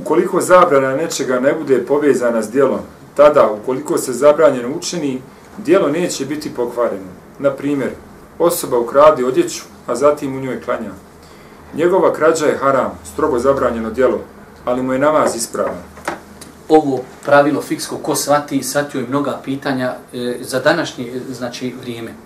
Ukoliko 0.00 0.40
zabrana 0.40 0.96
nečega 0.96 1.40
ne 1.40 1.54
bude 1.54 1.86
povezana 1.86 2.42
s 2.42 2.50
dijelom, 2.50 2.80
tada, 3.14 3.50
ukoliko 3.50 3.98
se 3.98 4.12
zabranjeno 4.12 4.68
učini, 4.76 5.22
dijelo 5.58 5.88
neće 5.88 6.26
biti 6.26 6.54
pokvareno. 6.54 7.10
Na 7.38 7.50
primjer, 7.50 7.90
osoba 8.38 8.78
ukradi 8.78 9.24
odjeću, 9.24 9.62
a 9.86 9.94
zatim 9.94 10.36
u 10.36 10.40
njoj 10.40 10.62
klanja. 10.62 10.90
Njegova 11.74 12.12
krađa 12.12 12.46
je 12.46 12.58
haram, 12.58 12.98
strogo 13.12 13.38
zabranjeno 13.38 13.90
dijelo, 13.90 14.20
ali 14.64 14.82
mu 14.82 14.92
je 14.92 14.98
namaz 14.98 15.36
ispravan. 15.36 15.82
Ovo 16.68 17.00
pravilo 17.24 17.62
fiksko, 17.62 17.96
ko 17.96 18.14
svati, 18.14 18.62
svatio 18.62 19.00
je 19.00 19.06
mnoga 19.08 19.40
pitanja 19.44 19.94
e, 20.12 20.36
za 20.40 20.60
današnje 20.60 21.12
znači, 21.30 21.74
vrijeme 21.80 22.25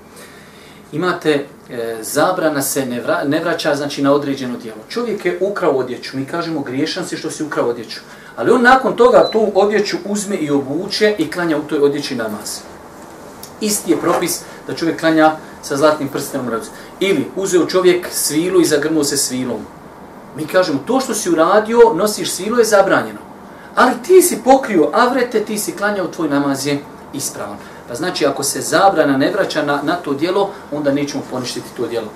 imate 0.93 1.47
e, 1.71 1.97
zabrana 2.03 2.63
se 2.63 2.87
ne, 2.87 3.01
vra, 3.01 3.25
ne 3.25 3.41
vraća 3.41 3.75
znači 3.75 4.03
na 4.03 4.13
određeno 4.13 4.59
djelo. 4.59 4.79
Čovjek 4.89 5.25
je 5.25 5.39
ukrao 5.41 5.73
odjeću, 5.73 6.17
mi 6.17 6.25
kažemo 6.25 6.61
griješan 6.61 7.07
si 7.07 7.17
što 7.17 7.31
si 7.31 7.45
ukrao 7.45 7.69
odjeću. 7.69 8.01
Ali 8.37 8.51
on 8.51 8.63
nakon 8.63 8.97
toga 8.97 9.31
tu 9.33 9.53
odjeću 9.55 9.97
uzme 10.05 10.37
i 10.37 10.51
obuče 10.51 11.15
i 11.19 11.31
klanja 11.31 11.57
u 11.57 11.63
toj 11.63 11.79
odjeći 11.79 12.15
namaz. 12.15 12.59
Isti 13.61 13.91
je 13.91 14.01
propis 14.01 14.41
da 14.67 14.75
čovjek 14.75 15.01
klanja 15.01 15.37
sa 15.63 15.77
zlatnim 15.77 16.09
prstenom 16.09 16.47
u 16.47 16.51
ruci. 16.51 16.71
Ili 17.01 17.27
uzeo 17.37 17.67
čovjek 17.67 18.07
svilu 18.11 18.61
i 18.61 18.65
zagrnuo 18.65 19.05
se 19.05 19.17
svilom. 19.17 19.61
Mi 20.37 20.47
kažemo 20.47 20.79
to 20.87 21.01
što 21.01 21.15
si 21.15 21.31
uradio, 21.31 21.79
nosiš 21.95 22.31
svilu 22.31 22.59
je 22.59 22.65
zabranjeno. 22.65 23.19
Ali 23.75 23.93
ti 24.07 24.23
si 24.23 24.41
pokrio 24.45 24.91
avrete, 24.93 25.41
ti 25.41 25.59
si 25.59 25.73
klanjao, 25.73 26.07
tvoj 26.07 26.29
namaz 26.29 26.67
je 26.67 26.79
ispravan. 27.13 27.57
Pa 27.91 27.97
znači, 27.97 28.27
ako 28.27 28.43
se 28.43 28.61
zabrana 28.61 29.17
ne 29.17 29.31
vraća 29.31 29.63
na, 29.63 29.81
na 29.83 29.95
to 29.95 30.15
dijelo, 30.15 30.51
onda 30.73 30.93
nećemo 30.93 31.23
poništiti 31.31 31.67
to 31.77 31.87
dijelo. 31.87 32.07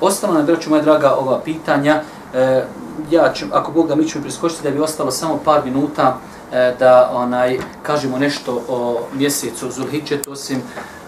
Ostalo 0.00 0.34
nam, 0.34 0.46
braću 0.46 0.70
moja 0.70 0.82
draga, 0.82 1.14
ova 1.14 1.40
pitanja. 1.40 2.02
E, 2.34 2.64
ja 3.10 3.32
ću, 3.32 3.46
ako 3.52 3.72
Bog 3.72 3.88
da 3.88 3.94
mi 3.94 4.08
ćemo 4.08 4.22
preskočiti, 4.22 4.62
da 4.62 4.70
bi 4.70 4.80
ostalo 4.80 5.10
samo 5.10 5.40
par 5.44 5.64
minuta 5.64 6.18
e, 6.52 6.74
da 6.78 7.10
onaj 7.14 7.58
kažemo 7.82 8.18
nešto 8.18 8.62
o 8.68 9.00
mjesecu 9.14 9.70
Zulhidžetu, 9.70 10.32
osim 10.32 10.62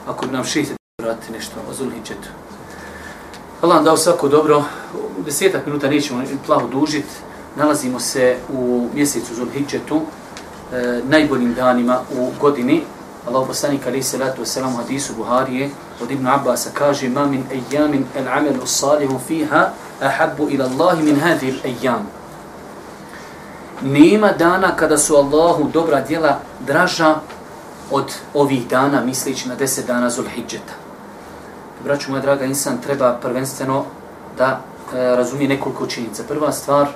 ako 0.07 0.27
bi 0.27 0.33
nam 0.33 0.45
šiti 0.45 0.75
vrati 1.03 1.33
nešto 1.33 1.57
o 1.71 1.75
Zulhidžetu. 1.75 2.29
Hvala 3.61 3.75
vam 3.75 3.85
dao 3.85 3.97
svako 3.97 4.29
dobro. 4.29 4.65
Desetak 5.25 5.67
minuta 5.67 5.89
nećemo 5.89 6.23
plavo 6.47 6.69
dužiti. 6.69 7.15
Nalazimo 7.57 8.01
se 8.01 8.37
u 8.53 8.89
mjesecu 8.95 9.35
Zulhidžetu, 9.35 10.01
e, 10.73 11.01
najboljim 11.09 11.55
danima 11.55 12.01
u 12.19 12.31
godini, 12.41 12.83
Allah 13.29 13.47
poslanik 13.47 13.87
ali 13.87 14.03
se 14.03 14.19
latu 14.19 14.43
wasalam 14.43 14.77
hadisu 14.77 15.15
Buharije 15.15 15.71
od 16.03 16.11
Ibn 16.11 16.27
Abbas 16.27 16.69
kaže 16.75 17.09
ma 17.09 17.27
min 17.27 17.45
ejamin 17.51 18.07
el 18.17 18.29
amelu 18.29 18.67
salihu 18.67 19.19
fiha 19.29 19.71
ahabbu 20.01 20.49
ila 20.51 20.65
Allahi 20.65 21.03
min 21.03 21.21
hadhihi 21.21 21.53
al 21.53 21.71
ayam 21.71 22.07
Nema 23.83 24.33
dana 24.33 24.77
kada 24.77 24.99
su 24.99 25.17
Allahu 25.17 25.69
dobra 25.73 26.01
djela 26.01 26.41
draža 26.67 27.15
od 27.91 28.15
ovih 28.35 28.69
dana, 28.69 29.05
misleći 29.05 29.49
na 29.49 29.55
deset 29.55 29.87
dana 29.87 30.11
Zulhidžeta. 30.11 30.73
Braću 31.85 32.11
moja 32.11 32.23
draga, 32.23 32.45
insan 32.45 32.79
treba 32.81 33.19
prvenstveno 33.23 33.85
da 34.39 34.61
e, 34.95 35.17
razumije 35.17 35.49
nekoliko 35.49 35.87
činjenica. 35.87 36.23
Prva 36.29 36.53
stvar, 36.53 36.89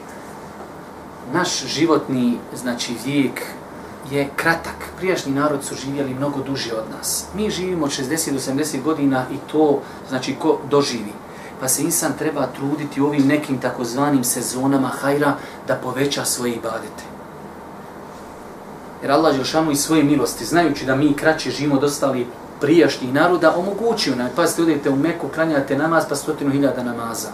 naš 1.32 1.64
životni 1.66 2.38
znači 2.54 2.94
vijek 3.04 3.42
je 4.10 4.28
kratak. 4.36 4.74
Prijašnji 4.96 5.32
narod 5.32 5.64
su 5.64 5.74
živjeli 5.74 6.14
mnogo 6.14 6.42
duže 6.42 6.74
od 6.74 6.84
nas. 6.96 7.24
Mi 7.34 7.50
živimo 7.50 7.86
60 7.86 8.32
do 8.32 8.38
70 8.38 8.82
godina 8.82 9.24
i 9.32 9.36
to 9.52 9.80
znači 10.08 10.34
ko 10.34 10.58
doživi. 10.70 11.12
Pa 11.60 11.68
se 11.68 11.82
insan 11.82 12.12
treba 12.18 12.46
truditi 12.46 13.00
u 13.00 13.06
ovim 13.06 13.26
nekim 13.26 13.60
takozvanim 13.60 14.24
sezonama 14.24 14.88
hajra 14.88 15.34
da 15.66 15.74
poveća 15.74 16.24
svoje 16.24 16.52
ibadete. 16.52 17.02
Jer 19.02 19.12
Allah 19.12 19.36
Žešanu 19.36 19.70
i 19.70 19.76
svoje 19.76 20.02
milosti, 20.02 20.44
znajući 20.44 20.86
da 20.86 20.96
mi 20.96 21.14
kraće 21.14 21.50
živimo 21.50 21.74
od 21.74 21.84
ostali 21.84 22.26
prijašnjih 22.60 23.12
naroda, 23.12 23.54
omogućio 23.56 24.16
nam. 24.16 24.30
Pazite, 24.36 24.62
odete 24.62 24.90
u 24.90 24.96
Meku, 24.96 25.28
klanjate 25.28 25.76
namaz, 25.76 26.04
pa 26.08 26.16
stotinu 26.16 26.50
hiljada 26.50 26.82
namaza. 26.82 27.28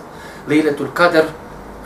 Lejletul 0.49 0.87
kader, 0.95 1.25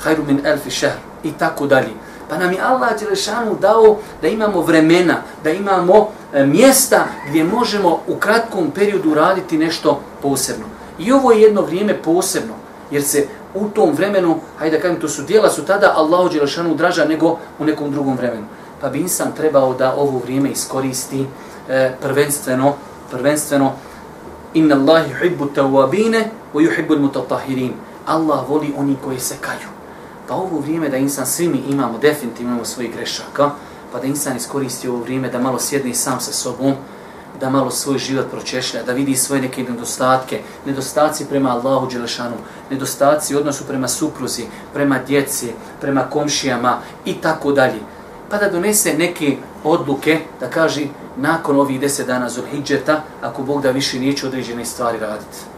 hajru 0.02 0.24
min 0.24 0.40
elfi 0.46 0.70
šehr 0.70 0.96
i 1.22 1.32
tako 1.32 1.66
dalje. 1.66 1.90
Pa 2.28 2.38
nam 2.38 2.52
je 2.52 2.60
Allah 2.60 3.00
Đelešanu 3.00 3.56
dao 3.60 3.96
da 4.22 4.28
imamo 4.28 4.60
vremena, 4.60 5.16
da 5.44 5.50
imamo 5.50 6.08
e, 6.32 6.46
mjesta 6.46 7.04
gdje 7.28 7.44
možemo 7.44 8.00
u 8.06 8.14
kratkom 8.14 8.70
periodu 8.70 9.14
raditi 9.14 9.58
nešto 9.58 10.00
posebno. 10.22 10.64
I 10.98 11.12
ovo 11.12 11.32
je 11.32 11.42
jedno 11.42 11.62
vrijeme 11.62 12.02
posebno, 12.02 12.54
jer 12.90 13.02
se 13.02 13.26
u 13.54 13.68
tom 13.68 13.92
vremenu, 13.92 14.40
hajde 14.58 14.76
da 14.76 14.82
kažem, 14.82 15.00
to 15.00 15.08
su 15.08 15.22
dijela 15.22 15.50
su 15.50 15.64
tada 15.64 15.92
Allahu 15.96 16.28
Đelešanu 16.28 16.74
draža 16.74 17.04
nego 17.04 17.38
u 17.58 17.64
nekom 17.64 17.90
drugom 17.90 18.16
vremenu. 18.16 18.44
Pa 18.80 18.88
bi 18.88 18.98
insan 18.98 19.32
trebao 19.36 19.74
da 19.74 19.94
ovo 19.96 20.18
vrijeme 20.18 20.50
iskoristi 20.50 21.26
e, 21.68 21.92
prvenstveno, 22.02 22.74
prvenstveno 23.10 23.72
Inna 24.54 24.74
Allahi 24.74 25.12
hibbu 25.22 25.46
tawabine 25.54 26.30
wa 26.54 26.60
yuhibbu 26.62 26.98
mutatahirin. 26.98 27.72
Allah 28.06 28.48
voli 28.48 28.74
oni 28.76 28.96
koji 29.04 29.20
se 29.20 29.34
kaju. 29.40 29.77
Pa 30.28 30.34
ovo 30.34 30.60
vrijeme 30.60 30.88
da 30.88 30.96
insan, 30.96 31.26
svi 31.26 31.48
mi 31.48 31.58
imamo, 31.68 31.98
definitivno 31.98 32.50
imamo 32.52 32.64
svojih 32.64 32.94
grešaka, 32.94 33.50
pa 33.92 33.98
da 33.98 34.06
insan 34.06 34.36
iskoristi 34.36 34.88
ovo 34.88 34.98
vrijeme 34.98 35.28
da 35.28 35.38
malo 35.38 35.58
sjedni 35.58 35.94
sam 35.94 36.20
sa 36.20 36.32
sobom, 36.32 36.74
da 37.40 37.50
malo 37.50 37.70
svoj 37.70 37.98
život 37.98 38.26
pročešlja, 38.30 38.82
da 38.82 38.92
vidi 38.92 39.16
svoje 39.16 39.42
neke 39.42 39.62
nedostatke, 39.62 40.40
nedostaci 40.66 41.24
prema 41.24 41.50
Allahu 41.50 41.86
Đelešanu, 41.86 42.36
nedostaci 42.70 43.34
odnosu 43.34 43.64
prema 43.64 43.88
supruzi, 43.88 44.44
prema 44.74 44.98
djeci, 44.98 45.52
prema 45.80 46.02
komšijama 46.10 46.78
i 47.04 47.14
tako 47.14 47.52
dalje. 47.52 47.80
Pa 48.30 48.36
da 48.36 48.50
donese 48.50 48.94
neke 48.94 49.36
odluke, 49.64 50.20
da 50.40 50.50
kaže, 50.50 50.86
nakon 51.16 51.60
ovih 51.60 51.80
deset 51.80 52.06
dana 52.06 52.28
Zulhidžeta, 52.28 53.02
ako 53.22 53.42
Bog 53.42 53.62
da 53.62 53.70
više 53.70 54.00
neće 54.00 54.26
određene 54.26 54.64
stvari 54.64 54.98
raditi 54.98 55.57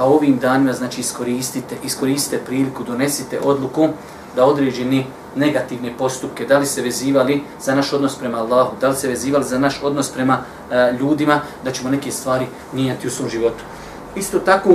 pa 0.00 0.06
ovim 0.06 0.38
danima 0.38 0.72
znači 0.72 1.00
iskoristite, 1.00 1.76
iskoristite 1.84 2.38
priliku, 2.38 2.84
donesite 2.84 3.40
odluku 3.40 3.88
da 4.36 4.44
određeni 4.44 5.06
negativne 5.36 5.92
postupke, 5.98 6.46
da 6.46 6.58
li 6.58 6.66
se 6.66 6.82
vezivali 6.82 7.42
za 7.60 7.74
naš 7.74 7.92
odnos 7.92 8.14
prema 8.16 8.38
Allahu, 8.38 8.76
da 8.80 8.88
li 8.88 8.96
se 8.96 9.08
vezivali 9.08 9.44
za 9.44 9.58
naš 9.58 9.80
odnos 9.82 10.08
prema 10.08 10.38
e, 10.70 10.92
ljudima, 11.00 11.40
da 11.64 11.70
ćemo 11.70 11.90
neke 11.90 12.10
stvari 12.10 12.46
mijenjati 12.72 13.06
u 13.06 13.10
svom 13.10 13.28
životu. 13.28 13.64
Isto 14.16 14.38
tako, 14.38 14.70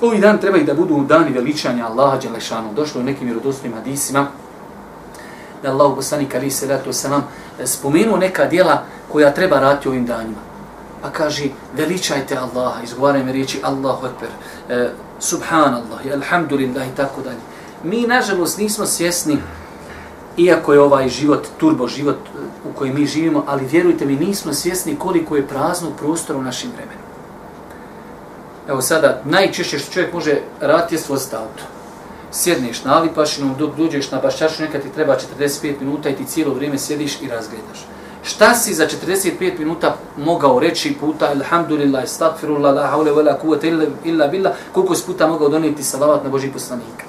ovi 0.00 0.18
dan 0.18 0.38
treba 0.38 0.58
i 0.58 0.64
da 0.64 0.74
budu 0.74 1.04
dani 1.04 1.30
veličanja 1.30 1.86
Allaha 1.86 2.18
Đelešanu. 2.18 2.74
Došlo 2.74 3.00
u 3.00 3.04
nekim 3.04 3.26
vjerodostojnim 3.26 3.78
hadisima 3.78 4.26
da 5.62 5.70
Allah 5.70 5.92
poslanik 5.94 6.34
ali 6.34 6.50
se 6.50 6.66
ratu 6.66 6.92
sa 6.92 7.08
nam 7.08 7.28
e, 7.60 7.66
spomenuo 7.66 8.16
neka 8.16 8.44
dijela 8.44 8.82
koja 9.12 9.34
treba 9.34 9.60
rati 9.60 9.88
ovim 9.88 10.06
danima 10.06 10.47
pa 11.02 11.10
kaže 11.10 11.44
veličajte 11.76 12.36
Allaha, 12.36 12.82
izgovaraj 12.82 13.24
mi 13.24 13.32
riječi 13.32 13.60
Allahu 13.62 14.06
Ekber, 14.06 14.30
eh, 14.68 14.90
Subhanallah, 15.20 16.00
Alhamdulillah 16.12 16.88
i 16.88 16.96
tako 16.96 17.22
dalje. 17.22 17.40
Mi, 17.82 18.06
nažalost, 18.06 18.58
nismo 18.58 18.86
svjesni, 18.86 19.38
iako 20.36 20.72
je 20.72 20.80
ovaj 20.80 21.08
život, 21.08 21.46
turbo 21.58 21.88
život 21.88 22.16
e, 22.16 22.38
u 22.70 22.72
kojem 22.72 22.94
mi 22.94 23.06
živimo, 23.06 23.44
ali 23.46 23.66
vjerujte 23.66 24.06
mi, 24.06 24.16
nismo 24.16 24.52
svjesni 24.52 24.96
koliko 24.96 25.36
je 25.36 25.46
praznog 25.46 25.92
prostora 25.98 26.38
u 26.38 26.42
našim 26.42 26.70
vremenu. 26.70 27.00
Evo 28.68 28.82
sada, 28.82 29.22
najčešće 29.24 29.78
što 29.78 29.92
čovjek 29.92 30.12
može 30.12 30.40
raditi 30.60 30.94
je 30.94 30.98
svost 30.98 31.34
auto. 31.34 31.62
Sjedneš 32.32 32.84
na 32.84 32.98
alipašinu, 32.98 33.54
dok 33.58 33.76
dođeš 33.76 34.10
na 34.10 34.20
bašćašu, 34.20 34.62
nekad 34.62 34.82
ti 34.82 34.88
treba 34.94 35.16
45 35.40 35.80
minuta 35.80 36.08
i 36.08 36.16
ti 36.16 36.24
cijelo 36.24 36.54
vrijeme 36.54 36.78
sjediš 36.78 37.22
i 37.22 37.28
razgledaš. 37.28 37.86
Šta 38.28 38.54
si 38.54 38.74
za 38.74 38.86
45 38.86 39.58
minuta 39.58 39.96
mogao 40.16 40.58
reći 40.58 40.96
puta 41.00 41.26
Alhamdulillah, 41.26 42.02
astagfirullah, 42.02 42.74
la 42.74 42.86
haule, 42.86 43.12
vela 43.12 43.38
kuvata 43.38 43.66
illa, 43.66 43.84
illa 44.04 44.26
billah, 44.28 44.52
koliko 44.72 44.94
si 44.94 45.06
puta 45.06 45.26
mogao 45.26 45.48
donijeti 45.48 45.82
salavat 45.82 46.24
na 46.24 46.30
Boži 46.30 46.48
poslanika? 46.52 47.04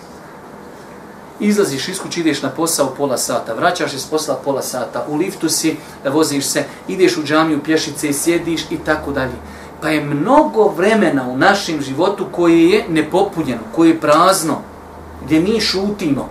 Izlaziš 1.40 1.88
iz 1.88 2.00
kuće, 2.00 2.20
ideš 2.20 2.42
na 2.42 2.50
posao 2.50 2.94
pola 2.98 3.18
sata, 3.18 3.54
vraćaš 3.54 3.94
iz 3.94 4.06
posla 4.06 4.36
pola 4.44 4.62
sata, 4.62 5.06
u 5.10 5.16
liftu 5.16 5.50
si, 5.50 5.78
voziš 6.06 6.46
se, 6.46 6.64
ideš 6.88 7.18
u 7.18 7.24
džamiju, 7.24 7.64
pješice, 7.64 8.14
sjediš 8.14 8.62
i 8.72 8.78
tako 8.78 9.12
dalje. 9.12 9.36
Pa 9.82 9.90
je 9.90 10.06
mnogo 10.06 10.74
vremena 10.78 11.28
u 11.30 11.38
našem 11.38 11.82
životu 11.82 12.26
koje 12.32 12.70
je 12.70 12.86
nepopunjeno, 12.90 13.62
koje 13.76 13.90
je 13.90 14.00
prazno, 14.00 14.62
gdje 15.26 15.40
mi 15.40 15.60
šutimo, 15.60 16.30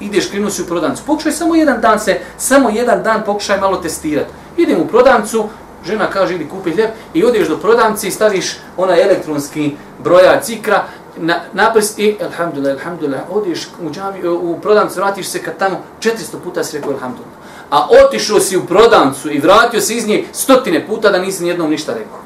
ideš 0.00 0.30
krenuo 0.30 0.50
si 0.50 0.62
u 0.62 0.66
prodavnicu. 0.66 1.02
Pokušaj 1.06 1.32
samo 1.32 1.54
jedan 1.54 1.80
dan 1.80 2.00
se, 2.00 2.18
samo 2.38 2.70
jedan 2.70 3.02
dan 3.02 3.22
pokušaj 3.26 3.60
malo 3.60 3.76
testirati. 3.76 4.30
Idem 4.56 4.80
u 4.80 4.86
prodavnicu, 4.86 5.48
žena 5.86 6.10
kaže 6.10 6.34
idi 6.34 6.48
kupi 6.48 6.70
hljeb 6.70 6.90
i 7.14 7.24
odeš 7.24 7.48
do 7.48 7.58
prodavnice 7.58 8.08
i 8.08 8.10
staviš 8.10 8.56
onaj 8.76 9.02
elektronski 9.02 9.76
broja 10.04 10.40
cikra 10.40 10.84
na, 11.16 11.40
napis 11.52 11.98
i 11.98 12.16
alhamdulillah, 12.22 12.76
alhamdulillah, 12.76 13.20
odeš 13.30 13.68
u, 13.82 13.90
džami, 13.90 14.20
e, 14.24 14.28
u 14.28 14.58
prodavnicu, 14.60 15.00
vratiš 15.00 15.26
se 15.26 15.42
kad 15.42 15.58
tamo 15.58 15.82
400 16.00 16.12
puta 16.44 16.64
si 16.64 16.76
rekao 16.76 16.92
alhamdulillah. 16.92 17.36
A 17.70 17.88
otišao 18.06 18.40
si 18.40 18.56
u 18.56 18.66
prodavnicu 18.66 19.30
i 19.30 19.38
vratio 19.38 19.80
se 19.80 19.94
iz 19.94 20.06
nje 20.06 20.24
stotine 20.32 20.86
puta 20.86 21.10
da 21.10 21.18
nisi 21.18 21.42
nijednom 21.42 21.70
ništa 21.70 21.92
rekao. 21.92 22.18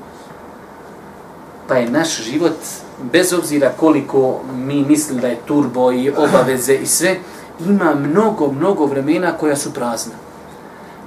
Pa 1.68 1.74
je 1.74 1.90
naš 1.90 2.22
život, 2.22 2.56
bez 3.12 3.32
obzira 3.32 3.72
koliko 3.76 4.40
mi 4.54 4.84
mislimo 4.88 5.20
da 5.20 5.28
je 5.28 5.38
turbo 5.46 5.92
i 5.92 6.10
obaveze 6.10 6.74
i 6.74 6.86
sve, 6.86 7.16
ima 7.66 7.94
mnogo, 7.94 8.52
mnogo 8.52 8.86
vremena 8.86 9.32
koja 9.32 9.56
su 9.56 9.72
prazna. 9.72 10.12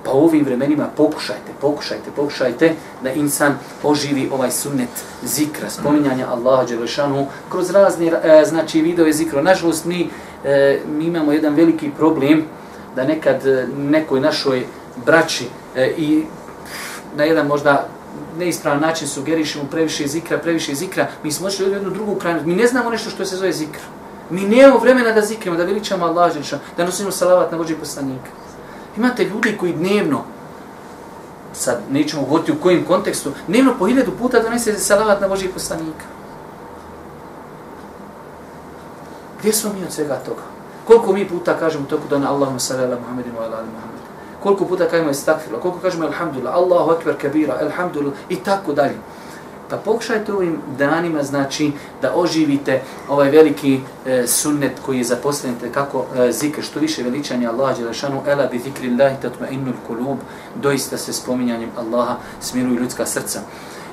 Pa 0.04 0.12
u 0.12 0.24
ovim 0.24 0.45
vremenima 0.45 0.88
pokušajte, 0.97 1.51
pokušajte, 1.62 2.12
pokušajte 2.16 2.74
da 3.04 3.12
insan 3.12 3.54
oživi 3.84 4.30
ovaj 4.34 4.51
sunnet 4.51 4.89
zikra, 5.24 5.70
spominjanja 5.70 6.28
Allaha 6.30 6.66
Đelešanu 6.66 7.28
kroz 7.49 7.70
razne 7.70 8.08
e, 8.08 8.45
znači, 8.45 8.82
videove 8.82 9.14
zikra. 9.14 9.41
Nažalost, 9.41 9.86
mi, 9.86 10.10
e, 10.45 10.80
mi 10.97 11.06
imamo 11.06 11.32
jedan 11.32 11.54
veliki 11.54 11.91
problem 11.97 12.43
da 12.95 13.04
nekad 13.04 13.47
e, 13.47 13.68
nekoj 13.78 14.20
našoj 14.20 14.66
braći 15.06 15.45
e, 15.76 15.93
i 15.97 16.24
na 17.16 17.24
jedan 17.24 17.47
možda 17.47 17.88
neispravan 18.38 18.82
način 18.82 19.08
sugerišemo 19.08 19.64
previše 19.72 20.08
zikra, 20.08 20.38
previše 20.38 20.76
zikra, 20.76 21.08
mi 21.24 21.32
smo 21.32 21.47
ošli 21.47 21.66
u 21.66 21.74
jednu 21.74 21.89
drugu 21.89 22.16
krajnost. 22.16 22.45
mi 22.45 22.56
ne 22.56 22.68
znamo 22.68 22.89
nešto 22.89 23.10
što 23.10 23.26
se 23.26 23.36
zove 23.36 23.51
zikra. 23.51 23.82
Mi 24.30 24.41
nemamo 24.41 24.80
vremena 24.80 25.11
da 25.11 25.21
zikrimo, 25.21 25.57
da 25.57 25.63
veličamo 25.63 26.05
Allah, 26.05 26.34
da 26.78 26.86
nosimo 26.86 27.11
salavat 27.11 27.51
na 27.51 27.57
Boži 27.57 27.76
poslanika. 27.76 28.30
Imate 28.97 29.24
ljudi 29.24 29.57
koji 29.57 29.74
dnevno, 29.74 30.24
sad 31.53 31.82
nećemo 31.91 32.24
govoriti 32.24 32.51
u 32.51 32.61
kojim 32.61 32.86
kontekstu, 32.86 33.32
dnevno 33.47 33.76
po 33.80 33.86
hiljadu 33.86 34.11
puta 34.11 34.39
donese 34.39 34.74
salavat 34.74 35.21
na 35.21 35.28
Boži 35.28 35.47
poslanika. 35.47 36.05
Gdje 39.39 39.53
smo 39.53 39.74
mi 39.74 39.86
od 39.86 39.91
svega 39.91 40.15
toga? 40.15 40.41
Koliko 40.88 41.13
mi 41.13 41.28
puta 41.28 41.59
kažemo 41.59 41.86
toku 41.86 42.07
dana 42.09 42.32
Allahumma 42.32 42.59
salli 42.59 42.84
ala 42.84 42.99
Muhammedinu 42.99 43.38
ala 43.38 43.47
ala 43.47 43.65
Muhammed? 43.74 44.01
Koliko 44.43 44.65
puta 44.65 44.88
kažemo 44.88 45.09
istakfirullah? 45.09 45.61
Koliko 45.61 45.80
kažemo 45.80 46.05
alhamdulillah, 46.05 46.55
Allahu 46.55 46.91
akbar 46.91 47.15
kabira, 47.21 47.57
alhamdulillah 47.61 48.13
i 48.30 48.36
tako 48.36 48.74
dalje. 48.74 48.95
Pa 49.70 49.78
pokušajte 49.78 50.34
ovim 50.34 50.57
danima, 50.78 51.24
znači, 51.24 51.72
da 52.01 52.14
oživite 52.16 52.82
ovaj 53.09 53.30
veliki 53.30 53.80
e, 54.05 54.28
sunnet 54.28 54.72
koji 54.86 54.97
je 54.97 55.03
zaposlen 55.03 55.55
kako 55.74 56.05
e, 56.16 56.32
zikr, 56.32 56.61
što 56.61 56.80
više 56.80 57.03
veličanja 57.03 57.51
Allaha 57.51 57.74
Đelešanu, 57.74 58.22
ela 58.28 58.45
bi 58.45 58.59
zikri 58.59 58.89
Allahi 58.91 59.16
tatma 59.22 59.47
innul 59.47 59.74
kulub, 59.88 60.18
doista 60.55 60.97
se 60.97 61.14
spominjanjem 61.14 61.70
Allaha 61.78 62.16
smiruju 62.41 62.80
ljudska 62.80 63.05
srca. 63.05 63.39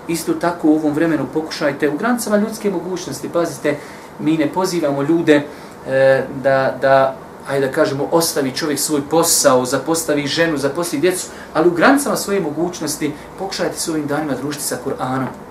Isto 0.09 0.35
tako 0.35 0.69
u 0.69 0.75
ovom 0.75 0.93
vremenu 0.93 1.27
pokušajte 1.35 1.89
u 1.89 1.97
granicama 1.97 2.37
ljudske 2.37 2.71
mogućnosti, 2.71 3.29
pazite, 3.29 3.77
mi 4.19 4.37
ne 4.37 4.49
pozivamo 4.49 5.03
ljude 5.03 5.43
e, 5.87 6.25
da, 6.43 6.77
da 6.81 7.17
ajde 7.49 7.67
da 7.67 7.73
kažemo, 7.73 8.09
ostavi 8.11 8.53
čovjek 8.53 8.79
svoj 8.79 9.01
posao, 9.11 9.65
zapostavi 9.65 10.27
ženu, 10.27 10.59
zapostavi 10.59 11.01
djecu, 11.01 11.27
ali 11.55 11.69
u 11.69 11.73
granicama 11.73 12.17
svoje 12.17 12.41
mogućnosti 12.41 13.13
pokušajte 13.39 13.77
se 13.79 13.91
ovim 13.91 14.07
danima 14.07 14.35
družiti 14.35 14.65
sa 14.65 14.79
Kur'anom. 14.85 15.50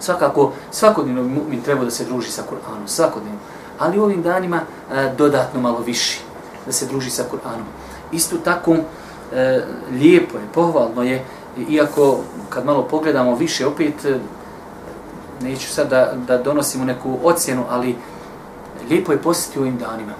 Svakako, 0.00 0.52
svakodnevno 0.70 1.22
mi 1.50 1.62
treba 1.62 1.84
da 1.84 1.90
se 1.90 2.04
druži 2.04 2.30
sa 2.30 2.42
Kur'anom, 2.42 2.86
svakodnevno. 2.86 3.38
Ali 3.78 3.98
u 3.98 4.02
ovim 4.02 4.22
danima 4.22 4.60
e, 4.92 5.12
dodatno 5.18 5.60
malo 5.60 5.78
više 5.86 6.20
da 6.66 6.72
se 6.72 6.86
druži 6.86 7.10
sa 7.10 7.22
Kur'anom. 7.32 7.64
Isto 8.12 8.36
tako, 8.36 8.76
e, 9.32 9.62
lijepo 9.92 10.38
je, 10.38 10.44
pohvalno 10.54 11.02
je, 11.02 11.24
iako 11.68 12.18
kad 12.48 12.64
malo 12.64 12.82
pogledamo 12.82 13.34
više, 13.34 13.66
opet, 13.66 14.04
e, 14.04 14.18
neću 15.42 15.68
sad 15.68 15.88
da, 15.90 16.12
da 16.26 16.38
donosimo 16.38 16.84
neku 16.84 17.18
ocjenu, 17.22 17.64
ali 17.70 17.96
lijepo 18.90 19.12
je 19.12 19.22
posjeti 19.22 19.58
u 19.58 19.62
ovim 19.62 19.78
danima. 19.78 20.12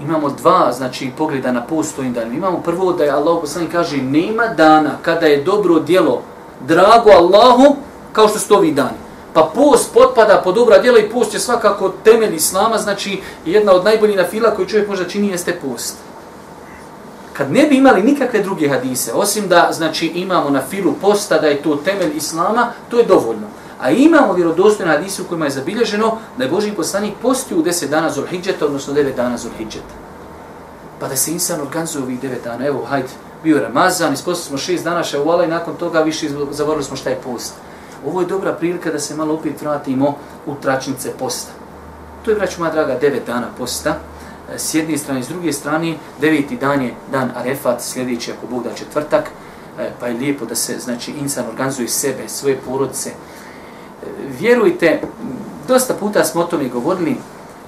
Imamo 0.00 0.28
dva, 0.28 0.72
znači, 0.72 1.12
pogleda 1.18 1.52
na 1.52 1.62
post 1.62 1.98
ovim 1.98 2.12
danima. 2.12 2.36
Imamo 2.36 2.60
prvo 2.60 2.92
da 2.92 3.04
je 3.04 3.10
Allah 3.10 3.38
poslani 3.40 3.68
kaže, 3.68 3.96
nema 3.96 4.46
dana 4.46 4.90
kada 5.02 5.26
je 5.26 5.42
dobro 5.42 5.80
djelo 5.80 6.22
drago 6.66 7.10
Allahu, 7.10 7.76
kao 8.14 8.28
što 8.28 8.38
su 8.38 8.48
to 8.48 8.56
ovi 8.56 8.72
dani. 8.72 8.98
Pa 9.32 9.50
post 9.54 9.94
potpada 9.94 10.40
pod 10.44 10.54
dobra 10.54 10.78
djela 10.78 10.98
i 10.98 11.10
post 11.10 11.34
je 11.34 11.40
svakako 11.40 11.92
temelj 12.04 12.34
Islama, 12.34 12.78
znači 12.78 13.20
jedna 13.46 13.72
od 13.72 13.84
najboljih 13.84 14.16
nafila 14.16 14.54
koju 14.54 14.66
čovjek 14.66 14.88
možda 14.88 15.08
čini 15.08 15.28
jeste 15.28 15.58
post. 15.62 15.96
Kad 17.32 17.52
ne 17.52 17.66
bi 17.66 17.76
imali 17.76 18.02
nikakve 18.02 18.42
druge 18.42 18.68
hadise, 18.68 19.12
osim 19.12 19.48
da 19.48 19.68
znači 19.72 20.06
imamo 20.06 20.50
na 20.50 20.62
filu 20.70 20.94
posta 21.00 21.38
da 21.38 21.46
je 21.46 21.62
to 21.62 21.76
temelj 21.76 22.16
Islama, 22.16 22.72
to 22.88 22.98
je 22.98 23.04
dovoljno. 23.04 23.46
A 23.80 23.90
imamo 23.90 24.32
vjerodostojne 24.32 24.92
hadise 24.92 25.22
u 25.22 25.24
kojima 25.24 25.44
je 25.44 25.50
zabilježeno 25.50 26.18
da 26.38 26.44
je 26.44 26.50
Boži 26.50 26.72
poslanik 26.72 27.14
postio 27.22 27.58
u 27.58 27.62
10 27.62 27.88
dana 27.88 28.10
Zulhidžeta, 28.10 28.66
odnosno 28.66 28.94
9 28.94 29.16
dana 29.16 29.38
Zulhidžeta. 29.38 29.94
Pa 31.00 31.08
da 31.08 31.16
se 31.16 31.32
insan 31.32 31.60
organizuje 31.60 32.04
ovih 32.04 32.22
9 32.22 32.44
dana, 32.44 32.66
evo, 32.66 32.84
hajde, 32.84 33.08
bio 33.42 33.60
Ramazan, 33.60 34.12
ispostili 34.12 34.58
smo 34.58 34.74
6 34.74 34.84
dana 34.84 35.04
ševala 35.04 35.44
i 35.44 35.48
nakon 35.48 35.74
toga 35.74 36.00
više 36.00 36.28
zavorili 36.50 36.84
smo 36.84 36.96
šta 36.96 37.10
je 37.10 37.20
post. 37.24 37.54
Ovo 38.06 38.20
je 38.20 38.26
dobra 38.26 38.52
prilika 38.52 38.90
da 38.90 38.98
se 38.98 39.14
malo 39.14 39.34
opet 39.34 39.62
vratimo 39.62 40.16
u 40.46 40.54
tračnice 40.54 41.10
posta. 41.18 41.52
To 42.24 42.30
je, 42.30 42.36
braću 42.36 42.60
moja 42.60 42.72
draga, 42.72 42.98
9 43.00 43.26
dana 43.26 43.46
posta. 43.58 43.98
E, 44.54 44.58
s 44.58 44.74
jedne 44.74 44.98
strane, 44.98 45.22
s 45.22 45.28
druge 45.28 45.52
strane, 45.52 45.94
deveti 46.20 46.56
dan 46.56 46.82
je 46.82 46.94
dan 47.12 47.30
Arefat, 47.36 47.82
sljedeći 47.82 48.32
ako 48.32 48.46
Bog 48.46 48.64
da 48.64 48.74
četvrtak, 48.74 49.24
e, 49.78 49.90
pa 50.00 50.06
je 50.06 50.14
lijepo 50.14 50.44
da 50.44 50.54
se, 50.54 50.78
znači, 50.78 51.10
insan 51.10 51.44
organizuje 51.48 51.88
sebe, 51.88 52.28
svoje 52.28 52.56
porodice, 52.56 53.10
e, 53.10 53.14
vjerujte, 54.38 55.00
dosta 55.68 55.94
puta 55.94 56.24
smo 56.24 56.40
o 56.40 56.44
tome 56.44 56.68
govorili, 56.68 57.16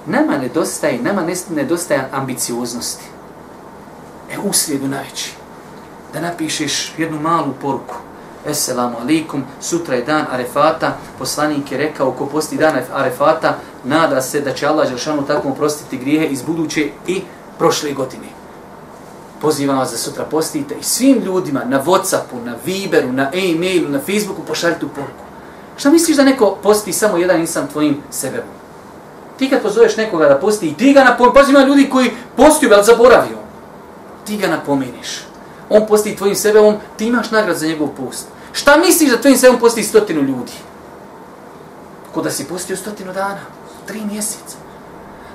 nama 0.05 0.37
nedostaje, 0.37 1.01
nama 1.01 1.27
nedostaje 1.49 2.09
ambicioznosti. 2.11 3.05
E, 4.31 4.37
u 4.43 4.53
srijedu 4.53 4.87
najveći. 4.87 5.33
Da 6.13 6.21
napišeš 6.21 6.93
jednu 6.97 7.19
malu 7.19 7.53
poruku. 7.61 8.06
Esselamu 8.47 8.97
alaikum, 9.01 9.43
sutra 9.61 9.95
je 9.95 10.03
dan 10.03 10.25
Arefata, 10.31 10.97
poslanik 11.19 11.71
je 11.71 11.77
rekao, 11.77 12.11
ko 12.11 12.25
posti 12.25 12.57
dan 12.57 12.75
Arefata, 12.93 13.55
nada 13.83 14.21
se 14.21 14.41
da 14.41 14.53
će 14.53 14.67
Allah 14.67 14.89
Žešanu 14.89 15.25
tako 15.25 15.49
oprostiti 15.49 15.97
grijehe 15.97 16.25
iz 16.25 16.41
buduće 16.41 16.89
i 17.07 17.21
prošle 17.57 17.93
godine. 17.93 18.27
Pozivam 19.41 19.77
vas 19.77 19.91
da 19.91 19.97
sutra 19.97 20.25
postite 20.25 20.75
i 20.79 20.83
svim 20.83 21.19
ljudima 21.23 21.61
na 21.65 21.83
Whatsappu, 21.83 22.45
na 22.45 22.55
Viberu, 22.65 23.11
na 23.11 23.31
e-mailu, 23.33 23.89
na 23.89 23.99
Facebooku 23.99 24.41
pošaljite 24.47 24.79
tu 24.79 24.89
poruku. 24.89 25.23
Šta 25.77 25.89
misliš 25.89 26.17
da 26.17 26.23
neko 26.23 26.57
posti 26.63 26.93
samo 26.93 27.17
jedan 27.17 27.39
insan 27.39 27.67
tvojim 27.67 27.97
sebebom? 28.11 28.57
Ti 29.37 29.49
kad 29.49 29.61
pozoveš 29.61 29.97
nekoga 29.97 30.27
da 30.27 30.39
posti, 30.39 30.67
i 30.67 30.73
ti 30.73 30.93
ga 30.93 31.03
napomeniš, 31.03 31.33
pazi 31.33 31.51
ima 31.51 31.63
ljudi 31.63 31.89
koji 31.89 32.11
postiju, 32.35 32.69
ali 32.73 32.83
zaboravio. 32.83 33.37
Ti 34.25 34.37
ga 34.37 34.47
napomeniš. 34.47 35.23
On 35.69 35.87
posti 35.87 36.15
tvojim 36.15 36.35
sebebom, 36.35 36.75
ti 36.97 37.05
imaš 37.07 37.31
nagrad 37.31 37.57
za 37.57 37.67
njegov 37.67 37.87
post. 37.87 38.27
Šta 38.57 38.77
misliš 38.77 39.11
da 39.11 39.21
tvojim 39.21 39.37
sebebom 39.37 39.59
posti 39.59 39.83
stotinu 39.83 40.21
ljudi? 40.21 40.51
Ko 42.13 42.21
da 42.21 42.31
si 42.31 42.45
postio 42.45 42.77
stotinu 42.77 43.13
dana, 43.13 43.39
tri 43.85 44.01
mjeseca. 44.11 44.57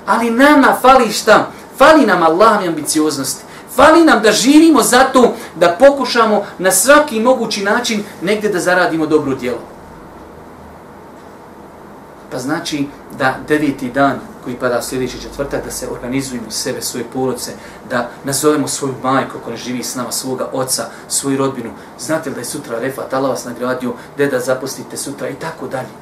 Ali 0.05 0.31
nama 0.31 0.77
fali 0.81 1.11
šta? 1.11 1.47
Fali 1.77 2.05
nam 2.05 2.23
Allah 2.23 2.65
i 2.65 2.67
ambicioznosti. 2.67 3.43
Fali 3.75 4.03
nam 4.03 4.21
da 4.21 4.31
živimo 4.31 4.81
zato 4.81 5.35
da 5.55 5.75
pokušamo 5.79 6.45
na 6.57 6.71
svaki 6.71 7.19
mogući 7.19 7.63
način 7.63 8.03
negdje 8.21 8.49
da 8.49 8.59
zaradimo 8.59 9.05
dobro 9.05 9.35
djelo. 9.35 9.61
Pa 12.31 12.39
znači 12.39 12.87
da 13.17 13.35
deveti 13.47 13.91
dan 13.91 14.19
koji 14.43 14.55
pada 14.55 14.81
sljedeći 14.81 15.21
četvrtak, 15.21 15.65
da 15.65 15.71
se 15.71 15.89
organizujemo 15.89 16.51
sebe, 16.51 16.81
svoje 16.81 17.05
porodce, 17.13 17.51
da 17.89 18.09
nazovemo 18.23 18.67
svoju 18.67 18.95
majku 19.03 19.39
koja 19.45 19.57
živi 19.57 19.83
s 19.83 19.95
nama, 19.95 20.11
svoga 20.11 20.49
oca, 20.53 20.85
svoju 21.07 21.37
rodbinu. 21.37 21.69
Znate 21.99 22.29
li 22.29 22.33
da 22.35 22.41
je 22.41 22.45
sutra 22.45 22.79
refat, 22.79 23.13
Allah 23.13 23.29
vas 23.29 23.45
nagradio, 23.45 23.93
deda 24.17 24.39
zapustite 24.39 24.97
sutra 24.97 25.29
i 25.29 25.35
tako 25.35 25.67
dalje. 25.67 25.93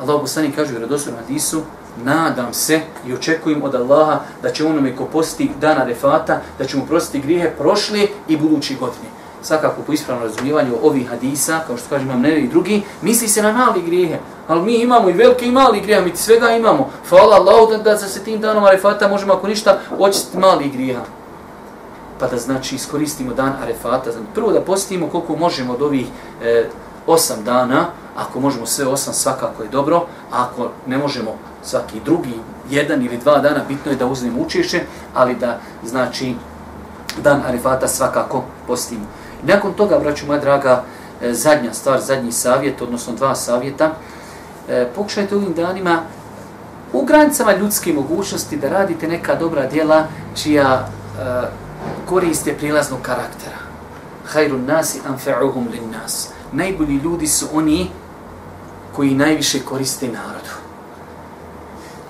Allah 0.00 0.20
poslani 0.20 0.52
kaže 0.52 0.70
u 0.70 0.76
vjerodostojnom 0.76 1.22
hadisu, 1.22 1.62
nadam 2.04 2.54
se 2.54 2.80
i 3.06 3.12
očekujem 3.12 3.62
od 3.62 3.74
Allaha 3.74 4.20
da 4.42 4.52
će 4.52 4.66
onome 4.66 4.96
ko 4.96 5.04
posti 5.04 5.50
dana 5.60 5.84
refata, 5.84 6.40
da 6.58 6.64
će 6.64 6.76
mu 6.76 6.86
prostiti 6.86 7.20
grijehe 7.20 7.50
prošle 7.58 8.06
i 8.28 8.36
budući 8.36 8.76
godine 8.76 9.17
svakako 9.42 9.82
po 9.82 9.92
ispravnom 9.92 10.28
razumijevanju 10.28 10.74
ovih 10.82 11.08
hadisa, 11.08 11.60
kao 11.66 11.76
što 11.76 11.88
kaže 11.88 12.04
imam 12.04 12.20
nevi 12.20 12.40
i 12.40 12.48
drugi, 12.48 12.82
misli 13.02 13.28
se 13.28 13.42
na 13.42 13.52
mali 13.52 13.82
grijehe. 13.82 14.18
Ali 14.48 14.62
mi 14.62 14.74
imamo 14.74 15.10
i 15.10 15.12
velike 15.12 15.46
i 15.46 15.50
mali 15.50 15.80
grijehe, 15.80 16.04
mi 16.04 16.16
svega 16.16 16.50
imamo. 16.50 16.90
Hvala 17.08 17.36
Allahu 17.36 17.70
da, 17.70 17.78
da 17.78 17.98
se 17.98 18.24
tim 18.24 18.40
danom 18.40 18.64
Arefata 18.64 19.08
možemo 19.08 19.32
ako 19.32 19.48
ništa 19.48 19.78
očistiti 19.98 20.38
mali 20.38 20.68
grijeha. 20.68 21.02
Pa 22.20 22.26
da 22.26 22.38
znači 22.38 22.74
iskoristimo 22.74 23.34
dan 23.34 23.52
Arefata. 23.62 24.12
Znači, 24.12 24.26
prvo 24.34 24.52
da 24.52 24.60
postimo 24.60 25.08
koliko 25.08 25.36
možemo 25.36 25.72
od 25.72 25.82
ovih 25.82 26.06
e, 26.42 26.64
osam 27.06 27.44
dana, 27.44 27.86
ako 28.16 28.40
možemo 28.40 28.66
sve 28.66 28.86
osam 28.86 29.14
svakako 29.14 29.62
je 29.62 29.68
dobro, 29.68 29.96
a 30.32 30.42
ako 30.42 30.70
ne 30.86 30.98
možemo 30.98 31.34
svaki 31.62 32.00
drugi, 32.04 32.34
jedan 32.70 33.02
ili 33.02 33.16
dva 33.16 33.38
dana, 33.38 33.60
bitno 33.68 33.92
je 33.92 33.96
da 33.96 34.06
uzmemo 34.06 34.42
učešće, 34.42 34.80
ali 35.14 35.34
da 35.34 35.58
znači 35.84 36.34
dan 37.22 37.42
Arefata 37.46 37.88
svakako 37.88 38.44
postimo. 38.66 39.06
Nakon 39.42 39.72
toga, 39.72 39.98
braću 39.98 40.26
moja 40.26 40.40
draga, 40.40 40.82
e, 41.22 41.32
zadnja 41.32 41.74
stvar, 41.74 42.00
zadnji 42.00 42.32
savjet, 42.32 42.82
odnosno 42.82 43.14
dva 43.14 43.34
savjeta, 43.34 43.92
e, 44.68 44.88
pokušajte 44.96 45.36
ovim 45.36 45.54
danima 45.54 46.02
u 46.92 47.04
granicama 47.04 47.56
ljudske 47.56 47.92
mogućnosti 47.92 48.56
da 48.56 48.68
radite 48.68 49.08
neka 49.08 49.34
dobra 49.34 49.66
djela 49.66 50.06
čija 50.42 50.88
e, 50.88 51.22
korist 52.06 52.46
je 52.46 52.58
prilaznog 52.58 53.00
karaktera. 53.02 53.56
Hajrun 54.26 54.64
nasi 54.66 55.00
anfa'uhum 55.08 55.70
lin 55.70 55.90
nas. 56.02 56.28
Najbolji 56.52 56.96
ljudi 56.96 57.26
su 57.26 57.46
oni 57.52 57.90
koji 58.96 59.14
najviše 59.14 59.60
koriste 59.60 60.06
narodu. 60.06 60.58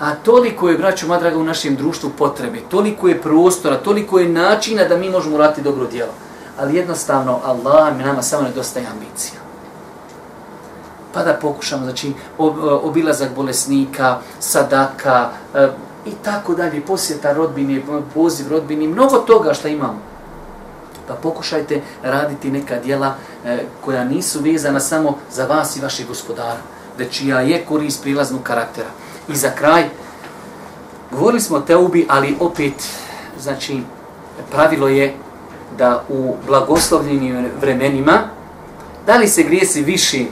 A 0.01 0.15
toliko 0.15 0.69
je, 0.69 0.79
braću 0.79 1.07
Madraga, 1.07 1.39
u 1.39 1.45
našem 1.45 1.77
društvu 1.77 2.11
potrebe, 2.19 2.59
toliko 2.69 3.09
je 3.09 3.23
prostora, 3.23 3.77
toliko 3.77 4.19
je 4.19 4.29
načina 4.29 4.85
da 4.85 4.97
mi 4.97 5.11
možemo 5.11 5.39
raditi 5.39 5.63
dobro 5.63 5.87
djelo 5.87 6.13
ali 6.59 6.77
jednostavno 6.77 7.41
Allah 7.45 7.97
mi 7.97 8.03
nama 8.03 8.23
samo 8.23 8.43
nedostaje 8.43 8.87
ambicija. 8.87 9.41
Pa 11.15 11.25
da 11.25 11.35
pokušamo, 11.35 11.85
znači, 11.85 12.09
e, 12.09 12.13
obilazak 12.83 13.35
bolesnika, 13.35 14.19
sadaka 14.41 15.31
e, 15.55 15.69
i 16.07 16.11
tako 16.25 16.55
dalje, 16.55 16.81
posjeta 16.81 17.33
rodbini, 17.33 17.85
poziv 18.15 18.51
rodbini, 18.51 18.89
mnogo 18.89 19.19
toga 19.19 19.55
što 19.55 19.69
imamo. 19.69 20.01
Pa 21.09 21.15
pokušajte 21.15 21.83
raditi 22.03 22.51
neka 22.51 22.77
dijela 22.77 23.15
e, 23.45 23.59
koja 23.85 24.05
nisu 24.05 24.41
vezana 24.41 24.81
samo 24.81 25.17
za 25.33 25.47
vas 25.47 25.77
i 25.77 25.81
vaših 25.81 26.09
gospodara, 26.09 26.61
već 26.99 27.23
ja 27.23 27.41
je 27.41 27.65
korist 27.65 28.03
prilaznog 28.03 28.43
karaktera. 28.43 28.89
I 29.29 29.37
za 29.37 29.51
kraj, 29.51 29.89
govorili 31.11 31.41
smo 31.41 31.57
o 31.57 31.61
teubi, 31.61 32.07
ali 32.11 32.37
opet, 32.41 32.89
znači, 33.41 33.83
pravilo 34.51 34.89
je 34.89 35.15
da 35.79 36.05
u 36.09 36.35
blagoslovljenim 36.47 37.47
vremenima, 37.61 38.19
da 39.07 39.17
li 39.17 39.29
se 39.29 39.43
grijesi 39.43 39.83
više, 39.83 40.25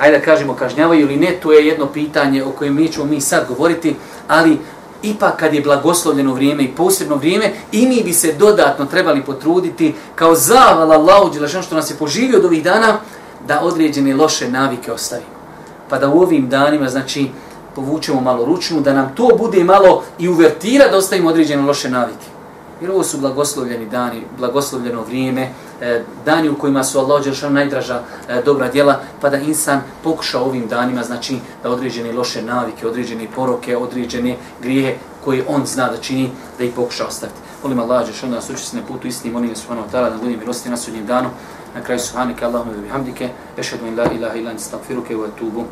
ajde 0.00 0.18
da 0.18 0.24
kažemo, 0.24 0.54
kažnjavaju 0.54 1.00
ili 1.00 1.16
ne, 1.16 1.38
to 1.42 1.52
je 1.52 1.66
jedno 1.66 1.86
pitanje 1.86 2.44
o 2.44 2.50
kojem 2.50 2.74
nećemo 2.74 3.06
mi 3.06 3.20
sad 3.20 3.48
govoriti, 3.48 3.96
ali 4.28 4.58
ipak 5.02 5.36
kad 5.36 5.54
je 5.54 5.62
blagoslovljeno 5.62 6.34
vrijeme 6.34 6.62
i 6.62 6.74
posebno 6.76 7.16
vrijeme, 7.16 7.52
i 7.72 7.86
mi 7.86 8.02
bi 8.04 8.12
se 8.12 8.32
dodatno 8.32 8.84
trebali 8.86 9.24
potruditi 9.24 9.94
kao 10.14 10.34
zavala 10.34 10.94
Allahu 10.94 11.30
Đelešan 11.30 11.62
što 11.62 11.74
nas 11.74 11.90
je 11.90 11.96
poživio 11.96 12.38
od 12.38 12.44
ovih 12.44 12.64
dana, 12.64 12.96
da 13.46 13.60
određene 13.60 14.14
loše 14.14 14.50
navike 14.50 14.92
ostavimo. 14.92 15.38
Pa 15.88 15.98
da 15.98 16.08
u 16.08 16.20
ovim 16.20 16.48
danima, 16.48 16.88
znači, 16.88 17.30
povučemo 17.74 18.20
malo 18.20 18.44
ručnu, 18.44 18.80
da 18.80 18.92
nam 18.92 19.12
to 19.14 19.28
bude 19.38 19.64
malo 19.64 20.02
i 20.18 20.28
uvertira 20.28 20.88
da 20.88 20.96
ostavimo 20.96 21.28
određene 21.28 21.62
loše 21.62 21.90
navike. 21.90 22.37
Jer 22.80 22.90
ovo 22.90 23.02
su 23.04 23.18
blagoslovljeni 23.18 23.86
dani, 23.86 24.22
blagoslovljeno 24.38 25.02
vrijeme, 25.02 25.48
e, 25.80 26.02
dani 26.24 26.48
u 26.48 26.58
kojima 26.58 26.84
su 26.84 26.98
Allah 26.98 27.24
Đeršan 27.24 27.52
najdraža 27.52 28.02
e, 28.28 28.42
dobra 28.42 28.68
djela, 28.68 29.00
pa 29.20 29.30
da 29.30 29.36
insan 29.36 29.80
pokuša 30.04 30.40
ovim 30.40 30.66
danima, 30.68 31.02
znači 31.02 31.38
da 31.62 31.70
određene 31.70 32.12
loše 32.12 32.42
navike, 32.42 32.86
određene 32.86 33.26
poroke, 33.34 33.76
određene 33.76 34.36
grijehe 34.62 34.94
koje 35.24 35.44
on 35.48 35.66
zna 35.66 35.88
da 35.90 35.96
čini, 35.96 36.30
da 36.58 36.64
ih 36.64 36.72
pokuša 36.76 37.06
ostaviti. 37.06 37.38
Molim 37.62 37.78
Allah, 37.78 38.06
že 38.06 38.26
da 38.28 38.34
nas 38.34 38.50
uči 38.50 38.76
na 38.76 38.82
putu 38.88 39.08
istini, 39.08 39.34
molim 39.34 39.50
vas 39.50 39.58
subhanahu 39.58 39.88
wa 39.88 39.92
ta'ala 39.92 40.10
da 40.10 40.16
budem 40.16 40.38
milosti 40.38 40.70
na 40.70 40.76
sudnjem 40.76 41.06
danu. 41.06 41.28
Na 41.74 41.82
kraju 41.82 42.00
subhanike 42.00 42.44
Allahumma 42.44 42.82
bihamdike, 42.82 43.28
ešhedu 43.58 43.86
in 43.86 43.98
la 43.98 44.12
ilaha 44.12 44.36
illa 44.36 44.50
anta 44.50 44.62
astaghfiruke 44.62 45.16
wa 45.16 45.26
atubu. 45.26 45.64